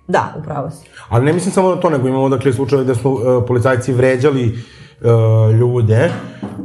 da, 0.08 0.34
upravo 0.38 0.70
si. 0.70 0.88
Ali 1.08 1.24
ne 1.24 1.32
mislim 1.32 1.52
samo 1.52 1.74
na 1.74 1.80
to, 1.80 1.90
nego 1.90 2.08
imamo 2.08 2.28
dakle 2.28 2.52
slučajeve 2.52 2.84
gde 2.84 2.94
su 2.94 3.10
uh, 3.10 3.44
policajci 3.46 3.92
vređali 3.92 4.44
uh, 5.00 5.54
ljude. 5.58 6.10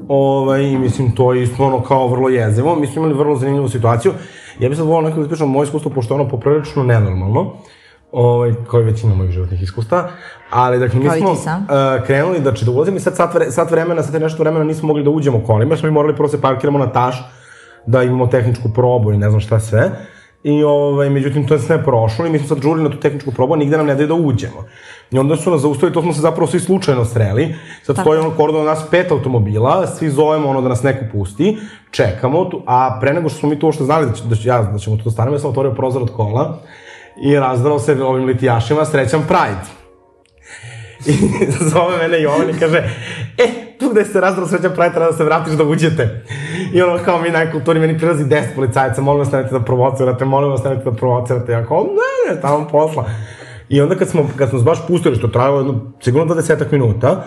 Ovaj, 0.08 0.64
mislim, 0.64 1.16
to 1.16 1.34
je 1.34 1.44
isto 1.44 1.64
ono 1.64 1.82
kao 1.82 2.08
vrlo 2.08 2.30
jezivo. 2.30 2.76
Mi 2.76 2.88
smo 2.88 3.02
imali 3.02 3.18
vrlo 3.18 3.36
zanimljivu 3.36 3.70
situaciju. 3.70 4.14
Ja 4.60 4.70
bih 4.70 4.78
sad 4.78 4.88
volao 4.88 5.02
nekako 5.02 5.20
da 5.20 5.26
ispričam 5.26 5.50
moje 5.50 5.64
iskustvo, 5.64 5.92
pošto 5.92 6.14
je 6.14 6.20
ono 6.20 6.30
poprilično 6.30 6.84
nenormalno. 6.84 7.54
Ovaj, 8.12 8.54
kao 8.72 8.82
i 8.82 8.84
većina 8.84 9.16
mojih 9.16 9.32
životnih 9.32 9.62
iskustva. 9.62 10.10
Ali, 10.50 10.80
dakle, 10.80 11.00
mi 11.00 11.10
smo 11.10 11.32
uh, 11.32 11.38
krenuli, 12.06 12.40
znači, 12.42 12.66
da 12.66 12.72
ulazimo 12.72 12.98
i 12.98 13.00
sad 13.00 13.16
sat, 13.16 13.34
vre, 13.34 13.52
sat 13.52 13.72
vremena, 13.72 14.04
sat 14.04 14.22
nešto 14.22 14.44
vremena 14.44 14.64
nismo 14.64 14.88
mogli 14.88 15.04
da 15.04 15.10
uđemo 15.10 15.44
kolima, 15.48 15.72
jer 15.72 15.80
smo 15.80 15.88
i 15.88 15.92
morali 15.92 16.16
prvo 16.16 16.30
se 16.30 16.42
parkiramo 16.42 16.80
na 16.80 16.92
taš, 16.92 17.32
da 17.86 18.04
imamo 18.04 18.28
tehničku 18.28 18.70
probu 18.74 19.12
i 19.12 19.18
ne 19.18 19.30
znam 19.30 19.42
šta 19.42 19.60
sve. 19.60 19.92
I 20.46 20.64
ovaj, 20.64 21.10
međutim, 21.10 21.48
to 21.48 21.54
je 21.54 21.60
sve 21.60 21.84
prošlo 21.84 22.26
i 22.26 22.30
mi 22.30 22.40
smo 22.40 22.48
sad 22.48 22.62
žurili 22.62 22.84
na 22.84 22.90
tu 22.90 23.00
tehničku 23.00 23.32
probu, 23.32 23.54
a 23.54 23.58
nigde 23.58 23.78
nam 23.78 23.86
ne 23.86 23.96
daju 23.96 24.08
da 24.08 24.14
uđemo. 24.14 24.64
I 25.12 25.18
onda 25.20 25.36
su 25.36 25.52
nas 25.52 25.62
zaustavili, 25.62 25.94
to 25.94 26.02
smo 26.02 26.14
se 26.14 26.22
zapravo 26.22 26.48
svi 26.48 26.60
slučajno 26.60 27.06
sreli. 27.06 27.56
Sad 27.84 27.98
stoji 28.02 28.20
ono 28.20 28.30
kordon 28.30 28.66
na 28.66 28.72
nas 28.72 28.84
pet 28.92 29.12
automobila, 29.12 29.88
svi 29.88 30.10
zovemo 30.10 30.50
ono 30.50 30.62
da 30.62 30.70
nas 30.70 30.84
neko 30.84 31.06
pusti, 31.12 31.58
čekamo, 31.92 32.46
tu, 32.46 32.62
a 32.66 32.98
pre 33.02 33.14
nego 33.14 33.30
što 33.30 33.40
smo 33.40 33.50
mi 33.50 33.60
to 33.60 33.72
što 33.72 33.84
znali 33.84 34.06
da, 34.06 34.14
će, 34.14 34.24
da, 34.24 34.36
će, 34.36 34.48
ja, 34.50 34.62
da 34.62 34.78
ćemo 34.78 34.98
tu 34.98 35.04
da 35.04 35.12
stanemo, 35.12 35.36
ja 35.36 35.40
sam 35.40 35.50
otvorio 35.50 35.74
prozor 35.74 36.02
od 36.02 36.14
kola 36.16 36.60
i 37.24 37.36
razdarao 37.36 37.80
se 37.80 38.04
ovim 38.04 38.26
litijašima 38.26 38.86
srećan 38.86 39.22
Pride. 39.28 39.66
I 41.06 41.14
zove 41.74 41.98
mene 41.98 42.22
Jovan 42.22 42.50
i 42.50 42.60
kaže, 42.60 42.78
e, 43.38 43.65
tu 43.80 43.90
gde 43.90 44.06
se 44.06 44.22
razdrao 44.22 44.48
sreća 44.48 44.70
pravi, 44.70 44.92
treba 44.92 45.12
da 45.12 45.18
se 45.18 45.24
vratiš 45.24 45.54
da 45.54 45.64
uđete. 45.64 46.26
I 46.74 46.82
ono, 46.82 47.00
kao 47.06 47.22
mi 47.22 47.30
najkulturi, 47.30 47.80
meni 47.80 47.98
prilazi 47.98 48.24
10 48.24 48.44
policajaca, 48.56 49.02
molim 49.02 49.20
vas 49.20 49.32
nemojte 49.32 49.60
da 49.60 49.66
provocirate, 49.66 50.26
molim 50.26 50.50
vas 50.52 50.64
nemojte 50.64 50.84
da 50.84 50.92
provocirate. 50.92 51.52
Ja 51.52 51.66
kao, 51.66 51.84
ne, 51.84 52.36
ne, 52.36 52.42
tamo 52.42 52.68
posla. 52.72 53.06
I 53.70 53.82
onda 53.82 53.96
kad 53.96 54.10
smo, 54.10 54.30
kad 54.36 54.50
smo 54.50 54.62
baš 54.62 54.88
pustili, 54.88 55.16
što 55.16 55.28
trajalo 55.28 55.58
jedno, 55.58 55.92
sigurno 56.00 56.36
20 56.36 56.72
minuta, 56.72 57.12
uh, 57.12 57.20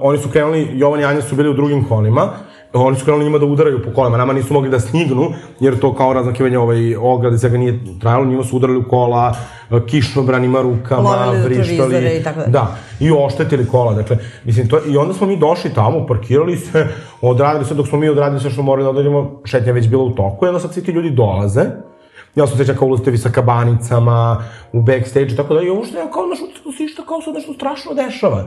oni 0.00 0.18
su 0.18 0.28
krenuli, 0.28 0.68
Jovan 0.72 1.00
i 1.00 1.04
Anja 1.04 1.22
su 1.22 1.36
bili 1.36 1.48
u 1.48 1.54
drugim 1.54 1.88
kolima, 1.88 2.28
oni 2.72 2.96
su 2.96 3.04
krenuli 3.04 3.24
njima 3.24 3.38
da 3.38 3.46
udaraju 3.46 3.82
po 3.84 3.90
kolima, 3.94 4.16
nama 4.16 4.32
nisu 4.32 4.54
mogli 4.54 4.70
da 4.70 4.80
stignu, 4.80 5.32
jer 5.60 5.78
to 5.78 5.94
kao 5.94 6.12
razmakivanje 6.12 6.58
ovaj, 6.58 6.96
ograde, 6.96 7.38
svega 7.38 7.58
nije 7.58 7.80
trajalo, 8.00 8.24
njima 8.24 8.44
su 8.44 8.56
udarali 8.56 8.78
u 8.78 8.88
kola, 8.88 9.34
uh, 9.76 9.86
kišnobranima 9.86 10.62
rukama, 10.62 11.32
vrištali. 11.44 12.18
i 12.20 12.22
tako 12.22 12.40
dalje. 12.40 12.50
Da, 12.50 12.76
i 13.00 13.10
oštetili 13.10 13.66
kola, 13.66 13.94
dakle, 13.94 14.18
mislim, 14.44 14.68
to, 14.68 14.80
i 14.86 14.96
onda 14.96 15.14
smo 15.14 15.26
mi 15.26 15.36
došli 15.36 15.70
tamo, 15.74 16.06
parkirali 16.06 16.56
se, 16.56 16.86
odradili 17.20 17.64
se, 17.64 17.74
dok 17.74 17.88
smo 17.88 17.98
mi 17.98 18.08
odradili 18.08 18.40
sve 18.40 18.50
što 18.50 18.62
morali 18.62 18.84
da 18.84 18.90
odradimo, 18.90 19.40
šetnja 19.44 19.72
već 19.72 19.88
bila 19.88 20.02
u 20.02 20.10
toku, 20.10 20.44
i 20.44 20.48
onda 20.48 20.60
sad 20.60 20.74
svi 20.74 20.84
ti 20.84 20.92
ljudi 20.92 21.10
dolaze, 21.10 21.64
Ja 22.34 22.46
sam 22.46 22.58
sećam 22.58 22.76
kao 22.76 22.88
ulazite 22.88 23.10
vi 23.10 23.18
sa 23.18 23.30
kabanicama, 23.30 24.44
u 24.72 24.82
backstage, 24.82 25.36
tako 25.36 25.54
da, 25.54 25.62
i 25.62 25.68
ovo 25.68 25.84
što 25.84 25.98
je 25.98 26.10
kao 26.12 26.26
nešto, 26.26 26.46
se 26.76 26.84
išta 26.84 27.02
kao 27.08 27.20
sad 27.20 27.34
nešto 27.34 27.52
strašno 27.52 27.94
dešava. 27.94 28.44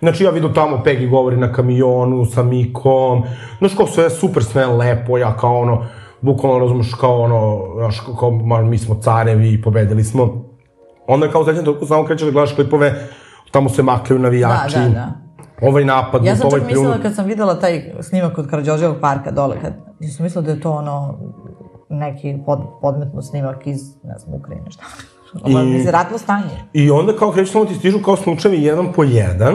Znači, 0.00 0.24
ja 0.24 0.30
vidim 0.30 0.54
tamo 0.54 0.82
Peggy 0.84 1.10
govori 1.10 1.36
na 1.36 1.52
kamionu 1.52 2.24
sa 2.24 2.42
Mikom, 2.42 3.22
znaš, 3.58 3.74
kao 3.74 3.86
sve 3.86 4.10
super, 4.10 4.44
sve 4.44 4.66
lepo, 4.66 5.18
ja 5.18 5.36
kao 5.36 5.60
ono, 5.60 5.84
bukvalno 6.20 6.58
razumeš 6.58 6.94
kao 7.00 7.20
ono, 7.20 7.66
znaš, 7.76 8.00
kao, 8.00 8.14
kao 8.16 8.62
mi 8.62 8.78
smo 8.78 8.94
carevi 8.94 9.52
i 9.52 9.62
pobedili 9.62 10.04
smo. 10.04 10.49
Onda 11.10 11.28
kao 11.28 11.44
zadnje 11.44 11.62
toliko 11.62 11.86
samo 11.86 12.04
krećeš 12.04 12.26
da 12.26 12.32
gledaš 12.32 12.54
klipove, 12.54 13.08
tamo 13.50 13.68
se 13.68 13.82
makljaju 13.82 14.22
navijači. 14.22 14.78
Da, 14.78 14.84
da, 14.84 14.88
da. 14.88 15.12
Ovaj 15.62 15.84
napad, 15.84 16.24
Ja 16.24 16.36
sam 16.36 16.46
ovaj 16.46 16.60
čak 16.60 16.68
mislila 16.68 16.98
kad 17.02 17.14
sam 17.14 17.26
videla 17.26 17.60
taj 17.60 17.92
snimak 18.00 18.38
od 18.38 18.50
Karadžođevog 18.50 18.96
parka 19.00 19.30
dole, 19.30 19.56
kad 19.62 19.72
ja 20.00 20.10
sam 20.10 20.24
mislila 20.24 20.42
da 20.42 20.50
je 20.50 20.60
to 20.60 20.70
ono 20.70 21.18
neki 21.88 22.38
pod, 22.46 22.58
podmetno 22.80 23.22
snimak 23.22 23.66
iz, 23.66 23.80
ne 24.04 24.18
znam, 24.18 24.34
Ukrajine, 24.34 24.70
šta. 24.70 24.82
Ovo 25.42 25.58
je 25.58 25.64
mizeratno 25.64 26.18
stanje. 26.18 26.56
I 26.72 26.90
onda 26.90 27.16
kao 27.16 27.30
kreću 27.30 27.52
samo 27.52 27.64
ti 27.64 27.74
stižu 27.74 27.98
kao 28.04 28.16
slučajevi 28.16 28.62
jedan 28.62 28.92
po 28.92 29.04
jedan. 29.04 29.54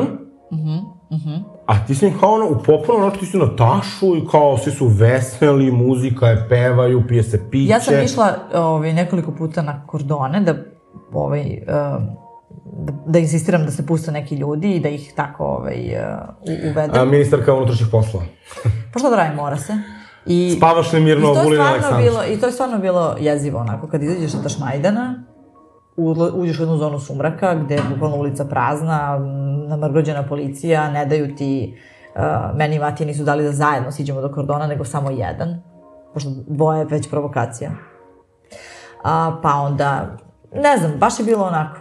A 1.65 1.85
ti 1.87 1.95
si 1.95 2.13
kao 2.19 2.33
ono, 2.33 2.45
u 2.45 2.63
popolno 2.65 3.05
noć 3.05 3.19
ti 3.19 3.25
si 3.25 3.37
na 3.37 3.55
tašu 3.55 4.17
i 4.17 4.27
kao 4.31 4.57
svi 4.57 4.71
su 4.71 4.87
veseli, 4.87 5.71
muzika 5.71 6.27
je, 6.27 6.45
pevaju, 6.49 7.03
pije 7.07 7.23
se 7.23 7.49
piće. 7.51 7.71
Ja 7.71 7.79
sam 7.79 8.03
išla 8.03 8.35
ovaj, 8.53 8.93
nekoliko 8.93 9.31
puta 9.31 9.61
na 9.61 9.87
kordone 9.87 10.39
da, 10.39 10.55
ovaj, 11.13 11.41
um, 11.41 12.07
da, 13.05 13.19
insistiram 13.19 13.65
da 13.65 13.71
se 13.71 13.85
puste 13.85 14.11
neki 14.11 14.35
ljudi 14.35 14.75
i 14.75 14.79
da 14.79 14.89
ih 14.89 15.13
tako 15.15 15.45
ovaj, 15.45 15.95
u- 16.41 16.71
uvedem. 16.71 17.01
A, 17.01 17.05
ministarka 17.05 17.53
unutrašnjih 17.53 17.89
poslova. 17.91 18.25
Pa 18.93 18.99
što 18.99 19.09
da 19.09 19.15
radim, 19.15 19.35
mora 19.35 19.57
se. 19.57 19.73
I, 20.25 20.53
Spavaš 20.57 20.93
li 20.93 20.99
mirno, 20.99 21.33
Vulina 21.43 21.63
Aleksandar? 21.69 22.01
bilo, 22.01 22.23
I 22.23 22.39
to 22.39 22.45
je 22.45 22.51
stvarno 22.51 22.77
bilo 22.77 23.15
jezivo, 23.19 23.59
onako, 23.59 23.87
kad 23.87 24.03
izađeš 24.03 24.31
sa 24.31 24.41
Tašmajdana, 24.41 25.23
uđeš 26.33 26.59
u 26.59 26.61
jednu 26.61 26.77
zonu 26.77 26.99
sumraka, 26.99 27.55
gde 27.55 27.75
je 27.75 27.81
bukvalno 27.93 28.17
ulica 28.17 28.45
prazna, 28.45 29.19
namrgođena 29.67 30.23
policija, 30.23 30.89
ne 30.91 31.05
daju 31.05 31.35
ti, 31.35 31.77
uh, 32.15 32.21
meni 32.57 32.75
i 32.75 32.79
Matije 32.79 33.07
nisu 33.07 33.23
dali 33.23 33.43
da 33.43 33.51
zajedno 33.51 33.91
siđemo 33.91 34.21
do 34.21 34.31
kordona, 34.31 34.67
nego 34.67 34.85
samo 34.85 35.09
jedan, 35.09 35.61
pošto 36.13 36.29
dvoje 36.47 36.79
je 36.79 36.85
već 36.85 37.09
provokacija. 37.09 37.71
A, 39.03 39.39
pa 39.43 39.53
onda, 39.53 40.17
ne 40.55 40.77
znam, 40.77 40.91
baš 40.99 41.19
je 41.19 41.25
bilo 41.25 41.43
onako. 41.43 41.77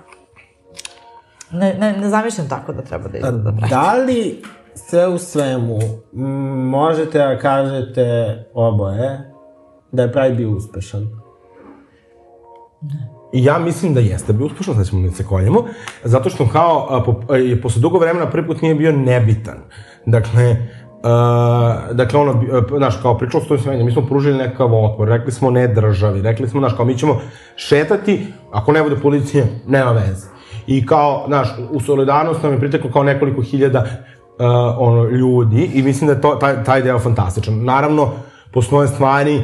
Ne, 1.51 1.75
ne, 1.79 1.93
ne 1.93 2.09
zamišljam 2.09 2.49
tako 2.49 2.72
da 2.72 2.83
treba 2.83 3.09
da 3.09 3.18
izgleda 3.18 3.39
da 3.39 3.53
pravi. 3.53 3.70
Da 3.70 3.95
li 3.95 4.43
sve 4.75 5.09
u 5.09 5.18
svemu 5.18 5.79
možete 6.70 7.18
da 7.18 7.39
kažete 7.39 8.39
oboje 8.55 9.31
da 9.93 10.03
je 10.03 10.12
Pride 10.12 10.35
bio 10.35 10.51
uspešan? 10.51 11.09
I 13.33 13.45
ja 13.45 13.59
mislim 13.59 13.95
da 13.95 14.01
jeste 14.01 14.33
bio 14.33 14.47
uspešan, 14.47 14.75
sad 14.75 14.87
ćemo 14.87 15.09
da 15.09 15.14
se 15.14 15.25
koljemo, 15.25 15.64
zato 16.05 16.31
što 16.31 16.49
kao, 16.49 16.87
a, 16.91 17.05
po, 17.05 17.20
a, 17.29 17.37
je 17.37 17.62
posle 17.62 17.83
dugo 17.83 17.99
vremena 17.99 18.31
prvi 18.31 18.47
put 18.47 18.62
nije 18.62 18.75
bio 18.75 18.93
nebitan. 18.93 19.59
Dakle, 20.07 20.57
Uh, 21.05 21.97
dakle, 21.97 22.21
ono, 22.21 22.33
uh, 22.33 22.77
znaš, 22.77 22.97
kao 23.03 23.19
pričalo 23.19 23.45
s 23.45 23.47
tojim 23.49 23.87
mi 23.87 23.93
smo 23.93 24.03
pružili 24.07 24.39
nekakav 24.39 24.85
otpor, 24.85 25.09
rekli 25.09 25.33
smo 25.33 25.51
ne 25.51 25.69
državi, 25.69 26.23
rekli 26.23 26.49
smo, 26.49 26.61
znaš, 26.61 26.73
kao 26.77 26.85
mi 26.85 26.99
ćemo 26.99 27.21
šetati, 27.57 28.27
ako 28.53 28.73
ne 28.73 28.83
bude 28.83 28.97
policija, 28.97 29.45
nema 29.67 29.93
veze. 29.93 30.27
I 30.67 30.87
kao, 30.87 31.25
znaš, 31.27 31.49
u 31.71 31.81
solidarnost 31.81 32.43
nam 32.43 32.53
je 32.53 32.61
priteklo 32.61 32.91
kao 32.91 33.03
nekoliko 33.03 33.43
hiljada 33.43 33.81
uh, 33.81 34.47
ono, 34.79 35.05
ljudi 35.05 35.71
i 35.75 35.83
mislim 35.83 36.07
da 36.07 36.15
je 36.15 36.21
to, 36.21 36.35
taj, 36.35 36.65
taj 36.65 36.83
deo 36.83 36.99
fantastičan. 36.99 37.65
Naravno, 37.65 38.11
postoje 38.53 38.89
stvari 38.89 39.37
uh, 39.37 39.43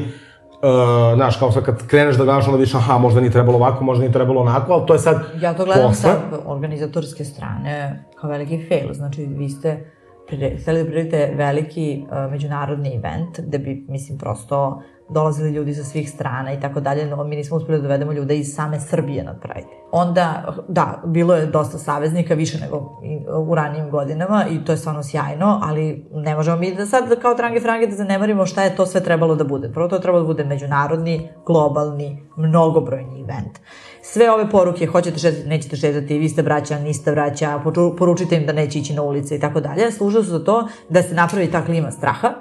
znaš, 1.14 1.36
kao 1.36 1.52
sad 1.52 1.64
kad 1.64 1.86
kreneš 1.86 2.16
da 2.16 2.24
gledaš, 2.24 2.46
onda 2.46 2.56
vidiš, 2.56 2.74
aha, 2.74 2.98
možda 2.98 3.20
nije 3.20 3.32
trebalo 3.32 3.56
ovako, 3.56 3.84
možda 3.84 4.00
nije 4.00 4.12
trebalo 4.12 4.40
onako, 4.40 4.72
ali 4.72 4.86
to 4.86 4.92
je 4.92 4.98
sad 4.98 5.22
Ja 5.40 5.54
to 5.54 5.64
gledam 5.64 5.88
posle. 5.88 6.10
sa 6.10 6.20
organizatorske 6.46 7.24
strane 7.24 8.04
kao 8.20 8.30
veliki 8.30 8.68
fail. 8.68 8.92
Znači, 8.92 9.24
vi 9.24 9.48
ste 9.48 9.99
prire, 10.30 10.56
hteli 10.62 10.82
da 10.82 10.90
priredite 10.90 11.32
veliki 11.36 12.02
uh, 12.02 12.30
međunarodni 12.30 12.96
event, 12.96 13.40
gde 13.40 13.58
bi, 13.58 13.84
mislim, 13.88 14.18
prosto 14.18 14.82
dolazili 15.08 15.50
ljudi 15.50 15.74
sa 15.74 15.84
svih 15.84 16.10
strana 16.10 16.52
i 16.52 16.60
tako 16.60 16.80
dalje, 16.80 17.06
no 17.06 17.24
mi 17.24 17.36
nismo 17.36 17.56
uspeli 17.56 17.78
da 17.78 17.82
dovedemo 17.82 18.12
ljude 18.12 18.36
iz 18.38 18.54
same 18.54 18.80
Srbije 18.80 19.24
na 19.24 19.34
Pride. 19.34 19.68
Onda, 19.92 20.54
da, 20.68 21.02
bilo 21.06 21.34
je 21.34 21.46
dosta 21.46 21.78
saveznika, 21.78 22.34
više 22.34 22.58
nego 22.60 23.00
u 23.48 23.54
ranijim 23.54 23.90
godinama 23.90 24.44
i 24.50 24.64
to 24.64 24.72
je 24.72 24.76
stvarno 24.76 25.02
sjajno, 25.02 25.60
ali 25.62 26.06
ne 26.12 26.34
možemo 26.34 26.56
mi 26.56 26.74
da 26.74 26.86
sad 26.86 27.20
kao 27.22 27.34
trange 27.34 27.60
frange 27.60 27.86
da 27.86 27.96
zanemarimo 27.96 28.46
šta 28.46 28.62
je 28.62 28.76
to 28.76 28.86
sve 28.86 29.04
trebalo 29.04 29.34
da 29.34 29.44
bude. 29.44 29.72
Prvo 29.72 29.88
to 29.88 29.96
je 29.96 30.02
trebalo 30.02 30.22
da 30.22 30.26
bude 30.26 30.44
međunarodni, 30.44 31.28
globalni, 31.46 32.22
mnogobrojni 32.36 33.20
event. 33.20 33.58
Sve 34.02 34.30
ove 34.30 34.50
poruke, 34.50 34.86
hoćete 34.86 35.18
šetati, 35.18 35.48
nećete 35.48 35.76
šetati, 35.76 36.18
vi 36.18 36.28
ste 36.28 36.42
braća, 36.42 36.78
niste 36.78 37.12
braća, 37.12 37.60
poručite 37.98 38.36
im 38.36 38.46
da 38.46 38.52
neće 38.52 38.78
ići 38.78 38.94
na 38.94 39.02
ulice 39.02 39.36
i 39.36 39.40
tako 39.40 39.60
dalje, 39.60 39.90
služili 39.92 40.24
su 40.24 40.30
za 40.30 40.44
to 40.44 40.68
da 40.88 41.02
se 41.02 41.14
napravi 41.14 41.50
ta 41.50 41.64
klima 41.64 41.90
straha, 41.90 42.34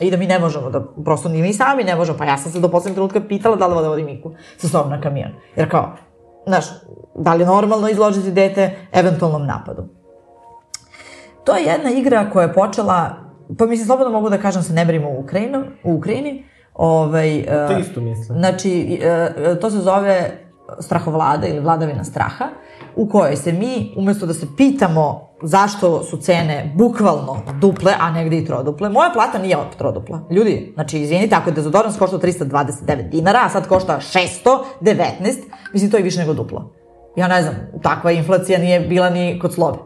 i 0.00 0.10
da 0.10 0.16
mi 0.16 0.26
ne 0.26 0.38
možemo 0.38 0.70
da, 0.70 0.84
prosto 1.04 1.28
ni 1.28 1.42
mi 1.42 1.52
sami 1.52 1.84
ne 1.84 1.96
možemo, 1.96 2.18
pa 2.18 2.24
ja 2.24 2.38
sam 2.38 2.52
se 2.52 2.60
do 2.60 2.68
poslednjeg 2.68 2.94
trenutka 2.94 3.20
pitala 3.28 3.56
da 3.56 3.66
li 3.66 3.82
da 3.82 3.88
vodim 3.88 4.06
Miku 4.06 4.32
sa 4.56 4.68
sobom 4.68 4.90
na 4.90 5.00
kamion. 5.00 5.30
Jer 5.56 5.70
kao, 5.70 5.96
znaš, 6.46 6.64
da 7.14 7.34
li 7.34 7.42
je 7.42 7.46
normalno 7.46 7.88
izložiti 7.88 8.30
dete 8.30 8.76
eventualnom 8.92 9.46
napadu? 9.46 9.84
To 11.44 11.56
je 11.56 11.64
jedna 11.64 11.90
igra 11.90 12.30
koja 12.30 12.46
je 12.46 12.54
počela, 12.54 13.14
pa 13.58 13.66
mislim, 13.66 13.86
slobodno 13.86 14.12
mogu 14.12 14.30
da 14.30 14.38
kažem 14.38 14.62
sa 14.62 14.72
ne 14.72 14.84
brimo 14.84 15.10
u, 15.10 15.20
Ukrajinu, 15.20 15.64
u 15.84 15.94
Ukrajini. 15.94 16.44
Ovaj, 16.74 17.44
To 17.46 17.74
uh, 17.74 17.80
isto 17.80 18.00
mislim. 18.00 18.38
Znači, 18.38 19.00
e, 19.02 19.60
to 19.60 19.70
se 19.70 19.78
zove 19.78 20.47
strahovlada 20.80 21.46
ili 21.46 21.60
vladavina 21.60 22.04
straha, 22.04 22.44
u 22.96 23.08
kojoj 23.08 23.36
se 23.36 23.52
mi, 23.52 23.94
umesto 23.96 24.26
da 24.26 24.34
se 24.34 24.46
pitamo 24.56 25.28
zašto 25.42 26.02
su 26.02 26.16
cene 26.16 26.72
bukvalno 26.76 27.36
duple, 27.60 27.92
a 28.00 28.10
negde 28.10 28.38
i 28.38 28.44
troduple, 28.44 28.88
moja 28.88 29.10
plata 29.12 29.38
nije 29.38 29.56
trodupla. 29.78 30.20
Ljudi, 30.30 30.72
znači, 30.74 30.98
izvinite, 30.98 31.34
ako 31.34 31.50
je 31.50 31.54
dezodorans 31.54 31.98
košta 31.98 32.18
329 32.18 33.10
dinara, 33.10 33.40
a 33.44 33.48
sad 33.48 33.68
košta 33.68 34.00
619, 34.00 34.54
mislim, 35.72 35.90
to 35.90 35.96
je 35.96 36.02
više 36.02 36.18
nego 36.20 36.34
duplo. 36.34 36.72
Ja 37.16 37.28
ne 37.28 37.42
znam, 37.42 37.54
takva 37.82 38.12
inflacija 38.12 38.58
nije 38.58 38.80
bila 38.80 39.10
ni 39.10 39.38
kod 39.38 39.54
slobe. 39.54 39.78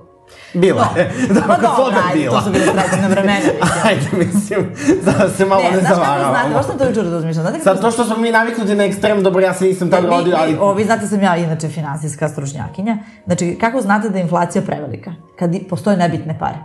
Bila 0.55 0.89
je. 0.97 1.11
Pa 1.49 1.57
Dobro, 1.57 1.99
ajde, 2.09 2.21
bila. 2.21 2.33
to 2.33 2.45
su 2.45 2.51
bile 2.51 2.65
srećene 2.67 3.09
vremena. 3.09 3.39
mislim. 3.39 3.81
Ajde, 3.85 4.07
mislim, 4.17 4.75
da 5.05 5.29
se 5.31 5.45
malo 5.45 5.63
ne, 5.63 5.71
Ne, 5.71 5.77
znaš 5.77 5.83
kako 5.85 5.95
znate, 5.97 6.21
zavaravamo. 6.21 6.55
baš 6.55 6.67
sam 6.67 6.79
to 6.79 6.85
jučer 6.85 7.05
razmišljala. 7.05 7.51
Znate 7.51 7.59
kako 7.59 7.75
Sad, 7.75 7.81
to 7.81 7.91
što 7.93 8.05
smo 8.05 8.17
mi 8.17 8.31
naviknuti 8.31 8.75
na 8.75 8.85
ekstrem, 8.85 9.23
dobro, 9.23 9.41
ja 9.41 9.55
se 9.55 9.65
nisam 9.65 9.91
tad 9.91 10.03
Mi- 10.03 10.11
rodio, 10.11 10.37
ali... 10.39 10.57
O, 10.61 10.73
vi 10.75 10.85
znate 10.85 11.01
da 11.01 11.09
sam 11.09 11.23
ja 11.23 11.37
inače 11.39 11.69
finansijska 11.69 12.29
stručnjakinja. 12.29 12.97
Znači, 13.27 13.57
kako 13.57 13.81
znate 13.81 14.09
da 14.09 14.19
je 14.19 14.23
inflacija 14.23 14.63
prevelika? 14.63 15.13
Kad 15.39 15.51
postoje 15.71 15.97
nebitne 15.97 16.39
pare. 16.39 16.59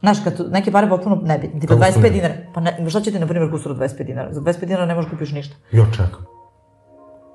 Znaš, 0.00 0.18
kad 0.24 0.36
tu, 0.36 0.44
neke 0.48 0.72
pare 0.72 0.88
potpuno 0.88 1.16
nebitne, 1.16 1.60
tipa 1.60 1.74
Kako 1.74 1.84
su 1.84 1.90
25 1.90 2.02
nebitne? 2.02 2.10
dinara. 2.18 2.34
Pa 2.54 2.60
ne, 2.60 2.90
šta 2.90 3.00
će 3.00 3.10
ti, 3.10 3.18
na 3.18 3.26
primjer, 3.26 3.50
kusur 3.50 3.72
od 3.72 3.78
25 3.78 4.04
dinara? 4.04 4.32
Za 4.32 4.40
25 4.40 4.60
dinara 4.60 4.86
ne 4.86 4.94
možeš 4.94 5.10
kupiš 5.10 5.32
ništa. 5.32 5.54
Jo, 5.72 5.86
čekam. 5.92 6.26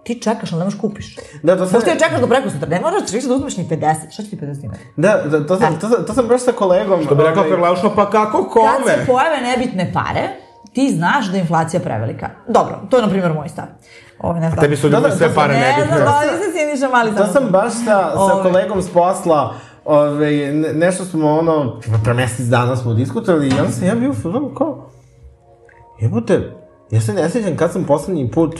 Ti 0.07 0.21
čekaš, 0.21 0.51
ali 0.51 0.59
ne 0.59 0.65
možeš 0.65 0.79
kupiš. 0.79 1.15
Da, 1.43 1.57
to 1.57 1.65
sam... 1.65 1.73
Možda 1.73 1.91
ja 1.91 1.97
čekaš 1.97 2.19
do 2.21 2.27
preko 2.27 2.49
sutra, 2.49 2.67
ne 2.69 2.79
moraš 2.81 3.11
više 3.11 3.27
da 3.27 3.33
uzmeš 3.33 3.57
ni 3.57 3.65
50. 3.65 3.77
Šta 4.11 4.23
će 4.23 4.29
ti 4.29 4.37
50 4.37 4.55
dinara? 4.55 4.79
Da, 4.95 5.21
da, 5.29 5.47
to 5.47 5.57
sam, 5.57 5.79
to 5.79 5.89
sam, 5.89 6.05
to 6.05 6.13
sam 6.13 6.27
baš 6.27 6.41
sa 6.41 6.51
kolegom... 6.51 7.05
To 7.05 7.15
bi 7.15 7.23
rekao 7.23 7.37
ovaj, 7.37 7.51
Karlaušno, 7.51 7.91
pa 7.95 8.09
kako 8.09 8.43
Kad 8.43 8.51
kome? 8.53 8.93
se 8.93 9.05
pojave 9.07 9.41
nebitne 9.41 9.91
pare, 9.93 10.27
ti 10.73 10.89
znaš 10.91 11.25
da 11.25 11.37
je 11.37 11.41
inflacija 11.41 11.79
prevelika. 11.79 12.29
Dobro, 12.47 12.79
to 12.89 12.97
je, 12.97 13.03
na 13.03 13.09
primjer, 13.09 13.33
moj 13.33 13.49
stav. 13.49 13.65
Ovo, 14.19 14.33
ne 14.33 14.49
znam. 14.49 14.61
Tebi 14.61 14.77
su 14.77 14.89
Da, 14.89 14.97
ljudi 14.97 15.09
da, 15.09 15.15
sve 15.15 15.27
to 15.27 15.35
pare 15.35 15.53
sam- 15.53 15.61
Ne 15.61 15.67
nebitne. 15.69 15.97
znam, 15.97 16.07
da 16.07 16.19
li 16.21 16.43
se 16.43 16.59
Siniša 16.59 16.89
mali 16.89 17.15
To 17.15 17.27
sam 17.27 17.43
baš 17.43 17.73
sa, 17.75 17.85
sa 18.11 18.13
Ovaj. 18.15 18.43
kolegom 18.43 18.81
s 18.81 18.89
posla, 18.89 19.53
ove, 19.85 20.31
ne- 20.53 20.73
nešto 20.75 21.05
smo 21.05 21.31
ono, 21.31 21.79
pre 22.03 22.13
mesec 22.13 22.45
dana 22.45 22.75
smo 22.75 22.93
diskutovali 22.93 23.47
i 23.47 23.59
onda 23.59 23.71
sam 23.71 23.87
ja 23.87 23.95
bio 23.95 24.11
u 24.43 24.55
kao, 24.55 24.89
jebote, 25.99 26.51
ja 26.91 27.01
se 27.01 27.13
ne 27.13 27.29
sjećam 27.29 27.55
kad 27.55 27.71
sam 27.71 27.83
poslednji 27.83 28.31
put, 28.31 28.55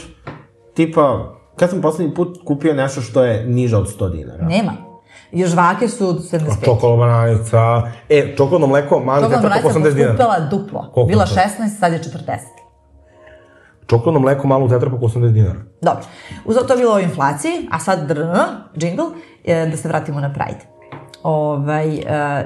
tipa, 0.74 1.37
kad 1.60 1.70
sam 1.70 1.82
poslednji 1.82 2.14
put 2.14 2.38
kupio 2.46 2.74
nešto 2.74 3.02
što 3.02 3.24
je 3.24 3.46
niže 3.46 3.78
od 3.78 3.98
100 4.00 4.12
dinara. 4.12 4.46
Nema. 4.46 4.74
Još 5.32 5.50
žvake 5.50 5.88
su 5.88 6.06
75. 6.06 6.66
Čokolada 6.66 6.98
bananica. 6.98 7.82
E, 8.10 8.34
čokoladno 8.38 8.68
mleko, 8.68 9.00
po 9.00 9.06
bananica 9.06 9.70
80 9.70 9.94
dinara. 9.94 10.14
poskupela 10.14 10.40
duplo. 10.40 10.92
Koliko 10.94 11.08
Bila 11.08 11.26
to? 11.26 11.36
16, 11.36 11.80
sad 11.80 11.94
je 11.94 12.00
40. 12.00 12.38
Čokoladno 13.88 14.20
mleko, 14.20 14.48
malu 14.48 14.70
tetra 14.70 14.90
po 14.90 14.98
80 14.98 15.32
dinara. 15.32 15.60
Dobro. 15.82 16.04
Uz 16.46 16.56
to 16.68 16.74
je 16.74 16.78
bilo 16.78 16.94
o 16.94 17.00
inflaciji, 17.00 17.68
a 17.72 17.80
sad 17.80 18.08
drn, 18.08 18.32
džingl, 18.78 19.04
e, 19.46 19.66
da 19.66 19.78
se 19.78 19.88
vratimo 19.88 20.20
na 20.20 20.34
Pride. 20.34 20.66
Ovaj, 21.24 21.98
e, 21.98 22.04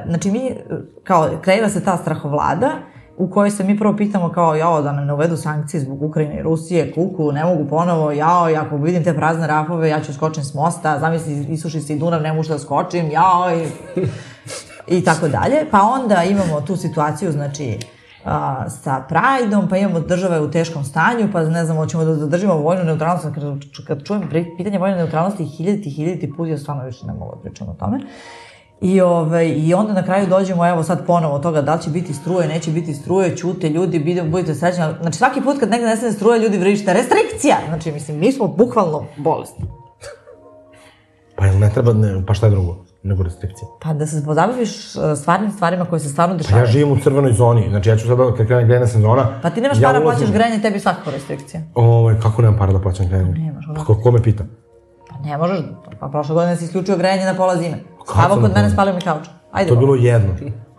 znači 0.07 0.31
mi, 0.31 0.47
e, 0.47 0.55
kao, 1.03 1.29
kreira 1.41 1.69
se 1.69 1.83
ta 1.83 1.97
strahovlada 1.97 2.71
u 3.17 3.29
kojoj 3.29 3.51
se 3.51 3.63
mi 3.63 3.77
prvo 3.77 3.95
pitamo 3.97 4.29
kao, 4.29 4.55
jao, 4.55 4.81
da 4.81 4.91
nam 4.91 5.05
ne 5.05 5.13
uvedu 5.13 5.37
sankcije 5.37 5.81
zbog 5.81 6.03
Ukrajine 6.03 6.39
i 6.39 6.43
Rusije, 6.43 6.91
kuku, 6.93 7.31
ne 7.31 7.45
mogu 7.45 7.67
ponovo, 7.69 8.11
jao, 8.11 8.49
i 8.49 8.55
ako 8.55 8.77
vidim 8.77 9.03
te 9.03 9.13
prazne 9.13 9.47
rafove, 9.47 9.89
ja 9.89 10.01
ću 10.03 10.13
skočim 10.13 10.43
s 10.43 10.53
mosta, 10.53 10.99
zamisli, 10.99 11.45
isuši 11.49 11.81
se 11.81 11.93
i 11.93 11.99
Dunav, 11.99 12.21
ne 12.21 12.33
mogu 12.33 12.47
da 12.47 12.59
skočim, 12.59 13.11
jao, 13.11 13.51
i, 13.55 13.67
i 14.97 15.03
tako 15.03 15.27
dalje. 15.27 15.65
Pa 15.71 15.81
onda 15.81 16.23
imamo 16.23 16.61
tu 16.61 16.75
situaciju, 16.75 17.31
znači, 17.31 17.77
a, 18.25 18.69
sa 18.69 19.03
Prideom, 19.09 19.69
pa 19.69 19.77
imamo 19.77 19.99
države 19.99 20.39
u 20.39 20.51
teškom 20.51 20.83
stanju, 20.83 21.29
pa 21.33 21.43
ne 21.43 21.65
znam, 21.65 21.77
hoćemo 21.77 22.03
da 22.03 22.15
zadržimo 22.15 22.55
vojnu 22.55 22.83
neutralnost, 22.83 23.25
kad, 23.35 23.43
kad 23.87 24.03
čujem 24.03 24.29
pitanje 24.57 24.79
vojne 24.79 24.97
neutralnosti 24.97 25.45
hiljaditi, 25.45 25.89
hiljaditi 25.89 26.33
put, 26.37 26.49
ja 26.49 26.57
stvarno 26.57 26.83
više 26.83 27.05
ne 27.05 27.13
mogu 27.13 27.35
da 27.35 27.41
pričam 27.41 27.69
o 27.69 27.73
tome. 27.73 27.99
I, 28.81 29.01
ovaj, 29.01 29.47
I 29.47 29.73
onda 29.73 29.93
na 29.93 30.03
kraju 30.03 30.27
dođemo, 30.27 30.67
evo 30.67 30.83
sad 30.83 31.05
ponovo 31.05 31.39
toga 31.39 31.61
da 31.61 31.75
li 31.75 31.81
će 31.81 31.89
biti 31.89 32.13
struje, 32.13 32.47
neće 32.47 32.71
biti 32.71 32.93
struje, 32.93 33.37
ćute 33.37 33.69
ljudi, 33.69 33.99
bide, 33.99 34.23
budite 34.23 34.55
srećni. 34.55 34.83
Znači 35.01 35.17
svaki 35.17 35.41
put 35.41 35.59
kad 35.59 35.69
negde 35.69 35.85
nestane 35.87 36.11
struje, 36.11 36.39
ljudi 36.39 36.57
vrište, 36.57 36.93
restrikcija! 36.93 37.55
Znači, 37.67 37.91
mislim, 37.91 38.19
mi 38.19 38.31
smo 38.31 38.47
bukvalno 38.47 39.05
bolesni. 39.17 39.65
Pa 41.35 41.45
jel 41.45 41.59
ne 41.59 41.69
treba, 41.69 41.93
ne, 41.93 42.25
pa 42.27 42.33
šta 42.33 42.45
je 42.45 42.51
drugo? 42.51 42.75
Nego 43.03 43.23
restrikcije. 43.23 43.67
Pa 43.81 43.93
da 43.93 44.07
se 44.07 44.25
pozabaviš 44.25 44.95
uh, 44.95 45.01
stvarnim 45.17 45.51
stvarima 45.51 45.85
koje 45.85 45.99
se 45.99 46.09
stvarno 46.09 46.35
Pa 46.35 46.37
dešavaju. 46.37 46.61
ja 46.63 46.71
živim 46.71 46.91
u 46.91 46.99
crvenoj 46.99 47.33
zoni, 47.33 47.65
znači 47.69 47.89
ja 47.89 47.97
ću 47.97 48.07
sada, 48.07 48.33
kad 48.37 48.47
krene 48.47 48.65
grejna 48.65 48.87
sezona... 48.87 49.39
Pa 49.41 49.49
ti 49.49 49.61
nemaš 49.61 49.77
ja 49.79 49.89
para, 49.89 49.99
ulazim- 49.99 50.03
plaćaš 50.03 50.31
grejanje, 50.31 50.61
tebi 50.61 50.79
svakako 50.79 51.11
restrikcija. 51.11 51.61
Ovaj, 51.75 52.15
kako 52.21 52.41
nemam 52.41 52.57
para 52.57 52.73
da 52.73 52.79
plaćam 52.79 53.07
grejanje? 53.07 53.31
Nemaš, 53.31 53.65
Pa 53.75 53.83
ko, 53.85 53.95
ko 53.95 54.11
me 54.11 54.21
pita? 54.23 54.43
Ne 55.25 55.37
možeš, 55.37 55.59
pa 55.99 56.07
prošle 56.07 56.35
godine 56.35 56.55
si 56.55 56.65
isključio 56.65 56.97
grejanje 56.97 57.25
na 57.25 57.33
pola 57.33 57.55
zime. 57.57 57.77
Spavao 58.11 58.35
na 58.35 58.41
kod 58.41 58.55
mene, 58.55 58.69
spalio 58.69 58.93
mi 58.93 59.01
kauč. 59.01 59.23
Ajde, 59.51 59.67
To 59.67 59.73
je 59.73 59.79
bilo 59.79 59.95
jedno. 59.95 60.35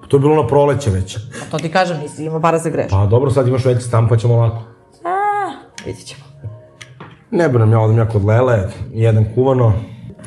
To 0.09 0.16
je 0.16 0.20
bilo 0.20 0.43
na 0.43 0.47
proleće 0.47 0.90
već. 0.90 1.16
Pa 1.40 1.51
to 1.51 1.59
ti 1.59 1.72
kažem, 1.72 2.01
nisi 2.01 2.24
imao 2.24 2.40
para 2.40 2.59
se 2.59 2.70
greš. 2.70 2.90
Pa 2.90 3.07
dobro, 3.07 3.30
sad 3.30 3.49
imaš 3.49 3.64
veći 3.64 3.80
stan, 3.80 4.09
pa 4.09 4.16
ćemo 4.16 4.36
lako. 4.36 4.57
A, 5.05 5.51
vidit 5.86 6.07
ćemo. 6.07 6.22
Ne 7.30 7.49
brinem, 7.49 7.72
ja 7.72 7.80
odem 7.80 7.99
ja 7.99 8.09
kod 8.09 8.24
Lele, 8.24 8.59
jedan 8.93 9.24
kuvano. 9.34 9.72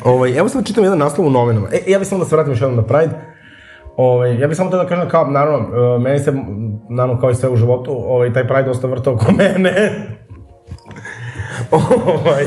Ovaj, 0.04 0.38
evo 0.38 0.50
sad 0.50 0.66
čitam 0.66 0.84
jedan 0.84 1.00
naslov 1.00 1.28
u 1.28 1.30
novinama. 1.30 1.68
E, 1.72 1.92
ja 1.92 2.00
bih 2.00 2.08
samo 2.08 2.24
da 2.24 2.30
se 2.30 2.36
vratim 2.36 2.54
još 2.54 2.62
jednom 2.62 2.76
na 2.78 2.84
Pride. 2.84 3.36
Ovaj, 3.98 4.40
ja 4.40 4.48
bih 4.48 4.58
samo 4.58 4.70
da 4.70 4.88
kažem 4.88 5.10
kao, 5.10 5.28
naravno, 5.28 5.68
e, 5.96 6.00
meni 6.00 6.20
se, 6.20 6.34
naravno 6.90 7.22
kao 7.22 7.30
i 7.30 7.36
sve 7.36 7.50
u 7.50 7.56
životu, 7.56 7.92
ovaj, 7.92 8.34
taj 8.34 8.48
Pride 8.48 8.64
dosta 8.64 8.88
vrta 8.88 9.12
oko 9.12 9.32
mene. 9.32 9.72
Ovaj, 11.72 12.46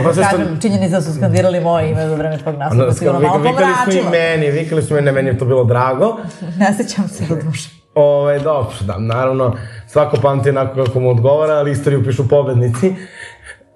Opet 0.00 0.22
kažem, 0.30 0.60
činjenica 0.60 0.96
da 0.96 1.02
su 1.02 1.14
skandirali 1.14 1.60
moje 1.60 1.90
ime 1.90 2.08
za 2.08 2.14
vreme 2.14 2.38
tvog 2.38 2.56
nastupa, 2.56 2.84
ono, 2.84 2.92
sigurno 2.92 3.20
malo 3.20 3.38
vikali 3.38 3.56
su 3.56 3.70
i 3.70 3.74
pomračilo. 3.74 4.10
meni, 4.10 4.50
vikali 4.50 4.82
su 4.82 4.94
meni, 4.94 5.12
meni 5.12 5.28
je 5.28 5.38
to 5.38 5.44
bilo 5.44 5.64
drago. 5.64 6.16
Ne 6.58 6.74
sećam 6.74 7.08
se 7.08 7.24
do 7.28 7.36
duše. 7.44 7.70
Ovaj, 7.94 8.38
dobro, 8.38 8.74
da, 8.80 8.98
naravno, 8.98 9.56
svako 9.86 10.16
pamti 10.22 10.50
onako 10.50 10.84
kako 10.84 11.00
mu 11.00 11.10
odgovara, 11.10 11.54
ali 11.54 11.72
istoriju 11.72 12.04
pišu 12.04 12.28
pobednici. 12.28 12.94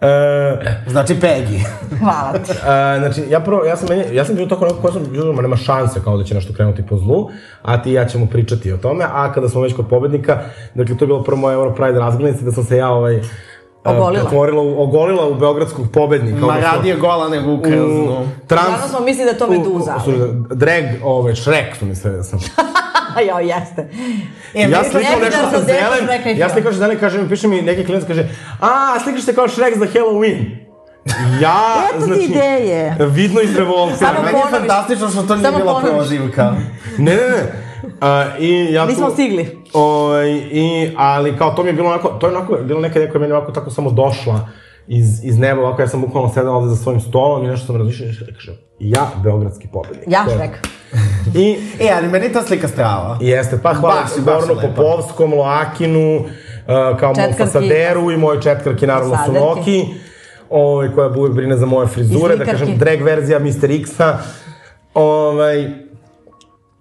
E, 0.00 0.80
Znači 0.86 1.14
Peggy. 1.14 1.64
Hvala 1.98 2.32
ti. 2.32 2.52
A, 2.66 2.98
znači, 2.98 3.22
ja 3.30 3.40
prvo, 3.40 3.64
ja 3.64 3.76
sam, 3.76 3.88
meni, 3.88 4.16
ja 4.16 4.24
sam 4.24 4.36
bio 4.36 4.46
tako 4.46 4.64
neko 4.64 4.76
ko 4.76 4.92
sam, 4.92 5.02
bio, 5.10 5.32
ma 5.32 5.42
nema 5.42 5.56
šanse 5.56 6.00
kao 6.04 6.16
da 6.16 6.24
će 6.24 6.34
nešto 6.34 6.52
krenuti 6.52 6.86
po 6.86 6.96
zlu, 6.96 7.28
a 7.62 7.82
ti 7.82 7.90
i 7.90 7.92
ja 7.92 8.04
ćemo 8.04 8.26
pričati 8.26 8.72
o 8.72 8.76
tome, 8.76 9.04
a 9.12 9.32
kada 9.32 9.48
smo 9.48 9.60
već 9.60 9.74
kod 9.74 9.88
pobednika, 9.88 10.38
dakle, 10.74 10.96
to 10.96 11.04
je 11.04 11.06
bilo 11.06 11.22
prvo 11.22 11.38
moja 11.38 11.54
Europride 11.54 11.98
razglednica, 11.98 12.44
da 12.44 12.52
sam 12.52 12.64
se 12.64 12.76
ja, 12.76 12.90
ovaj, 12.90 13.20
Ogolila. 13.84 14.20
pretvorila 14.20 14.62
ogolila 14.62 15.28
u 15.28 15.34
beogradskog 15.34 15.86
pobednika. 15.92 16.46
Ma 16.46 16.58
radije 16.58 16.96
gola 16.96 17.28
nego 17.28 17.52
u 17.52 17.62
krznu. 17.62 18.28
Trans... 18.46 18.66
Uglavnom 18.66 18.88
smo 18.88 19.00
mislili 19.00 19.24
da 19.24 19.30
je 19.30 19.38
to 19.38 19.50
meduza, 19.50 19.94
ali. 20.06 20.22
U, 20.22 20.24
u, 20.24 20.54
drag, 20.54 20.84
ove, 21.02 21.36
Shrek 21.36 21.76
su 21.78 21.86
mislili 21.86 22.16
da 22.16 22.22
sam. 22.22 22.38
Jao, 23.28 23.38
jeste. 23.40 23.88
E, 24.54 24.60
ja 24.60 24.68
meni- 24.68 24.90
slikam 24.90 25.18
ne 25.20 25.24
nešto 25.24 25.50
sa 25.50 25.58
da 25.58 25.64
zelen, 25.64 26.38
ja 26.38 26.48
slikam 26.48 26.72
sa 26.72 26.78
zelen, 26.78 26.98
kaže, 27.00 27.28
piše 27.28 27.48
mi 27.48 27.62
neki 27.62 27.84
klinac, 27.84 28.04
kaže, 28.06 28.28
a, 28.60 29.00
slikaš 29.02 29.22
se 29.22 29.34
kao 29.34 29.48
Shrek 29.48 29.78
za 29.78 29.86
Halloween. 29.86 30.64
Ja, 31.40 31.88
Eto 31.88 31.98
ti 31.98 32.04
znači, 32.04 32.22
ideje. 32.22 32.96
vidno 33.00 33.40
iz 33.40 33.56
revolta. 33.56 33.96
Samo 33.96 34.22
Meni 34.22 34.38
je 34.38 34.44
fantastično 34.50 35.10
što 35.10 35.22
to 35.22 35.36
nije 35.36 35.52
bila 35.52 35.80
prozivka. 35.80 36.54
Ne, 36.98 37.14
ne, 37.14 37.22
ne. 37.22 37.63
A, 38.00 38.24
i 38.38 38.72
ja 38.72 38.86
Nismo 38.86 39.06
tu, 39.06 39.12
stigli. 39.12 39.58
Ovaj, 39.72 40.30
i, 40.32 40.90
ali 40.96 41.36
kao 41.36 41.50
to 41.50 41.62
mi 41.62 41.68
je 41.68 41.72
bilo 41.72 41.88
onako, 41.88 42.08
to 42.08 42.26
je 42.26 42.36
onako, 42.36 42.56
bilo 42.62 42.80
neka 42.80 42.94
koja 42.94 43.12
je 43.12 43.18
meni 43.18 43.32
ovako 43.32 43.52
tako 43.52 43.70
samo 43.70 43.90
došla 43.90 44.48
iz, 44.86 45.24
iz 45.24 45.38
neba, 45.38 45.60
ovako 45.60 45.82
ja 45.82 45.88
sam 45.88 46.00
bukvalno 46.00 46.28
sedela 46.34 46.56
ovde 46.56 46.68
za 46.68 46.76
svojim 46.76 47.00
stolom 47.00 47.44
i 47.44 47.48
nešto 47.48 47.66
sam 47.66 47.76
razmišljala 47.76 48.12
i 48.30 48.34
kažem, 48.34 48.54
ja, 48.78 49.10
beogradski 49.22 49.68
pobednik. 49.72 50.04
Ja 50.06 50.24
Shrek. 50.28 50.68
I, 51.34 51.56
E, 51.80 51.90
ali 51.96 52.08
meni 52.08 52.26
je 52.26 52.32
ta 52.32 52.42
slika 52.42 52.68
strava. 52.68 53.18
jeste, 53.20 53.58
pa 53.62 53.74
hvala 53.74 54.00
Baš, 54.00 54.24
baš 54.24 54.24
Goranu 54.24 54.54
lepa. 54.54 54.68
Popovskom, 54.68 55.34
Loakinu, 55.34 56.16
uh, 56.16 56.98
kao 57.00 57.12
mom 57.16 57.34
fasaderu 57.38 58.10
i 58.10 58.16
mojoj 58.16 58.40
četkarki, 58.40 58.86
naravno, 58.86 59.16
Fasaderki. 59.16 59.40
Sunoki, 59.40 59.84
ovaj, 60.50 60.88
koja 60.94 61.08
uvijek 61.08 61.34
brine 61.34 61.56
za 61.56 61.66
moje 61.66 61.86
frizure, 61.86 62.36
da 62.36 62.44
kažem, 62.44 62.78
drag 62.78 63.02
verzija 63.02 63.38
Mr. 63.38 63.70
X-a. 63.70 64.18
Ovaj, 64.94 65.70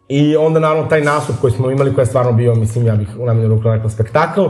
I 0.08 0.36
onda 0.36 0.60
naravno 0.60 0.84
taj 0.84 1.02
nastup 1.02 1.36
koji 1.42 1.54
smo 1.54 1.72
imali, 1.72 1.94
koji 1.94 2.04
je 2.04 2.08
stvarno 2.08 2.32
bio, 2.32 2.56
mislim, 2.56 2.86
ja 2.86 2.96
bih 2.96 3.08
u 3.20 3.26
najmanju 3.26 3.48
ruku 3.48 3.64
rekao 3.64 3.90
spektakl. 3.90 4.42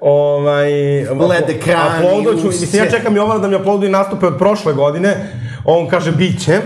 Ovaj, 0.00 0.70
Led 1.02 1.50
ekran 1.50 2.04
i 2.04 2.44
mislim, 2.44 2.84
ja 2.84 2.90
čekam 2.90 3.16
Jovana 3.16 3.40
da 3.40 3.48
mi 3.48 3.54
aplauduje 3.54 3.90
nastupe 3.90 4.26
od 4.26 4.38
prošle 4.38 4.72
godine. 4.72 5.32
On 5.64 5.88
kaže, 5.88 6.12
bit 6.12 6.44
će. 6.44 6.60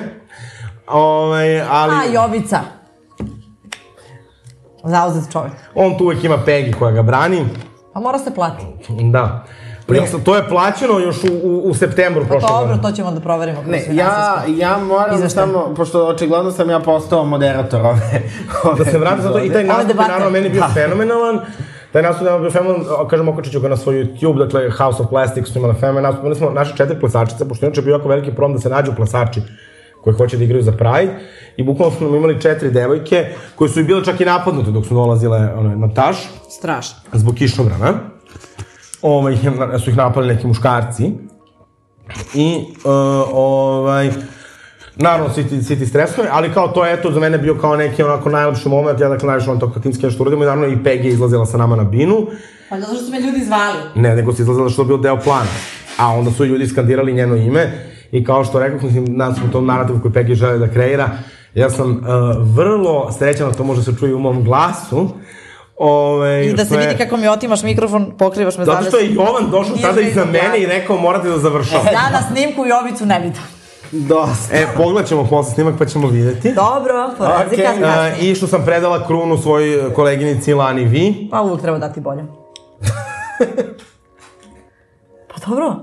Ovaj, 0.86 1.60
ali... 1.60 1.94
A, 1.94 2.12
Jovica. 2.12 2.60
Zauzet 4.84 5.32
čovjek. 5.32 5.52
On 5.74 5.98
tu 5.98 6.04
uvek 6.04 6.24
ima 6.24 6.38
Pegi 6.44 6.72
koja 6.72 6.92
ga 6.92 7.02
brani. 7.02 7.44
Pa 7.92 8.00
mora 8.00 8.18
se 8.18 8.34
plati. 8.34 8.64
Da. 8.88 9.44
Ja 9.96 10.06
sam, 10.06 10.20
to 10.20 10.36
je 10.36 10.48
plaćeno 10.48 10.98
još 10.98 11.24
u, 11.24 11.28
u, 11.42 11.62
u 11.70 11.74
septembru 11.74 12.22
Pa 12.22 12.28
prošle 12.28 12.48
dobro, 12.48 12.66
godine. 12.66 12.82
to 12.82 12.92
ćemo 12.96 13.10
da 13.10 13.20
proverimo. 13.20 13.62
Ne, 13.66 13.84
ja, 13.90 14.42
ja 14.56 14.78
moram 14.78 15.14
Izveštaj. 15.14 15.44
samo, 15.44 15.74
pošto 15.76 16.06
očigledno 16.06 16.50
sam 16.50 16.70
ja 16.70 16.80
postao 16.80 17.24
moderator 17.24 17.80
ove, 17.80 18.22
ove 18.64 18.84
Da 18.84 18.84
se 18.84 18.98
vratim 18.98 19.22
zato 19.22 19.38
i 19.38 19.52
taj 19.52 19.64
nastup 19.64 19.90
je 19.90 19.96
naravno 19.96 20.30
meni 20.30 20.48
bio 20.48 20.64
fenomenalan. 20.74 21.40
Taj 21.92 22.02
nastup 22.02 22.26
je 22.26 22.38
bio 22.40 22.50
fenomenalan, 22.50 23.08
kažem, 23.08 23.28
okačit 23.28 23.52
ću 23.52 23.60
ga 23.60 23.68
na 23.68 23.76
svoj 23.76 23.94
YouTube, 23.94 24.38
dakle 24.38 24.70
House 24.70 25.02
of 25.02 25.08
Plastic 25.08 25.46
su 25.46 25.58
imali 25.58 25.74
fenomenalan 25.74 26.02
nastup. 26.02 26.22
Imali 26.24 26.36
smo 26.36 26.50
naše 26.50 26.76
četiri 26.76 27.00
plesačice, 27.00 27.48
pošto 27.48 27.66
inače 27.66 27.80
je 27.80 27.84
bio 27.84 27.92
jako 27.92 28.08
veliki 28.08 28.30
problem 28.30 28.52
da 28.52 28.60
se 28.60 28.68
nađu 28.68 28.92
plesači 28.96 29.40
koji 30.02 30.16
hoće 30.16 30.36
da 30.36 30.44
igraju 30.44 30.62
za 30.62 30.72
Pride. 30.72 31.12
I 31.56 31.62
bukvalno 31.62 31.94
smo 31.96 32.16
imali 32.16 32.40
četiri 32.40 32.70
devojke 32.70 33.26
koje 33.56 33.70
su 33.70 33.80
i 33.80 33.84
bile 33.84 34.04
čak 34.04 34.20
i 34.20 34.24
napadnute 34.24 34.70
dok 34.70 34.86
su 34.86 34.94
dolazile 34.94 35.54
ono, 35.56 35.76
na 35.76 35.94
taš. 35.94 36.16
Strašno. 36.50 36.98
zbog 37.12 37.34
kišobrana. 37.34 37.92
Ovaj, 39.02 39.36
su 39.84 39.90
ih 39.90 39.96
napali 39.96 40.28
neki 40.28 40.46
muškarci. 40.46 41.12
I, 42.34 42.64
uh, 42.84 42.92
ovaj, 43.32 44.10
naravno, 44.96 45.34
svi 45.34 45.48
ti, 45.48 45.62
svi 45.62 45.78
ti 45.78 45.86
stresovi, 45.86 46.28
ali 46.30 46.52
kao 46.52 46.68
to 46.68 46.84
je, 46.84 46.94
eto, 46.94 47.10
za 47.12 47.20
mene 47.20 47.38
bio 47.38 47.54
kao 47.54 47.76
neki 47.76 48.02
onako 48.02 48.28
najlepši 48.28 48.68
moment, 48.68 49.00
ja 49.00 49.08
dakle 49.08 49.26
najviše 49.26 49.50
on 49.50 49.58
to 49.58 49.72
katinski 49.72 50.06
nešto 50.06 50.22
uradimo 50.22 50.42
i 50.42 50.46
naravno 50.46 50.66
i 50.66 50.76
Peggy 50.76 51.04
je 51.04 51.12
izlazila 51.12 51.46
sa 51.46 51.58
nama 51.58 51.76
na 51.76 51.84
binu. 51.84 52.26
Pa 52.70 52.80
zato 52.80 52.94
što 52.94 53.04
su 53.04 53.10
me 53.10 53.20
ljudi 53.20 53.44
zvali. 53.44 53.78
Ne, 53.94 54.16
nego 54.16 54.32
se 54.32 54.42
izlazila 54.42 54.68
što 54.68 54.82
je 54.82 54.86
bio 54.86 54.96
deo 54.96 55.16
plana. 55.16 55.50
A 55.98 56.08
onda 56.08 56.30
su 56.30 56.44
ljudi 56.44 56.66
skandirali 56.66 57.12
njeno 57.12 57.36
ime 57.36 57.72
i 58.12 58.24
kao 58.24 58.44
što 58.44 58.60
rekao, 58.60 58.80
mislim, 58.82 59.04
nas 59.08 59.38
smo 59.38 59.48
tom 59.48 59.66
narativu 59.66 60.00
koji 60.02 60.12
Peggy 60.12 60.34
žele 60.34 60.58
da 60.58 60.68
kreira, 60.68 61.10
ja 61.54 61.70
sam 61.70 61.90
uh, 61.90 62.04
vrlo 62.56 63.12
srećan, 63.12 63.50
da 63.50 63.56
to 63.56 63.64
može 63.64 63.82
se 63.82 63.92
čuje 64.00 64.14
u 64.14 64.18
mom 64.18 64.44
glasu, 64.44 65.08
Ove, 65.84 66.46
I 66.46 66.52
da 66.52 66.64
se 66.64 66.76
vidi 66.76 66.94
kako 66.98 67.16
mi 67.16 67.28
otimaš 67.28 67.62
mikrofon, 67.62 68.12
pokrivaš 68.18 68.58
me 68.58 68.64
Zato 68.64 68.84
što 68.84 68.98
je 68.98 69.14
Jovan 69.14 69.50
došao 69.50 69.76
tada 69.76 70.00
iza 70.00 70.24
mene 70.24 70.58
i 70.58 70.66
rekao 70.66 70.96
morate 70.96 71.28
da 71.28 71.38
završavate. 71.38 71.90
Ja 71.92 72.10
na 72.20 72.22
snimku 72.22 72.66
Jovicu 72.66 73.06
ne 73.06 73.20
vidim. 73.20 73.42
Dosta. 73.92 74.56
E, 74.56 74.66
pogledat 74.76 75.08
ćemo 75.08 75.26
posle 75.30 75.54
snimak 75.54 75.74
pa 75.78 75.86
ćemo 75.86 76.08
videti. 76.08 76.54
Dobro. 76.54 77.10
Okej. 77.46 77.58
Okay. 77.58 78.12
Uh, 78.12 78.22
I 78.22 78.34
što 78.34 78.46
sam 78.46 78.64
predala 78.64 79.06
krunu 79.06 79.38
svoj 79.38 79.94
koleginici 79.94 80.54
Lani 80.54 80.84
Vi. 80.84 81.28
Pa 81.30 81.40
uvijek 81.40 81.62
treba 81.62 81.78
dati 81.78 82.00
bolje. 82.00 82.22
pa 85.30 85.46
dobro, 85.46 85.76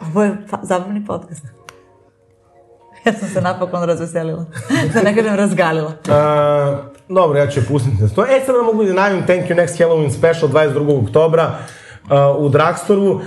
ovo 0.00 0.22
je 0.22 0.36
zabavni 0.62 1.06
podcast. 1.06 1.57
Ja 3.08 3.14
sam 3.14 3.28
se 3.28 3.40
napokon 3.40 3.82
razveselila. 3.82 4.44
da 4.94 5.02
ne 5.02 5.14
kažem 5.16 5.34
razgalila. 5.34 5.88
Uh, 5.88 6.78
dobro, 7.08 7.38
ja 7.38 7.46
ću 7.46 7.60
je 7.60 7.66
pustiti 7.66 8.02
na 8.02 8.08
sto. 8.08 8.24
E, 8.24 8.40
sad 8.46 8.54
da 8.54 8.62
mogu 8.62 8.84
da 8.84 8.92
najavim 8.92 9.26
Thank 9.26 9.42
You 9.42 9.56
Next 9.56 9.84
Halloween 9.84 10.10
Special 10.10 10.50
22. 10.50 11.04
oktobra. 11.04 11.50
u 12.38 12.48
Dragstoru, 12.48 13.10
uh, 13.10 13.20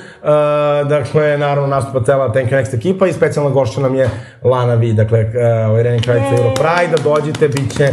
dakle, 0.90 1.38
naravno, 1.38 1.68
nastupa 1.68 2.04
cela 2.04 2.34
Tank 2.34 2.52
Next 2.52 2.76
ekipa 2.76 3.08
i 3.08 3.14
specijalna 3.14 3.52
gošća 3.52 3.82
nam 3.82 3.96
je 3.96 4.10
Lana 4.44 4.74
Vi, 4.74 4.94
dakle, 4.94 5.20
uh, 5.20 5.80
Irene 5.80 6.00
Krajica 6.00 6.36
Euro 6.38 6.54
Pride, 6.54 7.04
dođite, 7.04 7.48
bit 7.48 7.78
će 7.78 7.92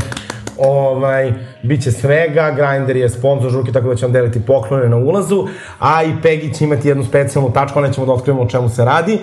ovaj, 0.59 1.33
bit 1.63 1.83
će 1.83 1.93
svega, 1.93 2.51
Grindr 2.51 2.97
je 2.97 3.09
sponsor 3.09 3.51
žurke, 3.51 3.73
tako 3.73 3.89
da 3.89 3.95
će 3.95 4.07
vam 4.07 4.13
deliti 4.13 4.47
poklone 4.47 4.89
na 4.89 4.97
ulazu, 4.97 5.49
a 5.79 6.03
i 6.03 6.13
Peggy 6.23 6.59
će 6.59 6.65
imati 6.65 6.89
jednu 6.89 7.05
specijalnu 7.05 7.53
tačku, 7.53 7.81
nećemo 7.81 8.07
da 8.07 8.13
otkrivamo 8.13 8.43
o 8.43 8.49
čemu 8.49 8.69
se 8.69 8.85
radi. 8.85 9.19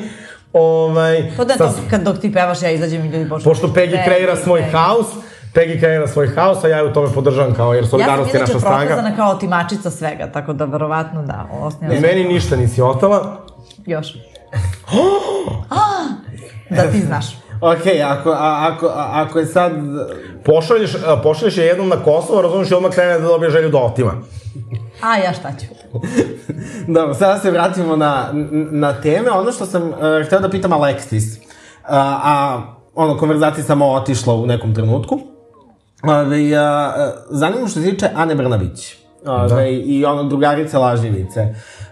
Ovaj, 0.55 1.31
Pa 1.37 1.43
da, 1.43 1.53
sa- 1.53 1.67
to, 1.67 1.73
kad 1.89 2.01
dok 2.01 2.17
ti 2.17 2.33
pevaš, 2.33 2.61
ja 2.61 2.71
izađem 2.71 3.05
i 3.05 3.07
ljudi 3.07 3.29
počnu... 3.29 3.51
Pošto 3.51 3.67
Peggy 3.67 4.05
kreira 4.05 4.35
svoj 4.35 4.61
haos, 4.63 5.05
Peggy 5.53 5.79
kreira 5.79 6.07
svoj 6.07 6.27
haos, 6.27 6.63
a 6.63 6.67
ja 6.67 6.77
je 6.77 6.83
u 6.83 6.93
tome 6.93 7.09
podržavam 7.13 7.53
kao, 7.53 7.73
jer 7.73 7.83
Ja 7.83 7.83
sam 7.83 7.89
solidarnost 7.89 8.33
je 8.33 8.37
inače 8.37 8.53
naša 8.53 8.59
stranga. 8.59 8.85
prokazana 8.85 9.15
kao 9.15 9.31
otimačica 9.31 9.91
svega, 9.91 10.27
tako 10.27 10.53
da 10.53 10.65
verovatno 10.65 11.23
da, 11.23 11.47
osnivam 11.53 11.97
I 11.97 11.99
meni 11.99 12.23
ništa 12.23 12.55
nisi 12.55 12.81
ostala. 12.81 13.37
još. 13.85 14.13
da 16.69 16.91
ti 16.91 16.99
znaš. 17.01 17.25
Ok, 17.61 17.81
ako, 18.05 18.29
a, 18.29 18.69
ako, 18.71 18.85
a, 18.87 19.09
ako 19.13 19.39
je 19.39 19.45
sad... 19.45 19.71
Pošalješ, 20.45 20.91
pošalješ 21.23 21.57
je 21.57 21.65
jednom 21.65 21.89
na 21.89 21.95
Kosovo, 21.95 22.41
razumiješ 22.41 22.71
i 22.71 22.75
odmah 22.75 22.91
krene 22.91 23.13
da 23.13 23.27
dobije 23.27 23.51
želju 23.51 23.69
da 23.69 23.77
otima. 23.77 24.13
A 25.05 25.17
ja 25.17 25.33
šta 25.33 25.51
ću? 25.59 25.65
Dobro, 26.95 27.13
sada 27.13 27.39
se 27.39 27.51
vratimo 27.51 27.95
na, 27.95 28.29
na 28.71 29.01
teme. 29.01 29.31
Ono 29.31 29.51
što 29.51 29.65
sam 29.65 29.89
uh, 29.89 29.95
hteo 30.25 30.39
da 30.39 30.49
pitam 30.49 30.71
Alexis, 30.71 31.39
a, 31.83 32.19
a 32.23 32.61
ono, 32.95 33.17
konverzacija 33.17 33.63
samo 33.63 33.91
otišla 33.91 34.33
u 34.33 34.45
nekom 34.45 34.75
trenutku. 34.75 35.19
Ove, 36.03 36.55
a, 36.55 37.11
zanima 37.29 37.61
me 37.61 37.67
što 37.67 37.79
se 37.79 37.89
tiče 37.89 38.09
Ane 38.15 38.35
Brnabić. 38.35 39.04
Ove, 39.27 39.47
da. 39.49 39.65
I 39.65 40.05
ono, 40.05 40.23
drugarice 40.23 40.77
lažljivice. 40.77 41.47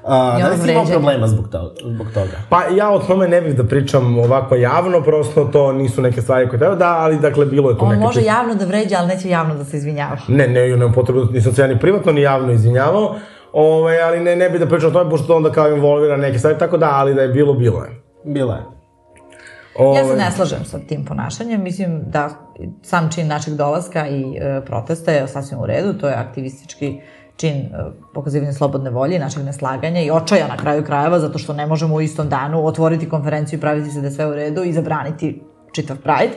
A, 0.05 0.39
da 0.39 0.49
li 0.49 0.57
si 0.57 0.71
imao 0.71 0.85
problema 0.85 1.27
zbog 1.27 1.49
toga? 1.49 1.73
Zbog 1.95 2.07
toga? 2.13 2.37
Pa 2.49 2.63
ja 2.63 2.89
o 2.91 2.99
tome 2.99 3.27
ne 3.27 3.41
bih 3.41 3.55
da 3.55 3.63
pričam 3.63 4.17
ovako 4.19 4.55
javno, 4.55 5.01
prosto 5.01 5.45
to 5.45 5.71
nisu 5.71 6.01
neke 6.01 6.21
stvari 6.21 6.49
koje 6.49 6.59
treba 6.59 6.75
da, 6.75 6.97
ali 6.97 7.19
dakle 7.19 7.45
bilo 7.45 7.69
je 7.69 7.77
tu 7.77 7.85
On 7.85 7.91
neke... 7.91 8.01
može 8.01 8.19
čist- 8.19 8.27
javno 8.27 8.55
da 8.55 8.65
vređa, 8.65 8.95
ali 8.99 9.07
neće 9.07 9.29
javno 9.29 9.55
da 9.55 9.63
se 9.63 9.77
izvinjava. 9.77 10.17
Ne, 10.27 10.47
ne, 10.47 10.67
nemam 10.69 10.93
potrebu, 10.93 11.19
nisam 11.31 11.53
se 11.53 11.61
ja 11.61 11.67
ni 11.67 11.79
privatno 11.79 12.11
ni 12.11 12.21
javno 12.21 12.51
izvinjavao, 12.51 13.15
ovaj, 13.53 14.01
ali 14.01 14.19
ne, 14.19 14.35
ne 14.35 14.49
bih 14.49 14.59
da 14.59 14.67
pričam 14.67 14.89
o 14.89 14.93
tome, 14.93 15.09
pošto 15.09 15.27
to 15.27 15.35
onda 15.35 15.51
kao 15.51 15.69
involvira 15.71 16.17
neke 16.17 16.39
stvari, 16.39 16.57
tako 16.57 16.77
da, 16.77 16.89
ali 16.93 17.13
da 17.15 17.21
je 17.21 17.27
bilo, 17.29 17.53
bilo 17.53 17.83
je. 17.83 18.01
Bila 18.25 18.55
je. 18.55 18.63
Ovaj, 19.79 20.01
Ja 20.01 20.07
se 20.07 20.15
ne 20.15 20.31
slažem 20.31 20.65
sa 20.65 20.79
tim 20.79 21.05
ponašanjem, 21.05 21.63
mislim 21.63 22.01
da 22.05 22.29
sam 22.81 23.09
čin 23.11 23.27
našeg 23.27 23.53
dolaska 23.53 24.07
i 24.07 24.37
e, 24.37 24.61
protesta 24.65 25.11
je 25.11 25.27
sasvim 25.27 25.59
u 25.59 25.65
redu, 25.65 25.93
to 25.93 26.07
je 26.07 26.13
aktivistički 26.15 26.99
čin 27.35 27.57
e, 27.57 27.69
pokazivanja 28.13 28.53
slobodne 28.53 28.89
volje 28.89 29.15
i 29.15 29.19
našeg 29.19 29.45
neslaganja 29.45 30.01
i 30.01 30.11
očaja 30.11 30.47
na 30.47 30.57
kraju 30.57 30.83
krajeva, 30.83 31.19
zato 31.19 31.37
što 31.37 31.53
ne 31.53 31.67
možemo 31.67 31.95
u 31.95 32.01
istom 32.01 32.29
danu 32.29 32.65
otvoriti 32.67 33.09
konferenciju 33.09 33.57
i 33.57 33.61
praviti 33.61 33.91
se 33.91 34.01
da 34.01 34.07
je 34.07 34.11
sve 34.11 34.27
u 34.27 34.33
redu 34.33 34.63
i 34.63 34.73
zabraniti 34.73 35.41
čitav 35.71 35.97
Pride, 35.97 36.33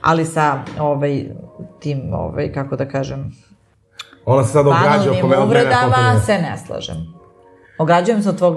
ali 0.00 0.24
sa 0.24 0.58
ovaj, 0.80 1.24
tim, 1.80 2.14
ovaj, 2.14 2.52
kako 2.52 2.76
da 2.76 2.88
kažem, 2.88 3.32
Ona 4.26 4.44
se 4.44 4.52
sad 4.52 4.66
ograđa 4.66 5.12
oko 5.18 5.28
mene 5.28 5.42
uvredama 5.42 6.20
se 6.26 6.32
ne 6.32 6.56
slažem. 6.66 6.96
Ograđujem 7.78 8.22
se 8.22 8.28
od 8.28 8.38
tvog 8.38 8.56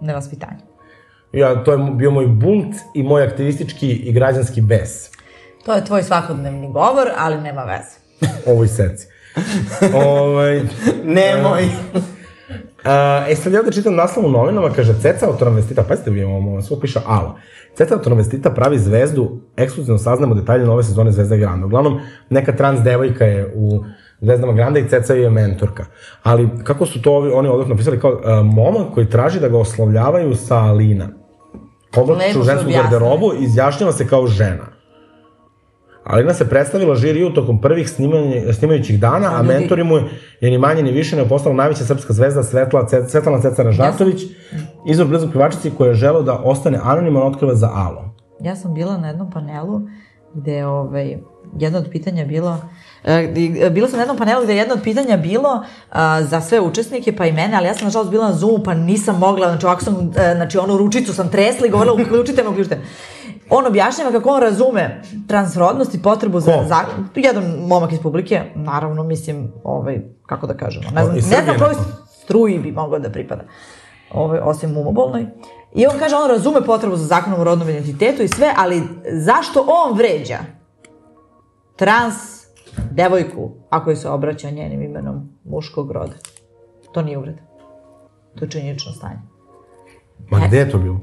nevaspitanja. 0.00 0.58
Ja, 1.32 1.64
to 1.64 1.72
je 1.72 1.78
bio 1.78 2.10
moj 2.10 2.26
bunt 2.26 2.76
i 2.94 3.02
moj 3.02 3.22
aktivistički 3.22 3.90
i 3.90 4.12
građanski 4.12 4.60
bes. 4.60 5.10
To 5.64 5.74
je 5.74 5.84
tvoj 5.84 6.02
svakodnevni 6.02 6.72
govor, 6.72 7.08
ali 7.18 7.40
nema 7.40 7.62
veze. 7.62 7.98
Ovoj 8.52 8.68
seci. 8.68 9.13
ovaj, 10.06 10.62
Nemoj. 11.04 11.68
Uh, 12.84 12.90
e 13.30 13.36
sad 13.36 13.52
ja 13.52 13.62
da 13.62 13.70
čitam 13.70 13.94
naslov 13.94 14.26
u 14.26 14.30
novinama, 14.30 14.70
kaže 14.70 14.94
Ceca 15.00 15.28
od 15.28 15.38
travestita, 15.38 15.82
pazite 15.82 16.10
vi 16.10 16.24
ovo, 16.24 16.36
ovo 16.36 16.62
svo 16.62 16.80
piše 16.80 17.00
Alo. 17.06 17.38
Ceca 17.74 17.94
od 17.94 18.04
travestita 18.04 18.50
pravi 18.50 18.78
zvezdu, 18.78 19.40
ekskluzivno 19.56 19.98
saznamo 19.98 20.34
detalje 20.34 20.64
nove 20.66 20.82
sezone 20.82 21.12
Zvezda 21.12 21.36
Granda. 21.36 21.66
Uglavnom, 21.66 22.00
neka 22.30 22.52
trans 22.52 22.80
devojka 22.80 23.24
je 23.24 23.52
u 23.54 23.84
Zvezdama 24.20 24.52
Granda 24.52 24.78
i 24.78 24.88
Ceca 24.88 25.14
je 25.14 25.30
mentorka. 25.30 25.84
Ali 26.22 26.48
kako 26.64 26.86
su 26.86 27.02
to 27.02 27.12
ovi, 27.12 27.30
oni 27.30 27.48
ovdje 27.48 27.68
napisali 27.68 28.00
kao 28.00 28.12
uh, 28.12 28.20
momak 28.54 28.94
koji 28.94 29.10
traži 29.10 29.40
da 29.40 29.48
ga 29.48 29.58
oslovljavaju 29.58 30.34
sa 30.34 30.56
Alina. 30.56 31.08
Lepo 31.96 32.12
u 32.12 32.16
žensku 32.16 32.40
objasnili. 32.40 32.72
garderobu 32.72 33.32
i 33.40 33.44
izjašnjava 33.44 33.92
se 33.92 34.08
kao 34.08 34.26
žena. 34.26 34.73
Alina 36.04 36.34
se 36.34 36.48
predstavila 36.48 36.94
žiriju 36.94 37.30
tokom 37.30 37.60
prvih 37.60 37.90
snimanje, 37.90 38.52
snimajućih 38.52 39.00
dana, 39.00 39.28
a 39.30 39.36
ljudi- 39.36 39.48
mentori 39.50 39.84
mu 39.84 39.96
je 40.40 40.50
ni 40.50 40.58
manje 40.58 40.82
ni 40.82 40.92
više 40.92 41.16
ne 41.16 41.28
postala 41.28 41.54
najveća 41.54 41.84
srpska 41.84 42.12
zvezda 42.12 42.42
Svetla, 42.42 42.86
Svetlana 43.08 43.40
Ceca 43.40 43.62
Ražnatović, 43.62 44.22
izvor 44.86 45.08
blizog 45.08 45.30
pevačici 45.32 45.70
koja 45.70 45.88
je 45.88 45.94
želeo 45.94 46.22
da 46.22 46.34
ostane 46.34 46.78
anoniman 46.82 47.22
otkriva 47.22 47.54
za 47.54 47.68
Alo. 47.68 48.14
Ja 48.40 48.56
sam 48.56 48.74
bila 48.74 48.98
na 48.98 49.08
jednom 49.08 49.30
panelu 49.30 49.80
gde 50.34 50.52
je 50.52 50.66
ovaj, 50.66 51.16
jedno 51.54 51.78
od 51.78 51.88
pitanja 51.90 52.24
bilo 52.24 52.58
e, 53.04 53.32
i- 53.36 53.70
bila 53.70 53.88
sam 53.88 53.96
na 53.96 54.02
jednom 54.02 54.18
panelu 54.18 54.42
gde 54.44 54.52
je 54.52 54.58
jedno 54.58 54.74
od 54.74 54.82
pitanja 54.82 55.16
bilo 55.16 55.62
a, 55.90 56.22
za 56.22 56.40
sve 56.40 56.60
učesnike, 56.60 57.12
pa 57.12 57.26
i 57.26 57.32
mene, 57.32 57.56
ali 57.56 57.66
ja 57.66 57.74
sam 57.74 57.84
nažalost 57.84 58.10
bila 58.10 58.28
na 58.28 58.34
Zoomu, 58.34 58.58
pa 58.58 58.74
nisam 58.74 59.18
mogla, 59.18 59.48
znači 59.48 59.66
ovako 59.66 59.84
sam, 59.84 59.94
e, 60.16 60.34
znači 60.34 60.58
onu 60.58 60.76
ručicu 60.76 61.14
sam 61.14 61.30
tresla 61.30 61.66
i 61.66 61.70
govorila 61.70 61.94
uključite 61.96 62.42
me, 62.42 62.48
uključite 62.48 62.76
me. 62.76 62.82
On 63.50 63.66
objašnjava 63.66 64.12
kako 64.12 64.30
on 64.30 64.40
razume 64.40 65.02
transrodnost 65.28 65.94
i 65.94 66.02
potrebu 66.02 66.40
za... 66.40 66.52
Ko? 66.52 66.64
za 66.64 66.84
jedan 67.14 67.44
momak 67.68 67.92
iz 67.92 68.00
publike, 68.00 68.42
naravno, 68.54 69.02
mislim, 69.02 69.52
ovaj, 69.64 70.00
kako 70.26 70.46
da 70.46 70.54
kažemo, 70.54 70.90
ne 70.94 71.04
znam, 71.04 71.14
ne 71.14 71.20
znam 71.20 71.46
neko? 71.46 71.74
struji 72.24 72.58
bi 72.58 72.72
mogao 72.72 72.98
da 72.98 73.10
pripada, 73.10 73.42
ovaj, 74.12 74.40
osim 74.42 74.76
umobolnoj. 74.76 75.26
I 75.74 75.86
on 75.86 75.98
kaže, 75.98 76.16
on 76.16 76.30
razume 76.30 76.60
potrebu 76.66 76.96
za 76.96 77.06
zakonom 77.06 77.40
o 77.40 77.44
rodnom 77.44 77.68
identitetu 77.68 78.22
i 78.22 78.28
sve, 78.28 78.52
ali 78.56 78.82
zašto 79.12 79.66
on 79.68 79.98
vređa 79.98 80.38
trans 81.76 82.14
devojku 82.90 83.50
ako 83.70 83.90
joj 83.90 83.96
se 83.96 84.08
obraća 84.08 84.50
njenim 84.50 84.82
imenom 84.82 85.28
muškog 85.44 85.90
roda? 85.90 86.14
To 86.92 87.02
nije 87.02 87.18
uvreda. 87.18 87.42
To 88.38 88.44
je 88.44 88.50
činjenično 88.50 88.92
stanje. 88.92 89.18
Ma 90.30 90.40
gde 90.46 90.58
je 90.58 90.70
to 90.70 90.78
bilo? 90.78 91.00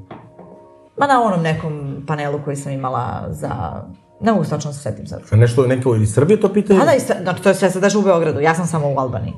Ma 0.98 1.08
na 1.08 1.24
onom 1.24 1.42
nekom 1.42 2.04
panelu 2.08 2.40
koji 2.46 2.56
sam 2.56 2.72
imala 2.72 3.26
za... 3.30 3.50
Ne 4.22 4.32
mogu 4.32 4.44
se 4.44 4.50
tačno 4.50 4.70
da 4.72 4.74
se 4.74 4.82
setim 4.82 5.08
sad. 5.08 5.22
A 5.32 5.36
Nešto, 5.36 5.68
neko 5.68 5.96
iz 5.96 6.14
Srbije 6.14 6.42
to 6.42 6.54
pitaju? 6.54 6.80
Pa 6.80 6.86
da, 6.86 6.94
i 6.94 7.00
sve, 7.00 7.16
znači 7.22 7.42
to 7.44 7.50
je 7.50 7.56
sve 7.56 7.70
sad 7.72 7.82
daš 7.82 7.96
u 7.96 8.02
Beogradu, 8.02 8.40
ja 8.40 8.56
sam 8.56 8.68
samo 8.68 8.94
u 8.94 9.00
Albaniji. 9.00 9.34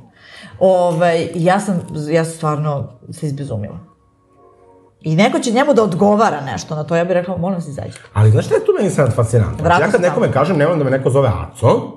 Ovaj, 0.60 1.28
ja 1.36 1.60
sam, 1.60 1.80
ja 2.12 2.26
sam 2.26 2.34
stvarno 2.34 2.88
se 3.12 3.28
izbezumila. 3.28 3.80
I 5.02 5.16
neko 5.16 5.40
će 5.40 5.52
njemu 5.52 5.74
da 5.74 5.84
odgovara 5.84 6.42
nešto 6.42 6.76
na 6.76 6.84
to, 6.84 6.96
ja 6.96 7.04
bih 7.06 7.14
rekla, 7.14 7.38
molim 7.38 7.56
vas 7.56 7.68
izađite. 7.68 8.02
Ali 8.14 8.32
znaš 8.32 8.46
šta 8.46 8.56
je 8.56 8.66
tu 8.66 8.72
meni 8.78 8.90
sad 8.90 9.16
fascinantno? 9.16 9.58
Znači, 9.62 9.82
ja 9.82 9.86
kad 9.86 9.92
se 9.96 10.08
nekome 10.08 10.26
tamo. 10.26 10.34
kažem, 10.34 10.58
ne 10.58 10.66
volim 10.66 10.80
da 10.80 10.86
me 10.86 10.92
neko 10.92 11.10
zove 11.10 11.30
Aco, 11.30 11.92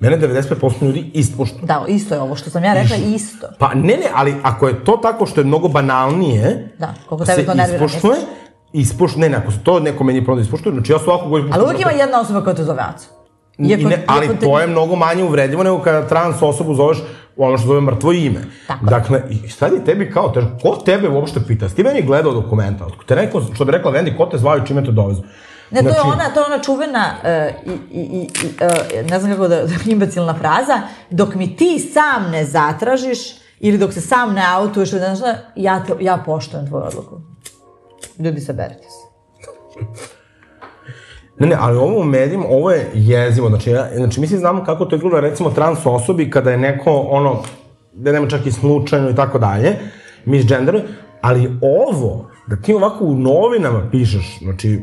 mene 0.00 0.18
95% 0.18 0.82
ljudi 0.82 1.10
ispušta. 1.14 1.58
Da, 1.62 1.84
isto 1.88 2.14
je 2.14 2.20
ovo 2.20 2.36
što 2.36 2.50
sam 2.50 2.64
ja 2.64 2.74
rekla, 2.74 2.96
isto. 2.96 3.46
Pa 3.58 3.74
ne, 3.74 3.82
ne, 3.96 4.06
ali 4.14 4.34
ako 4.42 4.68
je 4.68 4.84
to 4.84 4.96
tako 5.02 5.26
što 5.26 5.40
je 5.40 5.44
mnogo 5.44 5.68
banalnije, 5.68 6.74
Da, 6.78 6.94
koliko 7.08 7.24
tebe 7.24 7.40
se 7.40 7.46
to 7.46 7.54
nervira, 7.54 7.84
ispuštuje, 7.84 8.16
ispuš, 8.16 8.34
ne, 9.16 9.28
ne, 9.28 9.36
ako 9.36 9.52
to 9.64 9.80
neko 9.80 10.04
meni 10.04 10.24
proda 10.24 10.40
ispuštuje, 10.40 10.74
znači 10.74 10.92
ja 10.92 10.98
svakog 10.98 11.30
koji 11.30 11.44
Ali 11.52 11.64
uvijek 11.64 11.80
ima 11.80 11.90
jedna 11.90 12.20
osoba 12.20 12.44
koja 12.44 12.54
te 12.54 12.64
zove 12.64 12.82
Aco. 12.82 13.06
I 13.58 13.76
ne, 13.76 14.04
ali 14.06 14.26
iako 14.26 14.38
te- 14.38 14.46
to 14.46 14.60
je 14.60 14.66
mnogo 14.66 14.96
manje 14.96 15.24
uvredljivo 15.24 15.62
nego 15.62 15.78
kada 15.78 16.08
trans 16.08 16.42
osobu 16.42 16.74
zoveš 16.74 16.98
ono 17.36 17.58
što 17.58 17.66
zove 17.66 17.80
mrtvo 17.80 18.12
ime. 18.12 18.40
Tako 18.66 18.84
je. 18.84 18.90
dakle, 18.90 19.22
i 19.30 19.48
sad 19.48 19.72
je 19.72 19.84
tebi 19.84 20.10
kao, 20.10 20.28
tež, 20.28 20.44
ko 20.62 20.76
tebe 20.84 21.08
uopšte 21.08 21.40
pita? 21.46 21.68
Si 21.68 21.74
ti 21.74 21.82
meni 21.82 22.02
gledao 22.02 22.32
dokumenta? 22.32 22.86
Otko 22.86 23.04
te 23.04 23.16
neko, 23.16 23.42
što 23.54 23.64
bi 23.64 23.72
rekla 23.72 23.90
Vendi, 23.90 24.16
ko 24.16 24.26
te 24.26 24.38
zvaju, 24.38 24.66
čime 24.66 24.84
te 24.84 24.92
dovezu? 24.92 25.22
Ne, 25.70 25.80
to 25.80 25.88
je 25.88 25.94
Znači, 25.94 26.08
ona, 26.12 26.34
to 26.34 26.40
je 26.40 26.46
ona 26.46 26.62
čuvena, 26.62 27.14
uh, 27.22 27.72
i, 27.92 27.98
i, 27.98 28.22
i, 28.22 28.48
uh, 29.02 29.10
ne 29.10 29.20
znam 29.20 29.32
kako 29.32 29.48
da, 29.48 29.62
imbecilna 29.92 30.34
fraza, 30.34 30.80
dok 31.10 31.34
mi 31.34 31.56
ti 31.56 31.78
sam 31.78 32.30
ne 32.30 32.44
zatražiš, 32.44 33.18
ili 33.60 33.78
dok 33.78 33.92
se 33.92 34.00
sam 34.00 34.34
ne 34.34 34.42
autuješ, 34.54 34.88
šta, 34.88 35.34
ja, 35.56 35.84
te, 35.84 35.92
ja 36.00 36.22
poštujem 36.26 36.66
tvoju 36.66 36.84
odluku. 36.84 37.33
Ljudi, 38.18 38.40
saberite 38.40 38.82
se. 38.82 39.04
Ne, 41.38 41.46
ne, 41.46 41.56
ali 41.60 41.76
ovo 41.76 42.00
u 42.00 42.04
medijima, 42.04 42.44
ovo 42.48 42.70
je 42.70 42.90
jezivo. 42.94 43.48
Znači, 43.48 43.70
ja, 43.70 43.88
znači 43.96 44.20
mi 44.20 44.26
svi 44.26 44.38
znamo 44.38 44.64
kako 44.64 44.84
to 44.84 44.96
izgleda, 44.96 45.20
recimo, 45.20 45.50
trans 45.50 45.78
osobi, 45.84 46.30
kada 46.30 46.50
je 46.50 46.58
neko, 46.58 47.06
ono, 47.10 47.42
da 47.92 48.12
nema 48.12 48.28
čak 48.28 48.46
i 48.46 48.52
slučajno 48.52 49.10
i 49.10 49.14
tako 49.14 49.38
dalje, 49.38 49.76
misgender, 50.24 50.82
ali 51.20 51.58
ovo, 51.62 52.30
da 52.46 52.56
ti 52.56 52.74
ovako 52.74 53.04
u 53.04 53.14
novinama 53.14 53.88
pišeš, 53.90 54.38
znači, 54.42 54.80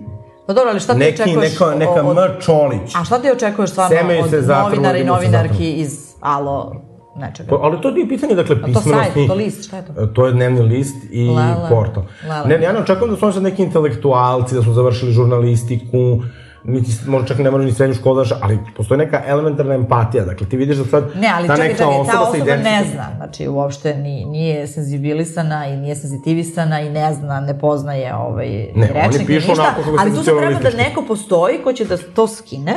Pa 0.48 0.54
dobro, 0.54 0.70
ali 0.72 0.80
šta 0.80 0.94
ti 0.94 1.00
neki, 1.00 1.22
očekuješ? 1.22 1.52
neka, 1.52 1.76
neka 1.76 1.92
od- 1.92 2.18
M. 2.18 2.42
Čolić, 2.42 2.96
A 2.96 3.04
šta 3.04 3.20
ti 3.20 3.32
očekuješ 3.32 3.70
stvarno 3.70 3.98
Semeju 3.98 4.24
od 4.24 4.30
se 4.30 4.42
novinara 4.42 4.98
i 4.98 5.04
novinarki 5.04 5.72
iz 5.72 6.00
Alo 6.20 6.82
nečega? 7.16 7.50
Pa, 7.50 7.56
ali 7.62 7.82
to 7.82 7.92
nije 7.92 8.10
pitanje, 8.10 8.36
dakle, 8.36 8.62
to 8.62 8.66
pismenosti. 8.66 9.14
sajt, 9.14 9.28
to 9.28 9.34
list, 9.36 9.68
šta 9.68 9.78
je 9.78 9.86
to? 9.86 10.08
To 10.08 10.26
je 10.26 10.32
dnevni 10.34 10.62
list 10.62 10.96
i 11.12 11.30
Lele. 11.30 11.70
portal. 11.70 12.04
Lele. 12.30 12.48
Ne, 12.48 12.58
ne, 12.58 12.64
ja 12.64 12.74
ne 12.74 12.80
očekujem 12.80 13.14
da 13.14 13.20
su 13.20 13.26
oni 13.26 13.34
sad 13.34 13.44
neki 13.44 13.64
intelektualci, 13.64 14.56
da 14.56 14.64
su 14.64 14.74
završili 14.74 15.12
žurnalistiku, 15.12 16.22
niti, 16.64 16.92
možda 17.08 17.28
čak 17.28 17.38
ne 17.38 17.52
mora 17.52 17.64
ni 17.64 17.72
srednju 17.72 17.96
školu, 17.96 18.16
daš, 18.16 18.32
ali 18.42 18.60
postoji 18.78 18.98
neka 18.98 19.24
elementarna 19.28 19.74
empatija, 19.74 20.26
dakle 20.26 20.48
ti 20.50 20.58
vidiš 20.58 20.78
da 20.78 20.86
sad 20.86 21.04
Ne, 21.16 21.32
ali 21.36 21.48
ta 21.48 21.56
čekaj, 21.56 21.68
neka 21.68 21.78
čekaj, 21.78 21.96
ta 22.12 22.22
osoba 22.22 22.36
se 22.36 22.42
osoba 22.42 22.56
ne 22.56 22.84
zna, 22.94 23.08
znači 23.18 23.48
uopšte 23.48 23.96
ni, 23.96 24.26
nije 24.26 24.68
senzibilisana 24.68 25.68
i 25.68 25.78
nije 25.78 25.96
senzitivisana 25.96 26.82
i 26.82 26.90
ne 26.90 27.14
zna, 27.14 27.40
ne 27.40 27.60
poznaje 27.60 28.16
ovaj, 28.16 28.50
Ne, 28.50 28.72
ni 28.76 28.84
oni 28.84 28.94
rečnik, 28.94 29.20
ni 29.20 29.26
pišu 29.26 29.48
ništa, 29.50 29.64
onako 29.64 29.82
kako 29.82 29.98
ali 30.00 30.12
tu 30.12 30.24
sad 30.24 30.38
treba 30.38 30.60
da 30.60 30.78
neko 30.78 31.04
postoji 31.08 31.58
ko 31.64 31.74
će 31.74 31.86
da 31.86 31.98
to 32.16 32.28
skine, 32.28 32.76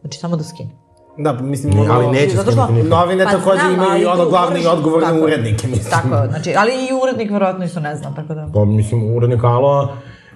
znači 0.00 0.18
samo 0.18 0.36
da 0.36 0.44
skine. 0.44 0.70
Da, 1.16 1.32
mislim, 1.32 1.74
Ne, 1.74 1.80
ono, 1.80 1.94
ali 1.94 2.06
neće 2.06 2.36
Zato 2.36 2.50
što-. 2.50 2.68
Novine 2.88 3.24
Pa 3.24 3.30
takođe 3.30 3.60
znam, 3.60 3.74
imaju 3.74 4.08
ono 4.08 4.24
tu 4.24 4.30
glavni 4.30 4.60
i 4.62 4.66
odgovorne 4.66 5.06
tako 5.06 5.20
urednike, 5.20 5.66
mislim. 5.66 5.90
Tako 5.90 6.26
znači, 6.28 6.54
ali 6.56 6.72
i 6.72 6.88
urednik 7.02 7.30
verovatno 7.30 7.64
isto 7.64 7.80
ne 7.80 7.96
zna, 7.96 8.14
tako 8.14 8.34
da... 8.34 8.48
Pa, 8.54 8.64
mislim, 8.64 9.16
urednik 9.16 9.44
Aloa, 9.44 9.88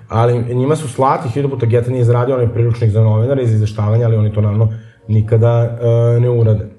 ali 0.09 0.55
njima 0.55 0.77
su 0.77 0.89
slati, 0.89 1.29
hiljadu 1.29 1.51
puta 1.51 1.67
Geta 1.67 1.91
nije 1.91 2.01
izradio 2.01 2.35
onaj 2.35 2.53
priručnik 2.53 2.91
za 2.91 3.01
novinare 3.01 3.43
i 3.43 3.47
za 3.47 3.55
izveštavanje, 3.55 4.05
ali 4.05 4.17
oni 4.17 4.33
to 4.33 4.41
naravno 4.41 4.69
nikada 5.09 5.79
e, 6.17 6.21
ne 6.21 6.31
urade. 6.31 6.74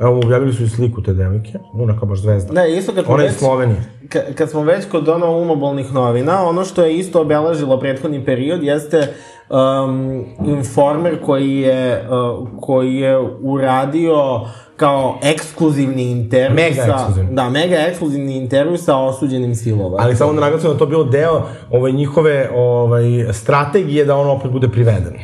Evo, 0.00 0.20
objavili 0.24 0.52
su 0.52 0.62
i 0.62 0.68
sliku 0.68 1.02
te 1.02 1.12
devojke, 1.12 1.58
ona 1.72 1.98
kao 1.98 2.08
baš 2.08 2.18
zvezda. 2.18 2.52
Ne, 2.52 2.76
isto 2.76 2.92
kad 2.94 3.04
smo 3.04 3.16
već... 3.16 3.30
iz 3.30 3.38
Slovenije. 3.38 3.82
Ka, 4.08 4.20
kad 4.34 4.50
smo 4.50 4.62
već 4.62 4.84
kod 4.90 5.08
ono 5.08 5.38
umobolnih 5.38 5.92
novina, 5.92 6.48
ono 6.48 6.64
što 6.64 6.84
je 6.84 6.96
isto 6.96 7.20
obeležilo 7.20 7.80
prethodni 7.80 8.24
period 8.24 8.62
jeste 8.62 9.14
um, 9.48 10.24
informer 10.46 11.22
koji 11.24 11.56
je, 11.56 12.08
uh, 12.08 12.48
koji 12.60 12.94
je 12.94 13.18
uradio 13.42 14.40
kao 14.76 15.18
ekskluzivni 15.22 16.10
intervju 16.10 16.56
Mega 16.56 16.82
sa, 16.82 16.92
ekskluzivni. 16.94 17.34
Da, 17.34 17.50
mega 17.50 17.76
ekskluzivni 17.76 18.36
intervju 18.36 18.78
sa 18.78 18.96
osuđenim 18.96 19.54
silova. 19.54 19.98
Ali 20.00 20.16
samo 20.16 20.32
da 20.32 20.40
naglasim 20.40 20.70
da 20.70 20.78
to 20.78 20.86
bilo 20.86 21.04
deo 21.04 21.42
ovaj, 21.70 21.92
njihove 21.92 22.50
ovaj, 22.54 23.04
strategije 23.32 24.04
da 24.04 24.16
on 24.16 24.30
opet 24.30 24.50
bude 24.50 24.68
priveden. 24.68 25.14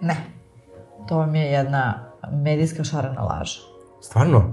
Ne. 0.00 0.16
To 1.08 1.16
vam 1.16 1.34
je 1.34 1.44
jedna 1.44 2.09
medijska 2.32 2.84
šarena 2.84 3.22
laža. 3.22 3.60
Stvarno? 4.00 4.52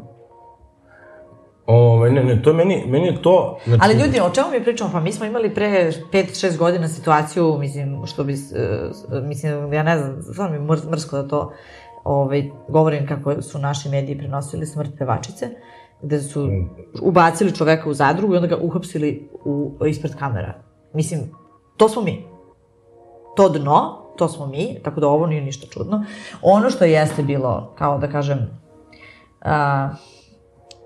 Ovaj, 1.68 2.12
ne, 2.12 2.24
ne, 2.24 2.42
to 2.42 2.50
je 2.50 2.54
meni, 2.54 2.84
meni 2.88 3.08
je 3.08 3.22
to... 3.22 3.58
Znači, 3.66 3.82
Ali 3.84 3.94
ljudi, 3.94 4.20
o 4.20 4.30
čemu 4.30 4.48
mi 4.52 4.64
pričamo? 4.64 4.92
Pa 4.92 5.00
mi 5.00 5.12
smo 5.12 5.26
imali 5.26 5.54
pre 5.54 5.92
5-6 6.14 6.58
godina 6.58 6.88
situaciju, 6.88 7.58
mislim, 7.60 8.06
što 8.06 8.24
bi, 8.24 8.34
uh, 8.34 9.24
mislim, 9.24 9.74
ja 9.74 9.84
ne 9.84 9.98
znam, 9.98 10.22
stvarno 10.22 10.60
mi 10.60 10.66
mr, 10.66 10.90
mrsko 10.90 11.18
da 11.18 11.28
to 11.28 11.54
ovaj, 12.04 12.50
govorim 12.68 13.08
kako 13.08 13.42
su 13.42 13.60
naši 13.60 13.90
mediji 13.90 14.18
prenosili 14.18 14.66
smrt 14.66 14.90
pevačice, 14.98 15.50
gde 16.02 16.22
su 16.22 16.50
ubacili 17.02 17.56
čoveka 17.56 17.90
u 17.90 17.94
zadrugu 17.94 18.34
i 18.34 18.38
onda 18.38 18.48
ga 18.48 18.58
uhapsili 18.62 19.30
u, 19.46 19.72
ispred 19.88 20.16
kamera. 20.16 20.54
Mislim, 20.94 21.20
to 21.78 21.90
smo 21.90 22.02
mi. 22.02 22.26
To 23.36 23.50
dno, 23.50 24.07
to 24.18 24.28
smo 24.28 24.48
mi, 24.48 24.80
tako 24.84 25.00
da 25.00 25.08
ovo 25.08 25.28
nije 25.28 25.42
ništa 25.42 25.68
čudno. 25.68 26.06
Ono 26.42 26.70
što 26.70 26.86
jeste 26.86 27.24
bilo, 27.24 27.74
kao 27.78 27.98
da 27.98 28.08
kažem, 28.08 28.50
a, 29.42 29.90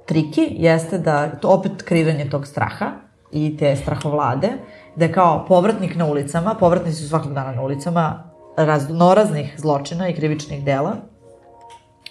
triki 0.05 0.47
jeste 0.49 0.97
da, 0.97 1.29
to 1.29 1.49
opet 1.49 1.81
kreiranje 1.81 2.29
tog 2.29 2.47
straha 2.47 2.91
i 3.31 3.57
te 3.57 3.75
strahovlade, 3.75 4.49
da 4.95 5.05
je 5.05 5.13
kao 5.13 5.45
povratnik 5.47 5.95
na 5.95 6.05
ulicama, 6.05 6.55
povratnici 6.59 7.01
su 7.01 7.09
svakog 7.09 7.33
dana 7.33 7.51
na 7.51 7.61
ulicama, 7.61 8.23
raznoraznih 8.57 9.55
zločina 9.57 10.09
i 10.09 10.15
krivičnih 10.15 10.65
dela. 10.65 10.95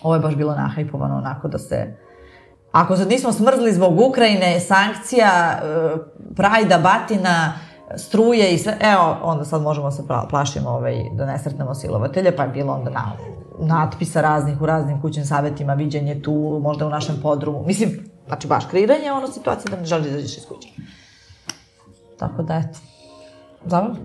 Ovo 0.02 0.14
je 0.14 0.20
baš 0.20 0.34
bilo 0.34 0.54
nahajpovano 0.54 1.16
onako 1.16 1.48
da 1.48 1.58
se 1.58 1.96
Ako 2.72 2.96
sad 2.96 3.08
nismo 3.08 3.32
smrzli 3.32 3.72
zbog 3.72 4.00
Ukrajine, 4.00 4.60
sankcija, 4.60 5.60
e, 5.62 5.96
prajda, 6.36 6.78
batina, 6.78 7.52
struje 7.96 8.54
i 8.54 8.58
sve, 8.58 8.76
evo, 8.80 9.16
onda 9.22 9.44
sad 9.44 9.62
možemo 9.62 9.90
se 9.90 10.02
pla- 10.02 10.28
plašimo 10.30 10.70
ovaj, 10.70 11.04
da 11.12 11.26
ne 11.26 11.38
sretnemo 11.38 11.74
silovatelje, 11.74 12.36
pa 12.36 12.42
je 12.42 12.48
bilo 12.48 12.72
onda 12.72 12.90
na, 12.90 13.12
natpisa 13.58 14.20
raznih 14.20 14.62
u 14.62 14.66
raznim 14.66 15.00
kućnim 15.00 15.24
savjetima, 15.24 15.74
viđenje 15.74 16.22
tu, 16.22 16.60
možda 16.62 16.86
u 16.86 16.90
našem 16.90 17.16
podrumu. 17.22 17.62
Mislim, 17.66 18.10
znači 18.26 18.48
baš 18.48 18.66
kreiranje 18.66 19.12
ono 19.12 19.26
situacije 19.26 19.70
da 19.70 19.76
ne 19.76 19.84
želiš 19.84 20.04
da 20.04 20.10
izađeš 20.10 20.36
iz 20.36 20.46
kuće. 20.46 20.68
Tako 22.18 22.42
da, 22.42 22.54
eto. 22.54 22.78
Zabavno? 23.64 23.96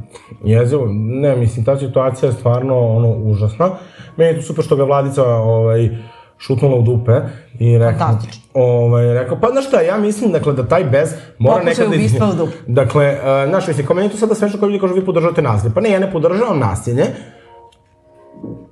Jezivo, 0.43 0.85
ne, 0.89 1.35
mislim, 1.35 1.65
ta 1.65 1.77
situacija 1.79 2.29
je 2.29 2.35
stvarno 2.35 2.79
ono, 2.79 3.09
užasna. 3.09 3.69
Meni 4.17 4.31
je 4.31 4.35
to 4.35 4.41
super 4.41 4.65
što 4.65 4.75
ga 4.75 4.83
vladica 4.83 5.23
ovaj, 5.23 5.89
šutnula 6.37 6.75
u 6.75 6.81
dupe 6.81 7.11
i 7.59 7.77
rekao, 7.77 8.07
ovaj, 8.53 9.13
rekao, 9.13 9.37
pa 9.41 9.47
znaš 9.51 9.67
šta, 9.67 9.81
ja 9.81 9.97
mislim, 9.97 10.31
dakle, 10.31 10.53
da 10.53 10.67
taj 10.67 10.83
bez 10.83 11.13
mora 11.37 11.55
Pokušaj 11.55 11.85
nekad... 11.85 11.99
ubistva 11.99 12.29
u 12.29 12.33
dupe. 12.33 12.51
Dakle, 12.81 13.11
uh, 13.11 13.49
znaš, 13.49 13.67
mislim, 13.67 13.87
kao 13.87 13.95
meni 13.95 14.09
to 14.09 14.17
sada 14.17 14.35
smešno 14.35 14.59
kao 14.59 14.67
ljudi 14.69 14.79
kažu, 14.79 14.93
vi 14.93 15.05
podržavate 15.05 15.41
nasilje. 15.41 15.73
Pa 15.73 15.81
ne, 15.81 15.91
ja 15.91 15.99
ne 15.99 16.11
podržavam 16.11 16.59
nasilje, 16.59 17.05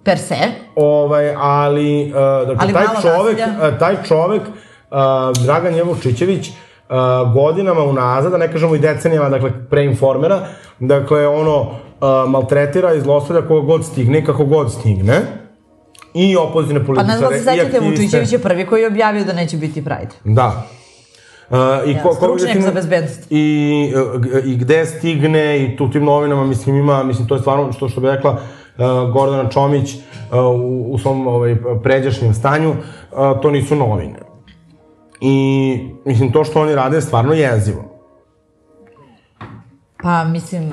Per 0.04 0.18
se. 0.20 0.36
ovaj, 0.76 1.36
ali, 1.38 2.04
uh, 2.06 2.48
dakle, 2.48 2.58
Ali 2.60 2.74
taj 2.74 2.86
čovek, 3.02 3.38
nasilja. 3.38 3.70
uh, 3.70 3.80
taj 3.80 3.96
čovek, 4.08 4.42
uh, 4.42 4.98
Dragan 5.46 5.76
Jevučićević, 5.76 6.50
uh, 6.50 7.34
godinama 7.34 7.84
unazad, 7.84 8.32
da 8.32 8.38
ne 8.38 8.52
kažemo 8.52 8.76
i 8.76 8.80
decenijama, 8.80 9.30
dakle, 9.30 9.52
pre 9.70 9.86
informera, 9.86 10.40
dakle, 10.80 11.28
ono, 11.28 11.62
uh, 11.62 12.30
maltretira 12.30 12.94
i 12.94 13.02
zlostavlja 13.02 13.48
koga 13.48 13.68
god 13.68 13.86
stigne, 13.86 14.26
kako 14.26 14.46
god 14.46 14.72
stigne. 14.72 15.43
I 16.14 16.38
opozivne 16.38 16.80
Pa 16.80 16.86
političare, 16.86 17.18
znam 17.18 17.32
da 17.32 17.38
se 17.38 17.44
sećate, 17.44 17.62
aktiviste. 17.62 17.90
Vučićević 17.90 18.32
je 18.32 18.40
prvi 18.40 18.66
koji 18.66 18.82
je 18.82 18.88
objavio 18.88 19.26
da 19.26 19.34
neće 19.34 19.58
biti 19.58 19.84
Pride. 19.84 20.12
Da. 20.24 20.68
Uh, 21.50 21.58
i 21.88 21.92
Ja, 21.92 22.04
ko, 22.04 22.10
ko, 22.10 22.16
stručnjak 22.16 22.62
za 22.62 22.72
bezbednost. 22.72 23.28
I, 23.30 23.94
uh, 24.16 24.22
g- 24.22 24.42
I 24.46 24.56
gde 24.58 24.86
stigne 24.86 25.64
i 25.64 25.78
tu 25.78 25.90
tim 25.92 26.04
novinama, 26.06 26.46
mislim, 26.46 26.76
ima, 26.76 27.04
mislim, 27.04 27.28
to 27.28 27.36
je 27.36 27.42
stvarno, 27.42 27.72
što, 27.72 27.90
što 27.90 28.02
bi 28.02 28.08
rekla 28.08 28.32
uh, 28.32 28.40
Gordana 29.14 29.50
Čomić 29.50 29.96
uh, 29.96 30.02
u, 30.62 30.94
u 30.94 30.98
svom 30.98 31.28
ovaj, 31.28 31.56
pređašnjem 31.84 32.34
stanju, 32.34 32.70
uh, 32.70 32.78
to 33.42 33.52
nisu 33.52 33.76
novine. 33.76 34.20
I, 35.22 35.78
mislim, 36.06 36.32
to 36.32 36.44
što 36.44 36.62
oni 36.62 36.76
rade 36.76 36.98
je 36.98 37.02
stvarno 37.02 37.34
jezivo. 37.34 37.84
Pa, 40.04 40.24
mislim, 40.24 40.72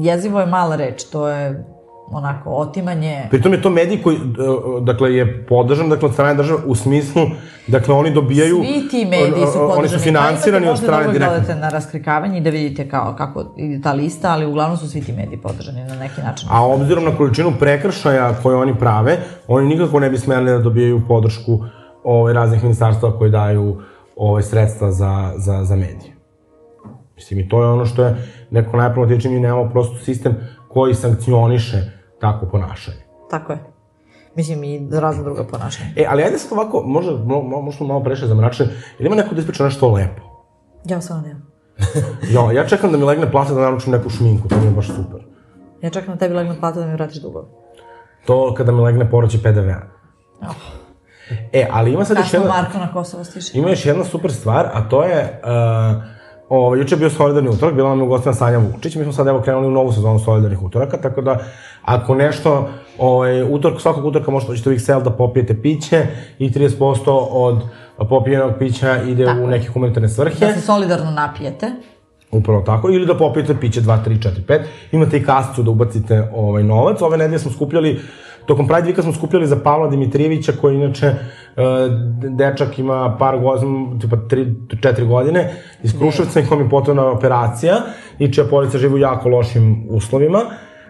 jezivo 0.00 0.40
je 0.40 0.46
mala 0.46 0.76
reč, 0.76 1.04
to 1.04 1.28
je 1.28 1.64
onako 2.10 2.50
otimanje... 2.50 3.26
Pritom 3.30 3.52
je 3.52 3.62
to 3.62 3.70
medij 3.70 4.02
koji, 4.02 4.16
uh, 4.16 4.84
dakle, 4.84 5.14
je 5.14 5.46
podržan, 5.46 5.88
dakle, 5.88 6.08
od 6.08 6.12
strane 6.12 6.34
države, 6.34 6.58
u 6.66 6.74
smislu, 6.74 7.22
dakle, 7.66 7.94
oni 7.94 8.10
dobijaju... 8.10 8.56
Svi 8.56 8.88
ti 8.88 9.04
mediji 9.04 9.46
su 9.46 9.58
podržani. 9.58 9.78
Oni 9.78 9.88
su 9.88 9.98
finansirani 9.98 10.66
Pa 10.66 10.72
od 10.72 10.78
strane 10.78 11.06
možda 11.06 11.12
da 11.12 11.18
direktno. 11.18 11.36
odete 11.36 11.54
na 11.54 11.68
raskrikavanje 11.68 12.38
i 12.38 12.40
da 12.40 12.50
vidite 12.50 12.88
kao, 12.88 13.14
kako 13.18 13.44
ide 13.56 13.82
ta 13.82 13.92
lista, 13.92 14.32
ali 14.32 14.46
uglavnom 14.46 14.76
su 14.76 14.88
svi 14.88 15.00
ti 15.00 15.12
mediji 15.12 15.38
podržani 15.38 15.84
na 15.84 15.94
neki 15.94 16.20
način. 16.20 16.48
A 16.52 16.66
obzirom 16.66 17.04
na 17.04 17.16
količinu 17.16 17.52
prekršaja 17.58 18.34
koje 18.42 18.56
oni 18.56 18.74
prave, 18.78 19.18
oni 19.48 19.66
nikako 19.66 20.00
ne 20.00 20.10
bi 20.10 20.18
smeli 20.18 20.50
da 20.50 20.58
dobijaju 20.58 21.02
podršku 21.08 21.64
ovaj, 22.04 22.32
raznih 22.32 22.62
ministarstva 22.62 23.18
koji 23.18 23.30
daju 23.30 23.76
ovaj, 24.16 24.42
sredstva 24.42 24.92
za, 24.92 25.32
za, 25.36 25.64
za 25.64 25.76
medije. 25.76 26.14
Mislim, 27.16 27.40
i 27.40 27.48
to 27.48 27.62
je 27.62 27.68
ono 27.68 27.86
što 27.86 28.04
je 28.04 28.16
neko 28.50 28.76
najproblematičnije, 28.76 29.34
mi 29.34 29.42
nemamo 29.42 29.70
prosto 29.70 29.98
sistem 29.98 30.36
koji 30.74 30.94
sankcioniše 30.94 31.76
takvo 32.20 32.48
ponašanje. 32.48 33.04
Tako 33.30 33.52
je. 33.52 33.58
Mislim 34.36 34.64
i 34.64 34.86
za 34.90 35.00
razne 35.00 35.22
druga 35.22 35.44
ponašanja. 35.44 35.90
E, 35.96 36.06
ali 36.08 36.22
ajde 36.22 36.38
sad 36.38 36.52
ovako, 36.52 36.82
možda, 36.86 37.12
mo, 37.12 37.42
mo, 37.42 37.60
možda 37.60 37.76
smo 37.76 37.86
malo 37.86 38.02
prešli 38.02 38.28
za 38.28 38.34
mračne, 38.34 38.66
ili 38.98 39.06
ima 39.06 39.16
neko 39.16 39.34
da 39.34 39.40
ispriča 39.40 39.64
nešto 39.64 39.92
lepo? 39.92 40.22
Ja 40.84 41.00
samo 41.00 41.20
nemam. 41.20 41.54
Jo, 42.34 42.50
ja 42.50 42.66
čekam 42.66 42.92
da 42.92 42.98
mi 42.98 43.04
legne 43.04 43.30
plata 43.30 43.54
da 43.54 43.60
naručim 43.60 43.92
neku 43.92 44.10
šminku, 44.10 44.48
to 44.48 44.56
mi 44.56 44.64
je 44.64 44.70
baš 44.70 44.86
super. 44.86 45.24
Ja 45.82 45.90
čekam 45.90 46.10
na 46.10 46.18
tebi 46.18 46.34
legne 46.34 46.56
plata 46.60 46.80
da 46.80 46.86
mi 46.86 46.92
vratiš 46.92 47.22
dugove. 47.22 47.46
To 48.26 48.54
kada 48.54 48.72
mi 48.72 48.80
legne 48.80 49.10
povraćaj 49.10 49.40
PDV-a. 49.40 49.80
Oh. 50.40 50.84
E, 51.52 51.68
ali 51.70 51.92
ima 51.92 52.04
sad 52.04 52.16
još 52.16 52.30
Kasno 52.30 52.38
jedna... 52.38 52.62
Marko 52.62 52.78
na 52.78 52.92
Kosovo 52.92 53.24
stiže. 53.24 53.50
Ima 53.54 53.70
još 53.70 53.86
jedna 53.86 54.04
super 54.04 54.32
stvar, 54.32 54.68
a 54.72 54.88
to 54.88 55.04
je... 55.04 55.40
Uh, 55.44 56.13
ovo, 56.48 56.74
juče 56.74 56.94
je 56.94 56.98
bio 56.98 57.10
solidarni 57.10 57.50
utorak, 57.50 57.74
bila 57.74 57.88
nam 57.88 57.98
je 57.98 58.04
ugostina 58.04 58.34
Sanja 58.34 58.58
Vučić, 58.58 58.94
mi 58.94 59.02
smo 59.04 59.12
sad 59.12 59.26
evo 59.26 59.40
krenuli 59.40 59.66
u 59.66 59.70
novu 59.70 59.92
sezonu 59.92 60.18
solidarnih 60.18 60.62
utoraka, 60.62 60.96
tako 60.96 61.20
da 61.20 61.38
ako 61.82 62.14
nešto, 62.14 62.68
ovaj, 62.98 63.42
utorak, 63.42 63.80
svakog 63.80 64.04
utorka 64.04 64.30
možete 64.30 64.52
doći 64.52 64.68
u 64.68 64.72
XL 64.72 65.02
da 65.02 65.10
popijete 65.10 65.62
piće 65.62 66.06
i 66.38 66.50
30% 66.50 67.28
od 67.30 67.62
popijenog 68.08 68.52
pića 68.58 69.02
ide 69.02 69.24
Tako 69.24 69.42
u 69.42 69.46
neke 69.46 69.68
humanitarne 69.68 70.08
svrhe. 70.08 70.46
Da 70.46 70.52
se 70.52 70.60
solidarno 70.60 71.10
napijete. 71.10 71.70
Upravo 72.30 72.60
tako, 72.60 72.90
ili 72.90 73.06
da 73.06 73.18
popijete 73.18 73.54
piće 73.60 73.80
2, 73.80 73.98
3, 74.06 74.18
4, 74.18 74.30
5. 74.48 74.60
Imate 74.92 75.16
i 75.16 75.24
kascu 75.24 75.62
da 75.62 75.70
ubacite 75.70 76.28
ovaj 76.34 76.62
novac. 76.62 77.02
Ove 77.02 77.18
nedelje 77.18 77.38
smo 77.38 77.50
skupljali, 77.50 78.00
tokom 78.46 78.68
Pride 78.68 78.86
Vika 78.86 79.02
smo 79.02 79.12
skupljali 79.12 79.46
za 79.46 79.56
Pavla 79.56 79.88
Dimitrijevića, 79.88 80.52
koji 80.60 80.76
inače 80.76 81.06
e, 81.06 81.14
dečak 82.28 82.78
ima 82.78 83.16
par 83.18 83.38
godina, 83.38 83.98
tipa 84.00 84.16
3, 84.16 84.54
4 84.68 85.06
godine, 85.06 85.52
iz 85.82 85.98
Kruševca 85.98 86.40
i 86.40 86.46
kom 86.46 86.60
je 86.60 86.70
potrebna 86.70 87.06
operacija 87.06 87.76
i 88.18 88.32
čija 88.32 88.46
porodica 88.50 88.78
živi 88.78 88.94
u 88.94 88.98
jako 88.98 89.28
lošim 89.28 89.86
uslovima. 89.90 90.40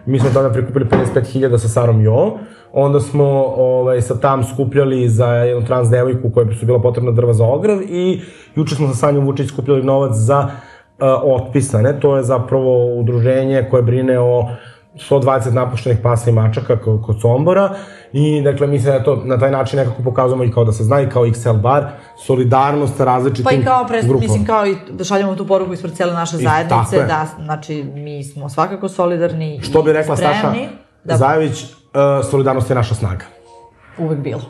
Mi 0.05 0.19
smo 0.19 0.29
tada 0.33 0.49
prikupili 0.49 0.85
55.000 0.85 1.57
sa 1.57 1.67
Sarom 1.67 2.01
Jo. 2.01 2.37
Onda 2.73 2.99
smo 2.99 3.25
ovaj, 3.57 4.01
sa 4.01 4.19
tam 4.19 4.43
skupljali 4.43 5.09
za 5.09 5.27
jednu 5.27 5.65
trans 5.65 5.89
devojku 5.89 6.29
koja 6.29 6.55
su 6.59 6.65
bila 6.65 6.81
potrebna 6.81 7.11
drva 7.11 7.33
za 7.33 7.45
ogrev 7.45 7.81
i 7.81 8.21
juče 8.55 8.75
smo 8.75 8.87
sa 8.87 8.93
Sanjom 8.93 9.25
Vučić 9.25 9.49
skupljali 9.49 9.83
novac 9.83 10.11
za 10.15 10.49
otpisane. 11.23 11.99
To 11.99 12.17
je 12.17 12.23
zapravo 12.23 12.99
udruženje 12.99 13.67
koje 13.69 13.83
brine 13.83 14.19
o 14.19 14.47
120 15.09 15.53
napuštenih 15.53 15.99
pasa 16.03 16.29
i 16.29 16.33
mačaka 16.33 16.79
kod, 16.81 17.21
Sombora 17.21 17.75
i 18.13 18.41
dakle 18.41 18.67
mi 18.67 18.79
se 18.79 18.89
na, 18.89 19.03
to, 19.03 19.21
na 19.25 19.39
taj 19.39 19.51
način 19.51 19.79
nekako 19.79 20.03
pokazujemo 20.03 20.43
i 20.43 20.51
kao 20.51 20.65
da 20.65 20.71
se 20.71 20.83
zna 20.83 21.01
i 21.01 21.09
kao 21.09 21.25
XL 21.25 21.53
bar, 21.53 21.85
solidarnost 22.25 22.97
sa 22.97 23.05
različitim 23.05 23.43
Pa 23.43 23.51
i 23.51 23.63
kao, 23.63 23.85
pres, 23.87 24.05
grupama. 24.05 24.27
mislim, 24.27 24.45
kao 24.45 24.67
i 24.67 24.75
da 24.91 25.03
šaljemo 25.03 25.35
tu 25.35 25.47
poruku 25.47 25.73
ispred 25.73 25.93
cele 25.93 26.13
naše 26.13 26.37
zajednice, 26.37 26.95
je. 26.95 27.05
da, 27.05 27.27
znači, 27.43 27.83
mi 27.83 28.23
smo 28.23 28.49
svakako 28.49 28.89
solidarni 28.89 29.59
Što 29.61 29.81
bi 29.81 29.93
rekla 29.93 30.15
spremni, 30.15 30.69
da 31.03 31.17
Zajević, 31.17 31.63
uh, 31.63 31.69
solidarnost 32.29 32.69
je 32.69 32.75
naša 32.75 32.95
snaga. 32.95 33.25
uvek 33.97 34.19
bilo. 34.19 34.41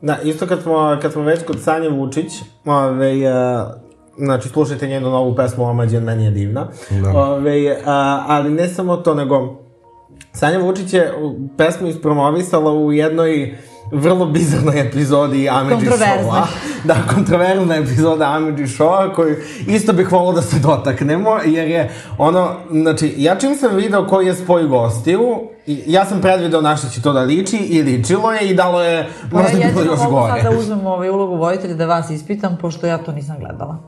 Da, 0.00 0.18
isto 0.24 0.46
kad 0.46 0.62
smo, 0.62 0.98
kad 1.02 1.12
smo 1.12 1.22
već 1.22 1.46
kod 1.46 1.62
Sanje 1.62 1.88
Vučić, 1.88 2.32
ove, 2.64 3.12
uh, 3.12 3.68
znači 4.18 4.48
slušajte 4.48 4.86
njenu 4.86 5.10
novu 5.10 5.36
pesmu 5.36 5.64
Omađen, 5.64 6.04
meni 6.04 6.24
je 6.24 6.30
divna. 6.30 6.68
Da. 6.90 7.20
Ove, 7.20 7.72
uh, 7.72 7.78
ali 8.26 8.50
ne 8.50 8.68
samo 8.68 8.96
to, 8.96 9.14
nego 9.14 9.65
Sanja 10.32 10.58
Vučić 10.58 10.92
je 10.92 11.12
pesmu 11.56 11.88
ispromovisala 11.88 12.72
u 12.72 12.92
jednoj 12.92 13.56
vrlo 13.92 14.26
bizarnoj 14.26 14.80
epizodi 14.80 15.48
Amidži. 15.50 15.86
Showa. 15.88 16.42
Da, 16.84 16.94
kontroverzna 17.06 17.76
epizoda 17.76 18.24
Amidži 18.26 18.64
Showa 18.66 19.14
koju 19.14 19.36
isto 19.66 19.92
bih 19.92 20.12
volao 20.12 20.32
da 20.32 20.42
se 20.42 20.58
dotaknemo, 20.58 21.36
jer 21.38 21.68
je 21.68 21.88
ono, 22.18 22.48
znači, 22.72 23.14
ja 23.16 23.36
čim 23.36 23.54
sam 23.54 23.76
video 23.76 24.06
koji 24.06 24.26
je 24.26 24.34
spoj 24.34 24.62
gostiju, 24.64 25.20
i- 25.66 25.82
ja 25.86 26.04
sam 26.04 26.20
predvideo 26.20 26.60
na 26.60 26.76
što 26.76 26.88
će 26.88 27.02
to 27.02 27.12
da 27.12 27.20
liči 27.22 27.56
i 27.58 27.82
ličilo 27.82 28.32
je 28.32 28.40
i 28.42 28.54
dalo 28.54 28.82
je 28.82 29.08
Pa 29.22 29.36
možda 29.36 29.50
ja 29.50 29.56
bilo 29.58 29.68
jedino 29.70 29.84
još 29.86 30.00
mogu 30.00 30.10
gore. 30.12 30.32
sad 30.34 30.42
da 30.44 30.58
uzmem 30.58 30.86
ovaj 30.86 31.08
ulogu 31.10 31.36
vojitelja 31.36 31.74
da 31.74 31.86
vas 31.86 32.10
ispitam, 32.10 32.58
pošto 32.58 32.86
ja 32.86 32.98
to 32.98 33.12
nisam 33.12 33.36
gledala. 33.38 33.78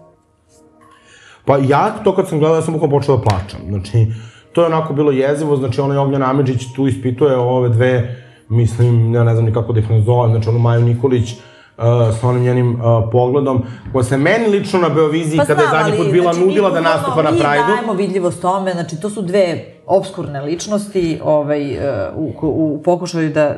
Pa 1.44 1.56
ja 1.58 1.94
to 2.04 2.16
kad 2.16 2.28
sam 2.28 2.38
gledao, 2.38 2.56
ja 2.56 2.62
sam 2.62 2.74
bukvalno 2.74 2.98
počeo 2.98 3.16
da 3.16 3.22
plačam. 3.22 3.60
Znači, 3.68 4.06
to 4.53 4.61
je 4.61 4.66
onako 4.66 4.92
bilo 4.92 5.12
jezivo, 5.12 5.57
znači 5.57 5.80
onaj 5.80 5.96
Ognjan 5.96 6.22
Amidžić 6.22 6.72
tu 6.76 6.86
ispituje 6.86 7.36
ove 7.36 7.68
dve, 7.68 8.16
mislim, 8.49 9.14
ja 9.14 9.24
ne 9.24 9.34
znam 9.34 9.44
ni 9.44 9.53
kako 9.53 9.72
da 9.72 9.80
ih 9.80 9.90
nazovem, 9.90 10.30
znači 10.30 10.49
onu 10.49 10.59
Maju 10.59 10.80
Nikolić, 10.80 11.32
uh, 11.32 11.84
sa 12.20 12.28
onim 12.28 12.42
njenim 12.42 12.74
uh, 12.74 13.09
pogledom, 13.12 13.62
koja 13.92 14.05
se 14.05 14.16
meni 14.16 14.49
lično 14.49 14.78
na 14.78 14.88
Beoviziji, 14.88 15.40
kada 15.46 15.62
je 15.62 15.68
zadnji 15.68 15.96
put 15.99 16.12
bila 16.12 16.32
znači, 16.32 16.40
mi 16.40 16.46
nudila 16.46 16.70
da 16.70 16.80
nastupa 16.80 17.22
na 17.22 17.30
Mi 17.30 17.38
Prajdu. 17.38 17.64
dajemo 17.68 17.92
vidljivost 17.92 18.42
tome, 18.42 18.72
znači 18.72 19.01
to 19.01 19.11
su 19.11 19.22
dve 19.22 19.64
obskurne 19.86 20.40
ličnosti 20.40 21.20
ovaj, 21.24 21.72
e, 21.72 22.11
u, 22.16 22.32
u 22.42 22.82
pokušaju 22.84 23.30
da 23.30 23.57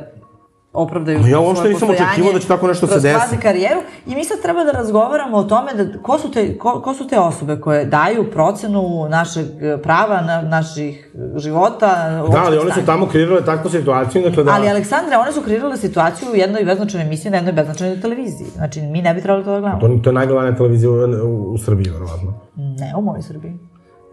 opravdaju 0.72 1.18
Ali 1.18 1.30
ja 1.30 1.40
uopšte 1.40 1.68
nisam 1.68 1.90
očekivao 1.90 2.32
da 2.32 2.38
će 2.38 2.48
tako 2.48 2.66
nešto 2.66 2.86
se 2.86 2.92
kroz 2.92 3.02
desi. 3.02 3.16
kvazi 3.16 3.36
karijeru 3.36 3.80
i 4.06 4.14
mi 4.14 4.24
sad 4.24 4.42
treba 4.42 4.64
da 4.64 4.72
razgovaramo 4.72 5.36
o 5.36 5.44
tome 5.44 5.74
da 5.74 5.98
ko 6.02 6.18
su 6.18 6.30
te, 6.30 6.58
ko, 6.58 6.80
ko 6.80 6.94
su 6.94 7.06
te 7.08 7.18
osobe 7.18 7.60
koje 7.60 7.84
daju 7.84 8.30
procenu 8.30 9.06
našeg 9.08 9.46
prava, 9.82 10.20
na, 10.20 10.42
naših 10.42 11.10
života, 11.36 11.86
Da, 12.32 12.42
ali 12.46 12.58
one 12.58 12.72
su 12.72 12.80
tamo 12.86 13.06
kreirale 13.06 13.44
takvu 13.44 13.70
situaciju, 13.70 14.22
dakle 14.22 14.44
da... 14.44 14.52
Ali, 14.52 14.68
Aleksandre, 14.68 15.16
one 15.16 15.32
su 15.32 15.42
kreirale 15.42 15.76
situaciju 15.76 16.28
u 16.32 16.36
jednoj 16.36 16.64
beznačajnoj 16.64 17.06
emisiji 17.06 17.30
na 17.30 17.36
jednoj 17.36 17.52
beznačajnoj 17.52 18.00
televiziji. 18.00 18.46
Znači, 18.54 18.80
mi 18.82 19.02
ne 19.02 19.14
bi 19.14 19.20
trebali 19.22 19.44
to 19.44 19.50
da 19.50 19.60
gledamo. 19.60 19.80
To, 19.80 20.02
to 20.04 20.10
je 20.10 20.14
najgledanija 20.14 20.56
televizija 20.56 20.90
u, 20.90 20.94
u, 20.94 21.52
u 21.52 21.58
Srbiji, 21.58 21.90
verovatno. 21.90 22.34
Ne, 22.56 22.92
u 22.96 23.02
mojoj 23.02 23.22
Srbiji. 23.22 23.52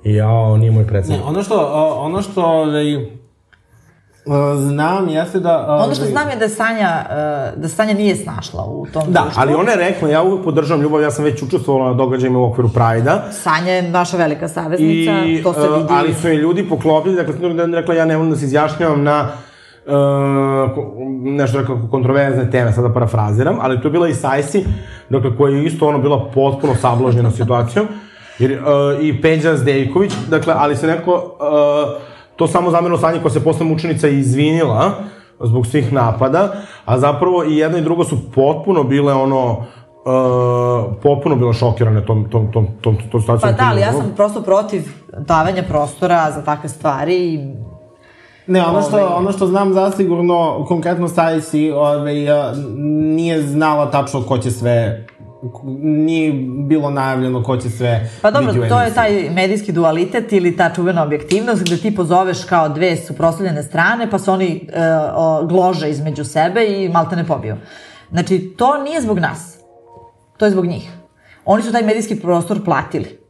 Ja, 0.04 0.58
nije 0.58 0.72
moj 0.72 0.84
Ne, 0.84 0.88
predsednik. 0.88 1.22
ono 1.28 1.44
što, 1.44 1.58
ono 2.00 2.22
što 2.22 2.44
ovaj, 2.46 2.94
e, 2.94 3.17
znam 4.58 5.10
jeste 5.10 5.40
da... 5.40 5.66
Ono 5.70 5.94
što 5.94 6.04
ovaj, 6.04 6.12
znam 6.12 6.30
je 6.30 6.36
da 6.36 6.50
Sanja, 6.50 7.06
uh, 7.06 7.62
da 7.62 7.68
Sanja 7.68 7.94
nije 7.94 8.16
snašla 8.16 8.64
u 8.66 8.86
tom 8.94 9.04
Da, 9.08 9.22
društvu. 9.22 9.42
ali 9.42 9.54
ona 9.54 9.72
je 9.72 9.78
rekla, 9.78 10.10
ja 10.10 10.24
uvek 10.24 10.44
podržavam 10.44 10.82
ljubav, 10.84 11.02
ja 11.02 11.12
sam 11.12 11.26
već 11.26 11.42
učestvovala 11.44 11.90
na 11.90 11.94
događajima 11.94 12.40
u 12.40 12.46
okviru 12.46 12.70
Prajda. 12.70 13.24
Sanja 13.32 13.72
je 13.72 13.82
naša 13.82 14.18
velika 14.18 14.48
saveznica, 14.48 15.12
I, 15.26 15.44
to 15.44 15.54
se 15.54 15.60
e, 15.60 15.78
vidi. 15.78 15.88
ali 15.90 16.14
su 16.14 16.28
je 16.28 16.36
ljudi 16.36 16.70
poklopili, 16.70 17.16
dakle, 17.16 17.54
da 17.54 17.62
je 17.62 17.68
rekla, 17.68 17.94
ja 17.96 18.06
ne 18.06 18.16
volim 18.18 18.32
da 18.32 18.38
se 18.38 18.46
izjašnjavam 18.46 19.04
na 19.04 19.28
uh, 19.86 19.94
nešto 21.24 21.60
rekao 21.60 21.80
kontroverzne 21.92 22.52
teme, 22.52 22.72
sada 22.74 22.94
parafraziram, 22.94 23.58
ali 23.62 23.82
tu 23.82 23.88
je 23.88 23.92
bila 23.92 24.08
i 24.08 24.14
Sajsi, 24.14 24.66
dakle, 25.10 25.38
koja 25.38 25.56
je 25.56 25.66
isto 25.66 25.88
ono 25.88 25.98
bila 26.00 26.30
potpuno 26.34 26.76
sablažnjena 26.76 27.32
situacijom, 27.32 27.88
jer, 28.40 28.52
uh, 28.52 29.04
i 29.04 29.22
Peđa 29.22 29.56
Zdejković, 29.56 30.14
dakle, 30.30 30.54
ali 30.58 30.76
se 30.76 30.88
neko, 30.88 31.14
uh, 31.14 32.17
to 32.38 32.48
samo 32.48 32.72
zamerno 32.72 32.98
Sanji 32.98 33.20
koja 33.22 33.32
se 33.32 33.44
posle 33.44 33.66
mučenica 33.66 34.08
izvinila 34.08 34.92
zbog 35.44 35.68
svih 35.68 35.94
napada, 35.94 36.54
a 36.86 37.00
zapravo 37.00 37.44
i 37.44 37.58
jedno 37.58 37.78
i 37.78 37.82
drugo 37.82 38.04
su 38.04 38.32
potpuno 38.32 38.84
bile 38.84 39.14
ono, 39.14 39.52
uh, 39.52 40.96
potpuno 41.04 41.36
bile 41.36 41.54
šokirane 41.54 42.06
tom, 42.06 42.30
tom, 42.30 42.52
tom, 42.52 42.68
tom, 42.82 42.98
tom 43.12 43.22
situacijom. 43.22 43.56
Pa 43.58 43.64
da, 43.64 43.70
ali 43.70 43.82
ja 43.82 43.92
sam 43.92 44.14
prosto 44.16 44.42
protiv 44.42 44.82
davanja 45.18 45.64
prostora 45.64 46.32
za 46.32 46.42
takve 46.42 46.70
stvari 46.70 47.34
i 47.34 47.40
Ne, 48.48 48.66
ono 48.66 48.82
što, 48.82 48.98
Ovaj. 48.98 49.14
ono 49.14 49.32
što 49.32 49.48
znam 49.48 49.74
zasigurno, 49.74 50.66
konkretno 50.68 51.08
Stajsi, 51.08 51.72
ovaj, 51.72 52.30
a, 52.30 52.54
nije 53.16 53.42
znala 53.42 53.92
tačno 53.92 54.22
ko 54.22 54.38
će 54.38 54.52
sve 54.52 55.06
nije 55.80 56.34
bilo 56.68 56.90
najavljeno 56.90 57.44
ko 57.44 57.58
će 57.58 57.70
sve 57.70 58.10
Pa 58.22 58.32
dobro, 58.32 58.54
to 58.70 58.82
je 58.82 58.94
taj 58.94 59.30
medijski 59.30 59.72
dualitet 59.72 60.34
ili 60.34 60.58
ta 60.58 60.74
čuvena 60.74 61.04
objektivnost 61.04 61.64
gde 61.64 61.78
ti 61.78 61.96
pozoveš 61.96 62.44
kao 62.44 62.70
dve 62.70 62.96
suprotstavljene 62.96 63.64
strane 63.64 64.10
pa 64.10 64.20
se 64.20 64.32
oni 64.32 64.70
e, 64.74 64.82
o, 65.16 65.46
glože 65.46 65.90
između 65.90 66.24
sebe 66.24 66.66
i 66.66 66.90
malte 66.90 67.16
ne 67.16 67.26
pobiju. 67.26 67.56
Znači, 68.12 68.54
to 68.58 68.84
nije 68.84 69.02
zbog 69.02 69.20
nas. 69.20 69.58
To 70.38 70.46
je 70.46 70.52
zbog 70.52 70.66
njih. 70.66 70.92
Oni 71.46 71.64
su 71.64 71.72
taj 71.72 71.84
medijski 71.84 72.20
prostor 72.20 72.64
platili. 72.66 73.27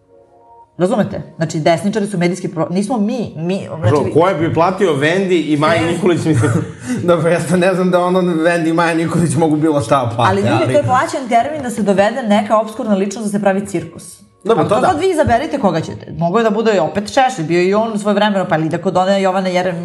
Razumete? 0.77 1.21
Znači, 1.35 1.59
desničari 1.59 2.07
su 2.07 2.17
medijski 2.17 2.47
prostor... 2.47 2.75
Nismo 2.75 2.97
mi, 2.97 3.33
mi... 3.35 3.67
Znači, 3.79 3.95
Znači, 3.95 4.11
ko 4.13 4.27
je 4.27 4.35
bi 4.35 4.53
platio 4.53 4.93
Vendi 4.93 5.41
i 5.41 5.57
Maji 5.57 5.81
Nikolić, 5.93 6.25
mislim, 6.25 6.51
Dobro, 7.09 7.29
ja 7.29 7.39
ne 7.57 7.73
znam 7.73 7.91
da 7.91 7.99
ono 7.99 8.21
Vendi 8.43 8.69
i 8.69 8.73
Maja 8.73 8.93
Nikolić 8.93 9.35
mogu 9.35 9.55
bilo 9.55 9.81
šta 9.81 10.05
da 10.05 10.15
plate, 10.15 10.31
ali 10.31 10.41
ljudi, 10.41 10.73
to 10.73 10.79
je 10.79 10.83
plaćen 10.83 11.29
termin 11.29 11.61
da 11.63 11.69
se 11.69 11.83
dovede 11.83 12.23
neka 12.23 12.57
obskurna 12.57 12.95
ličnost 12.95 13.25
da 13.25 13.31
se 13.31 13.41
pravi 13.41 13.67
cirkus. 13.67 14.27
Dobro, 14.43 14.61
Ali 14.61 14.69
to 14.69 14.75
to 14.75 14.81
da. 14.81 14.87
sad 14.87 14.99
vi 14.99 15.09
izaberite 15.09 15.59
koga 15.59 15.81
ćete. 15.81 16.13
Mogu 16.17 16.37
je 16.37 16.43
da 16.43 16.49
bude 16.49 16.75
i 16.75 16.79
opet 16.79 17.13
Šešelj, 17.13 17.45
bio 17.45 17.61
i 17.61 17.73
on 17.73 17.99
svoje 17.99 18.15
vremeno, 18.15 18.45
pa 18.49 18.55
ili 18.55 18.69
da 18.69 18.77
kod 18.77 18.97
one 18.97 19.21
Jovane 19.21 19.53
Jerem, 19.53 19.83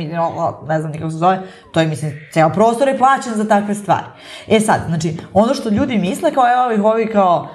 ne 0.69 0.81
znam 0.81 0.93
nikako 0.93 1.11
se 1.11 1.17
zove, 1.17 1.41
to 1.73 1.81
je, 1.81 1.87
mislim, 1.87 2.13
ceo 2.33 2.51
prostor 2.51 2.89
je 2.89 2.99
plaćen 2.99 3.35
za 3.35 3.49
takve 3.49 3.75
stvari. 3.75 4.07
E 4.49 4.61
sad, 4.61 4.81
znači, 4.89 5.17
ono 5.33 5.55
što 5.55 5.69
ljudi 5.69 5.99
misle 5.99 6.35
kao, 6.35 6.45
evo 6.53 6.73
ih 6.73 6.85
ovi 6.85 7.07
kao, 7.13 7.49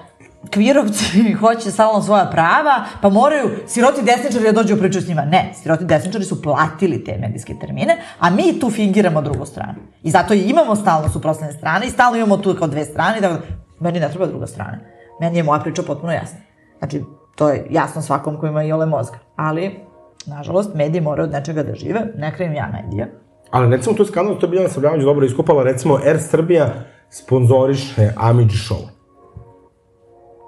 kvirovci 0.49 1.33
hoće 1.39 1.71
salon 1.71 2.03
svoja 2.03 2.25
prava, 2.25 2.85
pa 3.01 3.09
moraju 3.09 3.49
siroti 3.67 4.01
desničari 4.01 4.43
da 4.43 4.51
dođu 4.51 4.75
u 4.75 4.77
priču 4.77 5.01
s 5.01 5.07
njima. 5.07 5.25
Ne, 5.25 5.51
siroti 5.61 5.85
desničari 5.85 6.25
su 6.25 6.41
platili 6.41 7.03
te 7.03 7.17
medijske 7.17 7.55
termine, 7.61 7.97
a 8.19 8.29
mi 8.29 8.59
tu 8.59 8.69
fingiramo 8.69 9.21
drugu 9.21 9.45
stranu. 9.45 9.75
I 10.03 10.11
zato 10.11 10.33
i 10.33 10.41
imamo 10.41 10.75
stalno 10.75 11.09
suprotstavljene 11.09 11.57
strane 11.57 11.87
i 11.87 11.89
stalno 11.89 12.17
imamo 12.17 12.37
tu 12.37 12.55
kao 12.59 12.67
dve 12.67 12.85
strane, 12.85 13.21
da 13.21 13.39
meni 13.79 13.99
ne 13.99 14.09
treba 14.09 14.25
druga 14.25 14.47
strana. 14.47 14.77
Meni 15.21 15.37
je 15.37 15.43
moja 15.43 15.59
priča 15.59 15.83
potpuno 15.83 16.13
jasna. 16.13 16.39
Znači, 16.79 17.03
to 17.35 17.49
je 17.49 17.67
jasno 17.69 18.01
svakom 18.01 18.37
ko 18.37 18.47
ima 18.47 18.63
i 18.63 18.71
ole 18.71 18.85
mozga. 18.85 19.17
Ali, 19.35 19.79
nažalost, 20.25 20.75
mediji 20.75 21.01
moraju 21.01 21.23
od 21.23 21.31
nečega 21.31 21.63
da 21.63 21.75
žive, 21.75 22.01
ne 22.15 22.35
krivim 22.35 22.55
ja 22.55 22.69
medija. 22.73 23.07
ali 23.51 23.75
recimo 23.75 23.95
tu 23.95 24.03
je 24.03 24.07
skandal, 24.07 24.39
to 24.39 24.45
je 24.45 24.49
Biljana 24.49 24.69
Srbljanović 24.69 25.03
dobro 25.03 25.25
iskupala, 25.25 25.63
recimo 25.63 25.99
Air 26.05 26.17
Srbija 26.21 26.73
sponzoriše 27.09 28.13
Amidži 28.17 28.57
Show. 28.57 28.96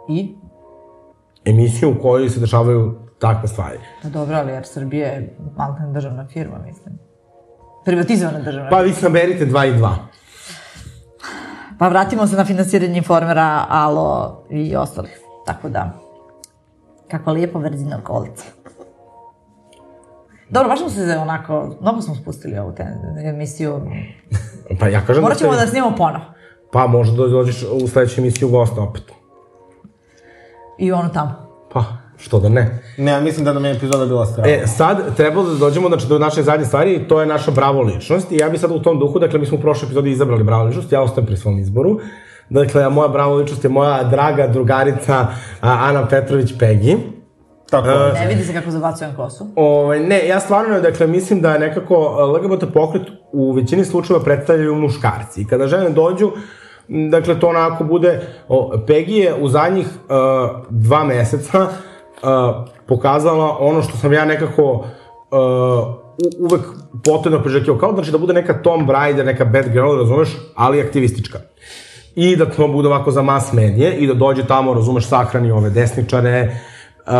I, 0.09 0.35
Emisiju 1.45 1.89
u 1.89 2.01
kojoj 2.01 2.29
se 2.29 2.39
dešavaju 2.39 2.95
takve 3.19 3.47
stvari. 3.47 3.77
pa 4.03 4.09
dobro, 4.09 4.35
ali 4.35 4.51
jer 4.51 4.65
Srbija 4.65 5.07
je 5.07 5.35
maltene 5.57 5.93
državna 5.93 6.27
firma, 6.27 6.57
mislim. 6.59 6.99
Privatizovana 7.85 8.39
državna 8.39 8.69
Pa 8.69 8.79
vi 8.79 8.93
saberite 8.93 9.45
dva 9.45 9.65
i 9.65 9.73
dva. 9.73 9.95
Pa 11.79 11.87
vratimo 11.87 12.27
se 12.27 12.35
na 12.35 12.45
finansiranje 12.45 12.97
informera, 12.97 13.65
Alo 13.69 14.43
i 14.49 14.75
ostalih. 14.75 15.19
Tako 15.45 15.69
da, 15.69 15.91
kakva 17.07 17.33
lijepa 17.33 17.59
verzina 17.59 18.01
kolca. 18.01 18.43
Dobro, 20.49 20.69
baš 20.69 20.79
smo 20.79 20.89
se 20.89 21.17
onako, 21.17 21.75
mnogo 21.81 22.01
smo 22.01 22.15
spustili 22.15 22.57
ovu 22.57 22.71
te, 22.71 22.85
emisiju. 23.25 23.81
Pa 24.79 24.87
ja 24.87 25.01
kažem 25.01 25.23
Morat 25.23 25.37
ćemo 25.37 25.53
ste- 25.53 25.61
da 25.61 25.67
snimamo 25.67 25.95
ponovo. 25.97 26.25
Pa 26.71 26.87
možda 26.87 27.17
da 27.17 27.27
dođeš 27.27 27.63
u 27.73 27.87
sledeću 27.87 28.21
emisiju 28.21 28.49
gosta 28.49 28.81
opet. 28.81 29.03
I 30.79 30.91
ono 30.91 31.09
tamo. 31.09 31.31
Pa, 31.73 31.83
što 32.17 32.39
da 32.39 32.49
ne. 32.49 32.79
Ne, 32.97 33.11
ja 33.11 33.19
mislim 33.19 33.45
da 33.45 33.53
nam 33.53 33.65
je 33.65 33.71
epizoda 33.71 34.05
bila 34.05 34.25
strana. 34.25 34.49
E, 34.49 34.67
sad 34.67 35.15
trebalo 35.15 35.49
da 35.49 35.55
dođemo 35.55 35.87
znači, 35.87 36.07
do 36.07 36.19
naše 36.19 36.43
zadnje 36.43 36.65
stvari, 36.65 36.93
i 36.93 37.07
to 37.07 37.21
je 37.21 37.27
naša 37.27 37.51
bravo 37.51 37.81
ličnost. 37.81 38.31
I 38.31 38.37
ja 38.37 38.49
bih 38.49 38.61
sad 38.61 38.71
u 38.71 38.81
tom 38.81 38.99
duhu, 38.99 39.19
dakle, 39.19 39.39
mi 39.39 39.45
smo 39.45 39.57
u 39.57 39.61
prošloj 39.61 39.87
epizodi 39.87 40.11
izabrali 40.11 40.43
bravo 40.43 40.63
ličnost, 40.63 40.91
ja 40.91 41.01
ostajem 41.01 41.25
pri 41.25 41.37
svom 41.37 41.59
izboru. 41.59 41.99
Dakle, 42.49 42.89
moja 42.89 43.07
bravo 43.07 43.35
ličnost 43.35 43.63
je 43.63 43.69
moja 43.69 44.03
draga 44.03 44.47
drugarica 44.47 45.27
Ana 45.61 46.07
Petrović 46.07 46.53
Pegi. 46.59 46.97
Tako 47.69 47.89
je. 47.89 48.13
Ne 48.13 48.27
vidi 48.27 48.43
se 48.43 48.53
kako 48.53 48.71
zabacujem 48.71 49.15
kosu. 49.15 49.47
Ovaj, 49.55 49.99
ne, 49.99 50.27
ja 50.27 50.39
stvarno, 50.39 50.81
dakle, 50.81 51.07
mislim 51.07 51.41
da 51.41 51.57
nekako 51.57 51.95
uh, 51.95 52.41
LGBT 52.41 52.73
pokret 52.73 53.03
u 53.31 53.51
većini 53.51 53.85
slučajeva 53.85 54.23
predstavljaju 54.23 54.75
muškarci. 54.75 55.41
I 55.41 55.47
kada 55.47 55.67
žene 55.67 55.89
dođu, 55.89 56.31
dakle, 56.89 57.39
to 57.39 57.47
onako 57.47 57.83
bude... 57.83 58.21
O, 58.47 58.71
Pegi 58.87 59.15
je 59.15 59.35
u 59.41 59.49
zadnjih 59.49 59.87
uh, 59.87 60.65
dva 60.69 61.03
meseca 61.03 61.61
uh, 61.61 61.69
pokazala 62.87 63.57
ono 63.59 63.81
što 63.81 63.97
sam 63.97 64.13
ja 64.13 64.25
nekako 64.25 64.63
uh, 64.73 64.85
uvek 66.39 66.61
potredno 67.03 67.43
prižekio, 67.43 67.77
kao 67.77 67.93
znači 67.93 68.11
da 68.11 68.17
bude 68.17 68.33
neka 68.33 68.61
Tom 68.61 68.89
Raider, 68.89 69.25
neka 69.25 69.45
bad 69.45 69.69
girl, 69.69 69.97
razumeš, 69.97 70.29
ali 70.55 70.81
aktivistička. 70.81 71.39
I 72.15 72.35
da 72.35 72.45
to 72.45 72.67
bude 72.67 72.87
ovako 72.87 73.11
za 73.11 73.21
mas 73.21 73.53
medije 73.53 73.95
i 73.95 74.07
da 74.07 74.13
dođe 74.13 74.47
tamo, 74.47 74.73
razumeš, 74.73 75.07
sahrani 75.07 75.51
ove 75.51 75.69
desničare, 75.69 76.57
uh, 77.05 77.13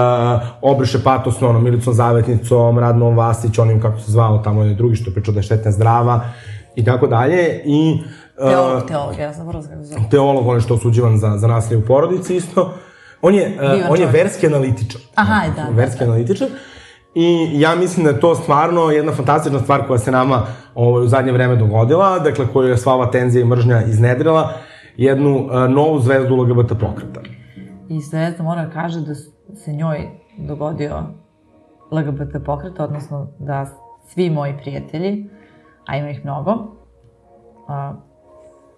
obriše 0.61 1.03
patosno 1.03 1.49
ono 1.49 1.59
Milicom 1.59 1.93
Zavetnicom, 1.93 2.79
Radnom 2.79 3.17
Vasić, 3.17 3.59
onim 3.59 3.81
kako 3.81 3.99
se 3.99 4.11
zvao 4.11 4.37
tamo 4.37 4.63
je 4.63 4.73
drugi 4.73 4.95
što 4.95 5.09
je 5.09 5.13
pričao 5.13 5.33
da 5.33 5.39
je 5.39 5.43
štetna 5.43 5.71
zdrava 5.71 6.21
i 6.75 6.85
tako 6.85 7.07
dalje 7.07 7.61
i 7.65 7.93
uh, 7.93 8.09
Teolog, 8.47 8.87
teolog, 8.87 9.17
ja 9.19 9.33
sam 9.33 9.47
vrlo 9.47 9.61
zove. 9.61 10.01
teolog, 10.11 10.47
on 10.47 10.55
je 10.55 10.61
što 10.61 10.73
osuđivan 10.73 11.17
za, 11.17 11.37
za 11.37 11.47
nasilje 11.47 11.77
u 11.77 11.85
porodici 11.85 12.35
isto. 12.35 12.73
On 13.21 13.35
je, 13.35 13.47
uh, 13.47 13.75
Divan 13.75 13.91
on 13.91 13.99
je 13.99 14.05
verski 14.05 14.47
analitičar. 14.47 15.01
Aha, 15.15 15.41
da, 15.55 15.63
da, 15.63 15.69
Verski 15.69 16.03
analitičar. 16.03 16.47
I 17.15 17.49
ja 17.53 17.75
mislim 17.75 18.05
da 18.05 18.11
je 18.11 18.19
to 18.19 18.35
stvarno 18.35 18.91
jedna 18.91 19.11
fantastična 19.11 19.59
stvar 19.59 19.87
koja 19.87 19.99
se 19.99 20.11
nama 20.11 20.45
ovaj, 20.75 21.03
u 21.03 21.07
zadnje 21.07 21.31
vreme 21.31 21.55
dogodila, 21.55 22.19
dakle 22.19 22.47
koju 22.53 22.69
je 22.69 22.77
sva 22.77 22.93
ova 22.93 23.11
tenzija 23.11 23.41
i 23.41 23.47
mržnja 23.47 23.81
iznedrila, 23.83 24.53
jednu 24.97 25.37
uh, 25.37 25.69
novu 25.69 25.99
zvezdu 25.99 26.35
LGBT 26.35 26.69
pokreta. 26.79 27.21
I 27.89 28.01
Zvezda 28.01 28.43
mora 28.43 28.65
da 28.65 28.71
kaže 28.71 29.01
da 29.01 29.15
se 29.55 29.73
njoj 29.73 30.09
dogodio 30.37 31.03
LGBT 31.91 32.45
pokret, 32.45 32.79
odnosno 32.79 33.27
da 33.39 33.65
svi 34.07 34.29
moji 34.29 34.57
prijatelji, 34.57 35.29
a 35.85 35.97
ima 35.97 36.09
ih 36.09 36.25
mnogo, 36.25 36.51
a, 37.67 37.93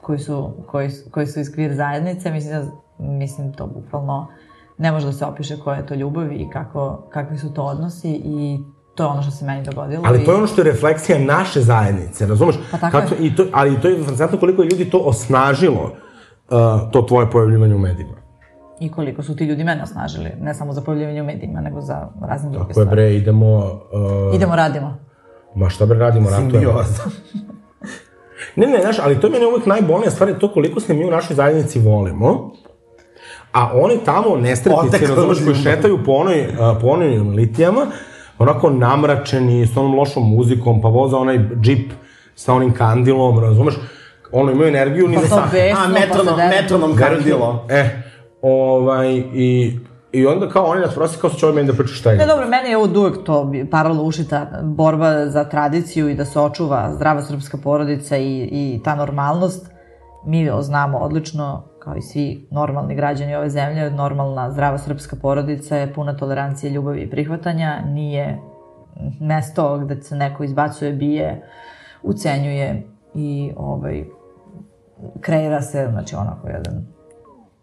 koji, 0.01 0.19
su, 0.19 0.51
koji, 0.67 0.89
su- 0.89 1.09
koji 1.11 1.27
su 1.27 1.39
iz 1.39 1.47
queer 1.47 1.73
zajednice, 1.75 2.31
mislim 2.31 2.53
da, 2.53 2.65
mislim 3.03 3.53
to 3.53 3.67
bukvalno 3.67 4.27
ne 4.77 4.91
može 4.91 5.05
da 5.05 5.13
se 5.13 5.25
opiše 5.25 5.59
koja 5.59 5.77
je 5.77 5.85
to 5.85 5.95
ljubav 5.95 6.31
i 6.31 6.49
kako, 6.53 7.07
kakvi 7.09 7.37
su 7.37 7.53
to 7.53 7.63
odnosi 7.63 8.11
i 8.25 8.59
to 8.95 9.03
je 9.03 9.07
ono 9.07 9.21
što 9.21 9.31
se 9.31 9.45
meni 9.45 9.63
dogodilo. 9.63 10.03
Ali 10.05 10.25
to 10.25 10.31
je 10.31 10.37
ono 10.37 10.47
što 10.47 10.61
je 10.61 10.71
refleksija 10.71 11.19
naše 11.19 11.61
zajednice, 11.61 12.27
razumeš? 12.27 12.55
Pa 12.71 12.77
tako 12.77 12.97
je. 12.97 13.05
I 13.19 13.35
to, 13.35 13.45
ali 13.53 13.81
to 13.81 13.87
je 13.87 14.03
fascinantno 14.03 14.39
koliko 14.39 14.61
je 14.61 14.69
ljudi 14.69 14.89
to 14.89 14.97
osnažilo, 14.97 15.83
uh, 15.83 16.91
to 16.91 17.01
tvoje 17.01 17.29
pojavljivanje 17.31 17.75
u 17.75 17.79
medijima. 17.79 18.13
I 18.79 18.91
koliko 18.91 19.23
su 19.23 19.35
ti 19.35 19.45
ljudi 19.45 19.63
mene 19.63 19.83
osnažili, 19.83 20.29
ne 20.41 20.53
samo 20.53 20.73
za 20.73 20.81
pojavljivanje 20.81 21.21
u 21.21 21.25
medijima, 21.25 21.61
nego 21.61 21.81
za 21.81 22.07
razne 22.21 22.49
druge 22.49 22.67
Tako 22.67 22.79
je, 22.79 22.85
stvari. 22.85 22.89
bre, 22.89 23.15
idemo... 23.15 23.57
Uh, 24.29 24.35
Idemo, 24.35 24.55
radimo. 24.55 24.97
Ma 25.55 25.69
šta 25.69 25.85
bre 25.85 25.97
radimo, 25.97 26.29
ratujemo. 26.29 26.51
Simbioza. 26.51 27.03
Ne, 28.55 28.67
ne, 28.67 28.81
znaš, 28.81 28.99
ali 28.99 29.19
to 29.19 29.27
je 29.27 29.31
meni 29.31 29.45
uvek 29.45 29.65
najbolnija 29.65 30.11
stvar, 30.11 30.29
je 30.29 30.39
to 30.39 30.51
koliko 30.53 30.79
se 30.79 30.93
mi 30.93 31.05
u 31.05 31.11
našoj 31.11 31.35
zajednici 31.35 31.79
volimo, 31.79 32.51
a 33.51 33.71
oni 33.73 33.97
tamo 34.05 34.35
nesretnici, 34.35 34.87
Otekla 34.95 35.15
razumeš, 35.15 35.37
koji 35.43 35.55
šetaju 35.55 35.99
po 36.05 36.11
onoj, 36.11 36.47
po 36.81 36.87
onoj 36.87 37.17
litijama, 37.17 37.87
onako 38.39 38.69
namračeni, 38.69 39.67
s 39.67 39.77
onom 39.77 39.95
lošom 39.95 40.29
muzikom, 40.35 40.81
pa 40.81 40.87
voza 40.87 41.17
onaj 41.17 41.39
džip 41.61 41.91
sa 42.35 42.53
onim 42.53 42.73
kandilom, 42.73 43.39
razumeš, 43.39 43.75
ono 44.31 44.51
imaju 44.51 44.67
energiju 44.67 45.07
ni 45.07 45.15
Pa 45.15 45.21
za 45.21 45.27
sah. 45.27 45.51
besno, 45.51 45.83
A, 45.83 45.87
metronom, 45.87 46.35
pa 46.37 46.47
metronom 46.47 46.95
kandilo. 46.95 47.65
E, 47.69 47.89
ovaj, 48.41 49.23
i, 49.33 49.77
i 50.11 50.27
onda 50.27 50.49
kao 50.49 50.65
oni 50.65 50.81
nas 50.81 50.95
prosi 50.95 51.19
kao 51.19 51.29
sa 51.29 51.37
će 51.37 51.45
meni 51.45 51.67
da 51.67 51.73
priča 51.73 51.93
šta 51.93 52.11
Ne, 52.11 52.23
je. 52.23 52.27
dobro, 52.27 52.47
meni 52.47 52.69
je 52.69 52.77
od 52.77 52.97
uvek 52.97 53.23
to 53.23 53.51
paralelno 53.71 54.03
ušita 54.03 54.47
borba 54.63 55.27
za 55.27 55.43
tradiciju 55.43 56.09
i 56.09 56.15
da 56.15 56.25
se 56.25 56.39
očuva 56.39 56.93
zdrava 56.93 57.21
srpska 57.21 57.57
porodica 57.63 58.17
i, 58.17 58.49
i 58.51 58.81
ta 58.83 58.95
normalnost. 58.95 59.71
Mi 60.25 60.49
znamo 60.59 60.97
odlično, 60.97 61.63
kao 61.79 61.95
i 61.95 62.01
svi 62.01 62.47
normalni 62.51 62.95
građani 62.95 63.35
ove 63.35 63.49
zemlje, 63.49 63.91
normalna 63.91 64.51
zdrava 64.51 64.77
srpska 64.77 65.15
porodica 65.21 65.77
je 65.77 65.93
puna 65.93 66.17
tolerancije, 66.17 66.69
ljubavi 66.69 67.01
i 67.01 67.09
prihvatanja, 67.09 67.81
nije 67.85 68.39
mesto 69.19 69.77
gde 69.77 70.01
se 70.01 70.15
neko 70.15 70.43
izbacuje, 70.43 70.93
bije, 70.93 71.47
ucenjuje 72.03 72.87
i 73.15 73.51
ovaj, 73.57 74.05
kreira 75.21 75.61
se, 75.61 75.87
znači 75.91 76.15
onako 76.15 76.47
jedan 76.47 76.85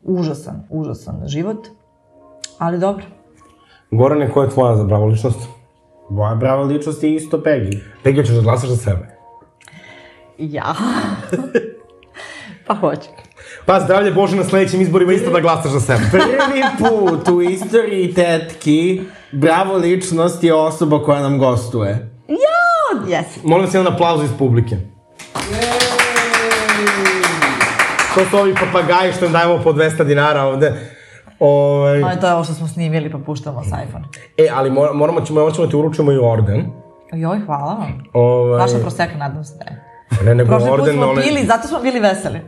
užasan, 0.02 0.66
užasan 0.70 1.22
život. 1.26 1.66
Ali 2.58 2.78
dobro, 2.78 3.04
Gorane, 3.90 4.30
koja 4.30 4.44
je 4.44 4.50
tvoja 4.50 4.76
za 4.76 4.84
bravo 4.84 5.06
ličnost? 5.06 5.38
Moja 6.10 6.34
brava 6.34 6.62
ličnost 6.62 7.02
je 7.02 7.14
isto 7.14 7.38
Peggy. 7.38 7.78
Peggy, 8.04 8.26
ćeš 8.26 8.34
da 8.34 8.40
glasaš 8.40 8.68
za 8.68 8.76
sebe? 8.76 9.18
Ja. 10.38 10.74
pa 12.66 12.74
hoću. 12.74 13.08
Pa 13.66 13.80
zdravlje 13.80 14.12
Bože 14.12 14.36
na 14.36 14.44
sledećim 14.44 14.80
izborima 14.80 15.12
isto 15.12 15.30
da 15.30 15.40
glasaš 15.40 15.70
za 15.70 15.80
sebe. 15.80 16.00
Prvi 16.10 16.62
put 16.78 17.28
u 17.28 17.42
istoriji 17.42 18.14
tetki 18.14 19.00
bravo 19.32 19.76
ličnost 19.76 20.44
je 20.44 20.54
osoba 20.54 21.02
koja 21.02 21.20
nam 21.20 21.38
gostuje. 21.38 22.10
Yes. 23.06 23.24
Molim 23.42 23.64
vas 23.64 23.74
jedan 23.74 23.92
aplauz 23.92 24.24
iz 24.24 24.30
publike. 24.38 24.76
To 28.14 28.20
su 28.30 28.36
ovi 28.36 28.54
papagaji 28.54 29.12
što 29.12 29.26
im 29.26 29.32
dajemo 29.32 29.60
po 29.64 29.72
200 29.72 30.04
dinara 30.04 30.42
ovde. 30.42 30.97
Ovaj, 31.40 32.00
No, 32.00 32.16
to 32.16 32.26
je 32.26 32.34
ovo 32.34 32.44
što 32.44 32.54
smo 32.54 32.68
snimili 32.68 33.10
pa 33.10 33.18
puštamo 33.18 33.62
s 33.64 33.86
iPhone. 33.86 34.04
e, 34.38 34.48
ali 34.52 34.70
mor- 34.70 34.94
moramo, 34.94 35.20
ćemo, 35.20 35.40
moramo 35.40 35.56
da 35.56 35.70
ti 35.70 35.76
uručimo 35.76 36.12
i 36.12 36.18
orden. 36.18 36.66
Joj, 37.12 37.40
hvala 37.40 37.74
vam. 37.74 38.04
Ovaj, 38.12 38.58
Vaša 38.58 38.78
proseka, 38.78 39.16
nadam 39.16 39.44
se 39.44 39.54
da 39.54 39.64
je. 39.64 39.84
ne, 40.22 40.34
nego 40.34 40.48
Prošli 40.48 40.68
put 40.68 40.80
orden, 40.80 40.94
smo 40.94 41.06
one- 41.06 41.22
pili, 41.22 41.46
zato 41.46 41.68
smo 41.68 41.78
bili 41.80 42.00
veseli. 42.00 42.40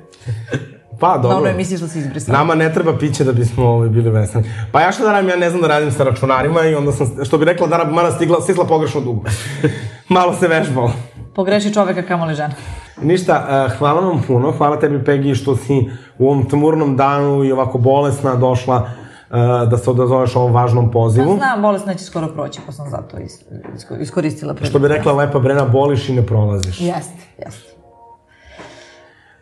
Pa, 1.00 1.14
dobro. 1.14 1.30
Dobro 1.30 1.52
misliš 1.52 1.80
da 1.80 1.88
si 1.88 1.98
izbrisala. 1.98 2.38
Nama 2.38 2.54
ne 2.54 2.74
treba 2.74 2.98
piće 2.98 3.24
da 3.24 3.32
bismo 3.32 3.64
ovaj, 3.66 3.88
bili 3.88 4.10
veseli. 4.10 4.44
Pa 4.72 4.80
ja 4.80 4.92
šta 4.92 5.04
da 5.04 5.12
radim, 5.12 5.30
ja 5.30 5.36
ne 5.36 5.50
znam 5.50 5.62
da 5.62 5.68
radim 5.68 5.92
sa 5.92 6.04
računarima 6.04 6.62
i 6.62 6.74
onda 6.74 6.92
sam, 6.92 7.24
što 7.24 7.38
bi 7.38 7.44
rekla 7.44 7.66
Dara 7.66 7.84
Mana, 7.84 8.10
stigla, 8.10 8.40
stisla 8.40 8.64
pogrešno 8.64 9.00
dugo. 9.00 9.22
Malo 10.08 10.34
se 10.34 10.48
vežbalo. 10.48 10.92
Pogreši 11.34 11.74
čoveka 11.74 12.02
kamoli 12.02 12.34
žena. 12.34 12.54
Ništa, 13.02 13.66
uh, 13.66 13.78
hvala 13.78 14.00
vam 14.00 14.22
puno, 14.26 14.52
hvala 14.52 14.78
tebi 14.80 15.04
Pegi 15.04 15.34
što 15.34 15.56
si 15.56 15.90
u 16.18 16.26
ovom 16.26 16.48
tmurnom 16.48 16.96
danu 16.96 17.44
i 17.44 17.52
ovako 17.52 17.78
bolesna 17.78 18.34
došla 18.34 18.76
uh, 18.76 19.36
da 19.70 19.78
se 19.78 19.90
odazoveš 19.90 20.36
ovom 20.36 20.52
važnom 20.52 20.90
pozivu. 20.90 21.36
Znam, 21.36 21.62
bolest 21.62 21.86
neće 21.86 22.04
skoro 22.04 22.28
proći, 22.28 22.60
pa 22.66 22.72
sam 22.72 22.90
zato 22.90 23.18
is, 23.18 23.32
isko- 23.76 24.00
iskoristila 24.00 24.54
priliku. 24.54 24.70
Što 24.70 24.78
bi 24.78 24.88
rekla 24.88 25.12
Lepa 25.12 25.38
Brena, 25.38 25.64
boliš 25.64 26.08
i 26.08 26.12
ne 26.14 26.26
prolaziš. 26.26 26.80
Jeste, 26.80 27.22
jeste. 27.38 27.70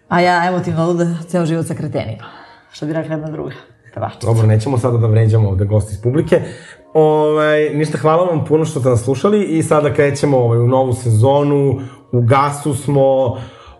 A 0.08 0.20
ja 0.20 0.48
emotivno 0.48 0.86
luda 0.86 1.06
ceo 1.28 1.46
život 1.46 1.66
sa 1.66 1.74
kretenima. 1.74 2.24
Što 2.70 2.86
bi 2.86 2.92
rekla 2.92 3.14
jedna 3.14 3.30
druga 3.30 3.52
pevačica. 3.94 4.26
Dobro, 4.26 4.46
nećemo 4.46 4.78
sada 4.78 4.98
da 4.98 5.06
vređamo 5.06 5.48
ovde 5.48 5.64
gosti 5.64 5.92
iz 5.92 6.02
publike. 6.02 6.40
Ovaj, 6.94 7.70
ništa, 7.74 7.98
hvala 7.98 8.24
vam 8.24 8.44
puno 8.44 8.64
što 8.64 8.80
ste 8.80 8.88
nas 8.88 9.02
slušali 9.02 9.44
i 9.44 9.62
sada 9.62 9.94
krećemo 9.94 10.38
ovaj, 10.38 10.58
u 10.58 10.68
novu 10.68 10.94
sezonu. 10.94 11.80
U 12.12 12.20
gasu 12.20 12.74
smo 12.74 13.36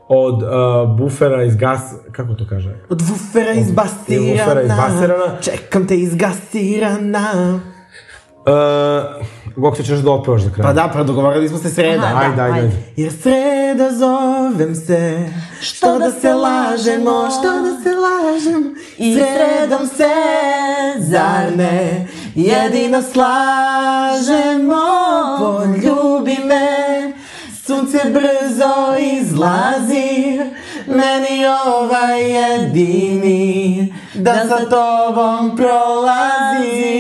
od 0.09 0.43
uh, 0.43 0.97
bufera 0.99 1.45
iz 1.45 1.57
gas... 1.57 1.81
Kako 2.13 2.35
to 2.35 2.47
kaže? 2.49 2.75
Od 2.91 3.03
vufera 3.03 3.51
Od 3.51 3.57
vufera 3.57 4.63
izbasirana. 4.63 5.41
Čekam 5.41 5.87
te 5.87 5.97
izgasirana. 5.97 7.61
Uh, 8.49 9.27
Gokće, 9.57 9.83
ćeš 9.83 9.99
da 9.99 10.11
otpevaš 10.11 10.43
za 10.43 10.51
kraj? 10.51 10.67
Pa 10.67 10.73
da, 10.73 10.91
pa 10.95 11.03
dogovorili 11.03 11.49
smo 11.49 11.59
se 11.59 11.71
sreda. 11.71 12.07
Aha, 12.07 12.21
Ajde, 12.21 12.37
da, 12.37 12.43
ajde, 12.43 12.55
ajde. 12.55 12.67
ajde. 12.67 12.93
Jer 12.97 13.13
sreda 13.13 13.91
zovem 13.93 14.75
se, 14.75 15.29
što 15.61 15.99
da 15.99 16.11
se 16.11 16.35
lažemo, 16.35 17.29
što 17.31 17.53
da 17.53 17.83
se 17.83 17.97
lažem, 17.97 18.75
i 18.99 19.15
sredom 19.15 19.87
se, 19.87 20.09
zar 20.99 21.57
ne, 21.57 22.07
jedino 22.35 23.03
slažemo, 23.03 24.83
poljubi 25.39 26.37
me, 26.45 27.13
sunce 27.69 27.99
brzo 28.05 28.97
izlazi, 28.99 30.41
meni 30.87 31.47
ovaj 31.67 32.23
jedini, 32.33 33.95
da 34.15 34.35
sa 34.49 34.59
tobom 34.71 35.57
prolazi. 35.57 36.99